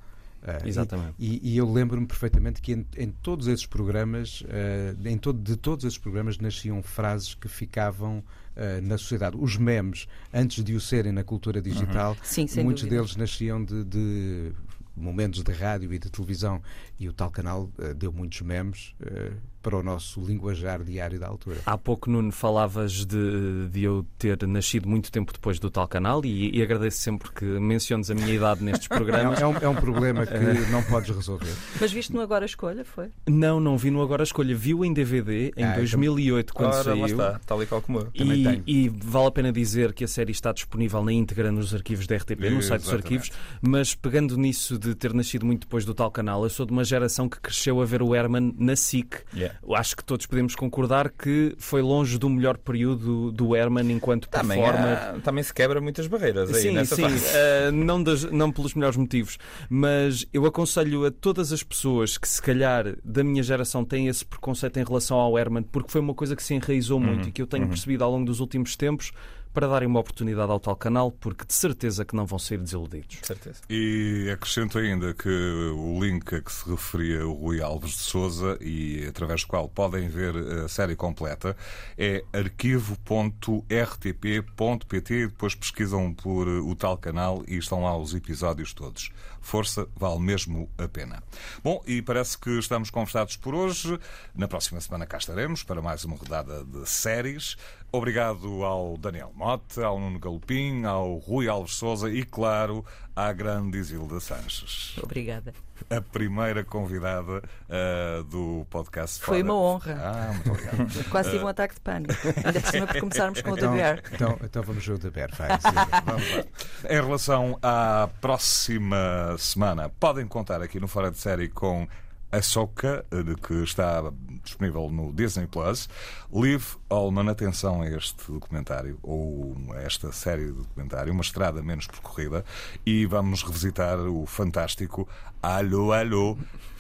eh, 0.44 0.60
e- 0.66 0.68
Exatamente. 0.70 1.14
E, 1.20 1.52
e 1.54 1.58
eu 1.58 1.72
lembro-me 1.72 2.08
perfeitamente 2.08 2.62
que 2.62 2.74
em, 2.74 2.86
em 2.98 3.10
todos 3.12 3.48
esses 3.48 3.66
programas, 3.66 4.44
eh, 4.50 4.96
em 5.06 5.18
todo, 5.18 5.40
de 5.42 5.56
todos 5.58 5.84
esses 5.86 5.98
programas, 5.98 6.38
nasciam 6.38 6.82
frases 6.82 7.34
que 7.36 7.48
ficavam 7.48 8.24
eh, 8.56 8.80
na 8.82 8.98
sociedade. 8.98 9.36
Os 9.40 9.58
memes, 9.58 10.08
antes 10.34 10.64
de 10.64 10.74
o 10.76 10.80
serem 10.82 11.12
na 11.12 11.24
cultura 11.24 11.62
digital, 11.62 12.16
Sim, 12.24 12.48
sem 12.48 12.64
muitos 12.64 12.84
dúvida. 12.84 13.02
deles 13.02 13.16
nasciam 13.16 13.64
de, 13.64 13.84
de 13.84 14.52
momentos 14.96 15.44
de 15.44 15.52
rádio 15.54 15.94
e 15.94 16.00
de 16.00 16.10
televisão 16.10 16.62
e 17.00 17.08
o 17.08 17.14
tal 17.14 17.32
canal 17.32 17.70
eh, 17.80 17.94
deu 17.94 18.12
muitos 18.12 18.42
memes 18.42 18.94
eh, 19.02 19.32
para 19.62 19.78
o 19.78 19.84
nosso 19.84 20.22
linguajar 20.22 20.84
diário 20.84 21.20
da 21.20 21.28
altura. 21.28 21.58
Há 21.66 21.78
pouco, 21.78 22.10
Nuno, 22.10 22.32
falavas 22.32 23.06
de, 23.06 23.68
de 23.70 23.84
eu 23.84 24.06
ter 24.18 24.46
nascido 24.48 24.88
muito 24.88 25.12
tempo 25.12 25.34
depois 25.34 25.60
do 25.60 25.70
tal 25.70 25.88
canal 25.88 26.24
e, 26.26 26.56
e 26.58 26.62
agradeço 26.62 26.98
sempre 27.00 27.30
que 27.32 27.46
menciones 27.46 28.10
a 28.10 28.16
minha 28.16 28.34
idade 28.34 28.64
nestes 28.64 28.88
programas. 28.90 29.40
é 29.42 29.48
um, 29.48 29.58
é 29.58 29.68
um 29.70 29.76
problema 29.76 30.26
que 30.26 30.34
não 30.72 30.82
podes 30.84 31.16
resolver. 31.16 31.54
Mas 31.80 31.92
viste 31.92 32.14
no 32.14 32.22
Agora 32.22 32.46
a 32.46 32.48
Escolha, 32.48 32.84
foi? 32.86 33.10
Não, 33.28 33.60
não 33.60 33.78
vi 33.78 33.92
no 33.92 34.02
Agora 34.02 34.24
a 34.24 34.26
Escolha. 34.26 34.56
Viu 34.56 34.84
em 34.86 34.94
DVD 34.94 35.52
em 35.58 35.64
Ah, 35.64 35.76
2008, 35.76 36.54
quando 36.54 36.74
Ora, 36.74 36.78
lá 36.78 36.84
saiu. 36.84 37.06
está, 37.06 37.40
tal 37.46 37.62
e 37.64 37.66
qual 37.66 37.82
como 37.82 38.00
eu. 38.00 38.06
Também 38.12 38.44
tenho. 38.44 38.64
E, 38.66 38.86
e 38.86 38.90
vale 38.90 39.28
a 39.28 39.32
pena 39.32 39.52
dizer 39.52 39.94
que 39.94 40.04
a 40.04 40.08
série 40.08 40.32
está 40.32 40.52
disponível 40.52 41.04
na 41.04 41.12
íntegra 41.14 41.52
nos 41.52 41.74
arquivos 41.74 42.08
da 42.08 42.16
RTP, 42.16 42.50
no 42.50 42.62
site 42.62 42.82
dos 42.84 42.94
arquivos, 42.94 43.32
mas 43.62 43.94
pegando 43.96 44.38
nisso 44.38 44.78
de 44.80 44.96
ter 44.96 45.14
nascido 45.14 45.46
muito 45.46 45.62
depois 45.62 45.86
do 45.86 45.94
tal 45.94 46.10
canal, 46.12 46.44
eu 46.44 46.50
sou 46.50 46.66
de 46.66 46.72
uma 46.72 46.84
geração 46.84 47.28
que 47.30 47.40
cresceu 47.40 47.82
a 47.82 47.86
ver 47.86 48.02
o 48.02 48.16
Herman 48.16 48.54
na 48.58 48.76
SIC. 48.76 49.18
Yeah. 49.34 49.49
Eu 49.62 49.76
Acho 49.76 49.96
que 49.96 50.04
todos 50.04 50.26
podemos 50.26 50.56
concordar 50.56 51.10
que 51.10 51.56
foi 51.58 51.82
longe 51.82 52.18
do 52.18 52.30
melhor 52.30 52.58
período 52.58 53.32
do 53.32 53.56
Herman 53.56 53.92
enquanto 53.92 54.28
Também, 54.28 54.62
performer. 54.62 54.98
há- 54.98 55.20
também 55.24 55.44
se 55.44 55.54
quebra 55.54 55.80
muitas 55.80 56.08
barreiras 56.08 56.54
aí 56.54 56.62
Sim, 56.64 56.72
nessa 56.72 56.96
sim, 56.96 57.02
fase. 57.04 57.26
eh, 57.34 57.72
não, 57.72 58.02
das- 58.04 58.24
não 58.32 58.52
pelos 58.52 58.74
melhores 58.74 58.98
motivos, 58.98 59.38
mas 59.70 60.26
eu 60.34 60.46
aconselho 60.46 61.06
a 61.06 61.12
todas 61.12 61.52
as 61.54 61.64
pessoas 61.64 62.18
que, 62.18 62.28
se 62.28 62.42
calhar, 62.42 62.96
da 63.04 63.24
minha 63.24 63.44
geração 63.44 63.86
têm 63.86 64.08
esse 64.08 64.26
preconceito 64.26 64.78
em 64.80 64.84
relação 64.84 65.18
ao 65.18 65.38
Herman, 65.38 65.64
porque 65.64 65.92
foi 65.92 66.02
uma 66.02 66.14
coisa 66.14 66.36
que 66.36 66.44
se 66.44 66.54
enraizou 66.54 67.00
muito 67.00 67.30
e 67.30 67.32
que 67.32 67.42
eu 67.42 67.48
tenho 67.48 67.68
percebido 67.68 68.04
ao 68.04 68.12
longo 68.12 68.26
dos 68.26 68.40
últimos 68.40 68.76
tempos, 68.76 69.12
para 69.54 69.68
darem 69.68 69.88
uma 69.88 70.00
oportunidade 70.00 70.52
ao 70.52 70.60
tal 70.60 70.76
canal, 70.76 71.12
porque 71.12 71.46
de 71.46 71.54
certeza 71.54 72.06
que 72.06 72.16
não 72.16 72.26
vão 72.26 72.40
sair 72.40 72.58
desiludidos. 72.58 73.20
De 73.22 73.28
certeza. 73.28 73.62
E 73.70 74.30
acrescento 74.32 74.78
ainda 74.78 75.14
que 75.14 75.30
o 75.30 76.04
link 76.04 76.36
a 76.36 76.42
que 76.42 76.52
se 76.52 76.70
referia 76.70 77.28
o 77.28 77.34
Rui 77.34 77.62
Alves 77.62 77.92
de 77.92 77.98
Souza 77.98 78.58
e 78.62 79.06
através 79.08 79.42
do 79.42 79.48
qual 79.48 79.68
podem 79.68 80.08
ver 80.08 80.36
a 80.36 80.68
série 80.68 80.96
completa 80.96 81.56
é 81.98 82.24
arquivo.rtp.pt 82.34 85.14
e 85.14 85.28
depois 85.28 85.56
pesquisam 85.56 86.14
por 86.14 86.48
o 86.48 86.76
tal 86.76 86.98
canal 86.98 87.44
e 87.48 87.58
estão 87.58 87.84
lá 87.84 87.98
os 87.98 88.14
episódios 88.14 88.74
todos. 88.74 89.12
Força, 89.42 89.88
vale 89.96 90.20
mesmo 90.20 90.70
a 90.78 90.88
pena. 90.88 91.24
Bom, 91.64 91.82
e 91.88 92.02
parece 92.02 92.38
que 92.38 92.50
estamos 92.60 92.90
conversados 92.90 93.38
por 93.38 93.56
hoje. 93.56 94.00
Na 94.36 94.48
próxima 94.48 94.80
semana 94.82 95.06
cá 95.06 95.18
estaremos 95.18 95.64
para 95.64 95.82
mais 95.82 96.04
uma 96.04 96.16
rodada 96.16 96.64
de 96.64 96.88
séries. 96.88 97.58
Obrigado 97.92 98.64
ao 98.64 98.98
Daniel 98.98 99.32
Mote, 99.36 99.82
ao 99.82 100.00
Nuno 100.00 100.20
Galopim, 100.20 100.84
ao 100.84 101.18
Rui 101.18 101.48
Alves 101.48 101.74
Souza 101.76 102.10
e, 102.10 102.24
claro, 102.24 102.86
à 103.16 103.34
grande 103.34 103.80
Isilda 103.80 104.20
Sanches, 104.20 104.96
Obrigada. 105.02 105.54
a 105.90 106.00
primeira 106.00 106.64
convidada 106.64 107.42
ah, 107.68 108.24
do 108.30 108.66
podcast. 108.70 109.20
Foi 109.24 109.42
Fora. 109.42 109.54
uma 109.54 109.60
honra. 109.60 110.00
Ah, 110.02 110.34
muito 110.34 110.52
obrigado. 110.52 111.04
Quase 111.10 111.32
tive 111.32 111.44
um 111.44 111.48
ataque 111.48 111.74
de 111.74 111.82
pânico. 111.82 112.14
Ainda 112.46 112.62
por 112.62 112.70
cima 112.70 112.88
por 112.88 113.00
começarmos 113.00 113.42
com 113.42 113.52
o 113.52 113.58
The 113.58 113.66
Então, 113.66 114.04
então, 114.14 114.40
então 114.44 114.64
vamos 114.64 114.86
ver 114.86 114.94
o 114.94 115.00
The 115.00 115.10
Bear. 115.10 115.30
Vai, 115.36 115.50
Vamos 116.06 116.36
lá. 116.36 116.44
Em 116.90 116.96
relação 116.96 117.58
à 117.62 118.08
próxima 118.22 119.36
semana, 119.40 119.90
podem 120.00 120.28
contar 120.28 120.62
aqui 120.62 120.80
no 120.80 120.88
Fora 120.88 121.10
de 121.10 121.18
Série 121.18 121.50
com 121.50 121.88
a 122.32 122.42
Soca, 122.42 123.06
que 123.46 123.54
está 123.64 124.12
disponível 124.44 124.90
no 124.90 125.12
Disney 125.14 125.48
Plus. 125.48 125.90
Liv 126.32 126.76
Allman, 126.90 127.30
atenção 127.30 127.82
a 127.82 127.90
este 127.90 128.32
documentário, 128.32 129.00
ou 129.02 129.56
a 129.74 129.82
esta 129.82 130.12
série 130.12 130.46
de 130.46 130.54
documentário, 130.54 131.12
uma 131.12 131.22
estrada 131.22 131.62
menos 131.62 131.88
percorrida, 131.88 132.46
e 132.86 133.06
vamos 133.06 133.44
revisitar 133.44 134.00
o 134.00 134.26
fantástico 134.26 135.08
Alô, 135.42 135.92
Alô. 135.92 136.38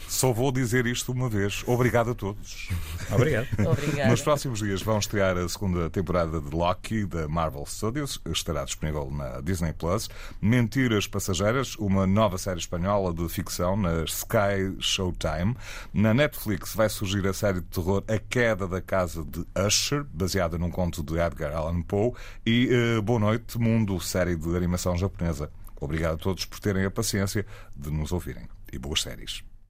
Só 0.09 0.33
vou 0.33 0.51
dizer 0.51 0.87
isto 0.87 1.11
uma 1.11 1.29
vez. 1.29 1.63
Obrigado 1.67 2.09
a 2.09 2.15
todos. 2.15 2.67
Obrigado. 3.13 3.47
Obrigada. 3.63 4.09
Nos 4.09 4.21
próximos 4.21 4.57
dias 4.57 4.81
vão 4.81 4.97
estrear 4.97 5.37
a 5.37 5.47
segunda 5.47 5.87
temporada 5.87 6.41
de 6.41 6.49
Loki 6.49 7.05
da 7.05 7.27
Marvel 7.27 7.63
Studios, 7.67 8.19
estará 8.25 8.65
disponível 8.65 9.11
na 9.11 9.39
Disney 9.39 9.71
Plus. 9.71 10.09
Mentiras 10.41 11.05
Passageiras, 11.05 11.75
uma 11.75 12.07
nova 12.07 12.39
série 12.39 12.57
espanhola 12.57 13.13
de 13.13 13.29
ficção 13.29 13.77
na 13.77 14.03
Sky 14.03 14.75
Showtime. 14.79 15.55
Na 15.93 16.11
Netflix 16.11 16.73
vai 16.73 16.89
surgir 16.89 17.27
a 17.27 17.33
série 17.33 17.61
de 17.61 17.67
terror 17.67 18.03
A 18.07 18.17
Queda 18.17 18.67
da 18.67 18.81
Casa 18.81 19.23
de 19.23 19.45
Usher, 19.63 20.03
baseada 20.11 20.57
num 20.57 20.71
conto 20.71 21.03
de 21.03 21.19
Edgar 21.19 21.55
Allan 21.55 21.83
Poe. 21.83 22.13
E 22.43 22.67
eh, 22.71 23.01
Boa 23.01 23.19
Noite 23.19 23.59
Mundo, 23.59 23.99
série 23.99 24.35
de 24.35 24.57
animação 24.57 24.97
japonesa. 24.97 25.51
Obrigado 25.79 26.15
a 26.15 26.17
todos 26.17 26.45
por 26.45 26.59
terem 26.59 26.83
a 26.83 26.89
paciência 26.89 27.45
de 27.77 27.91
nos 27.91 28.11
ouvirem. 28.11 28.47
E 28.73 28.79
boas 28.79 29.03
séries. 29.03 29.43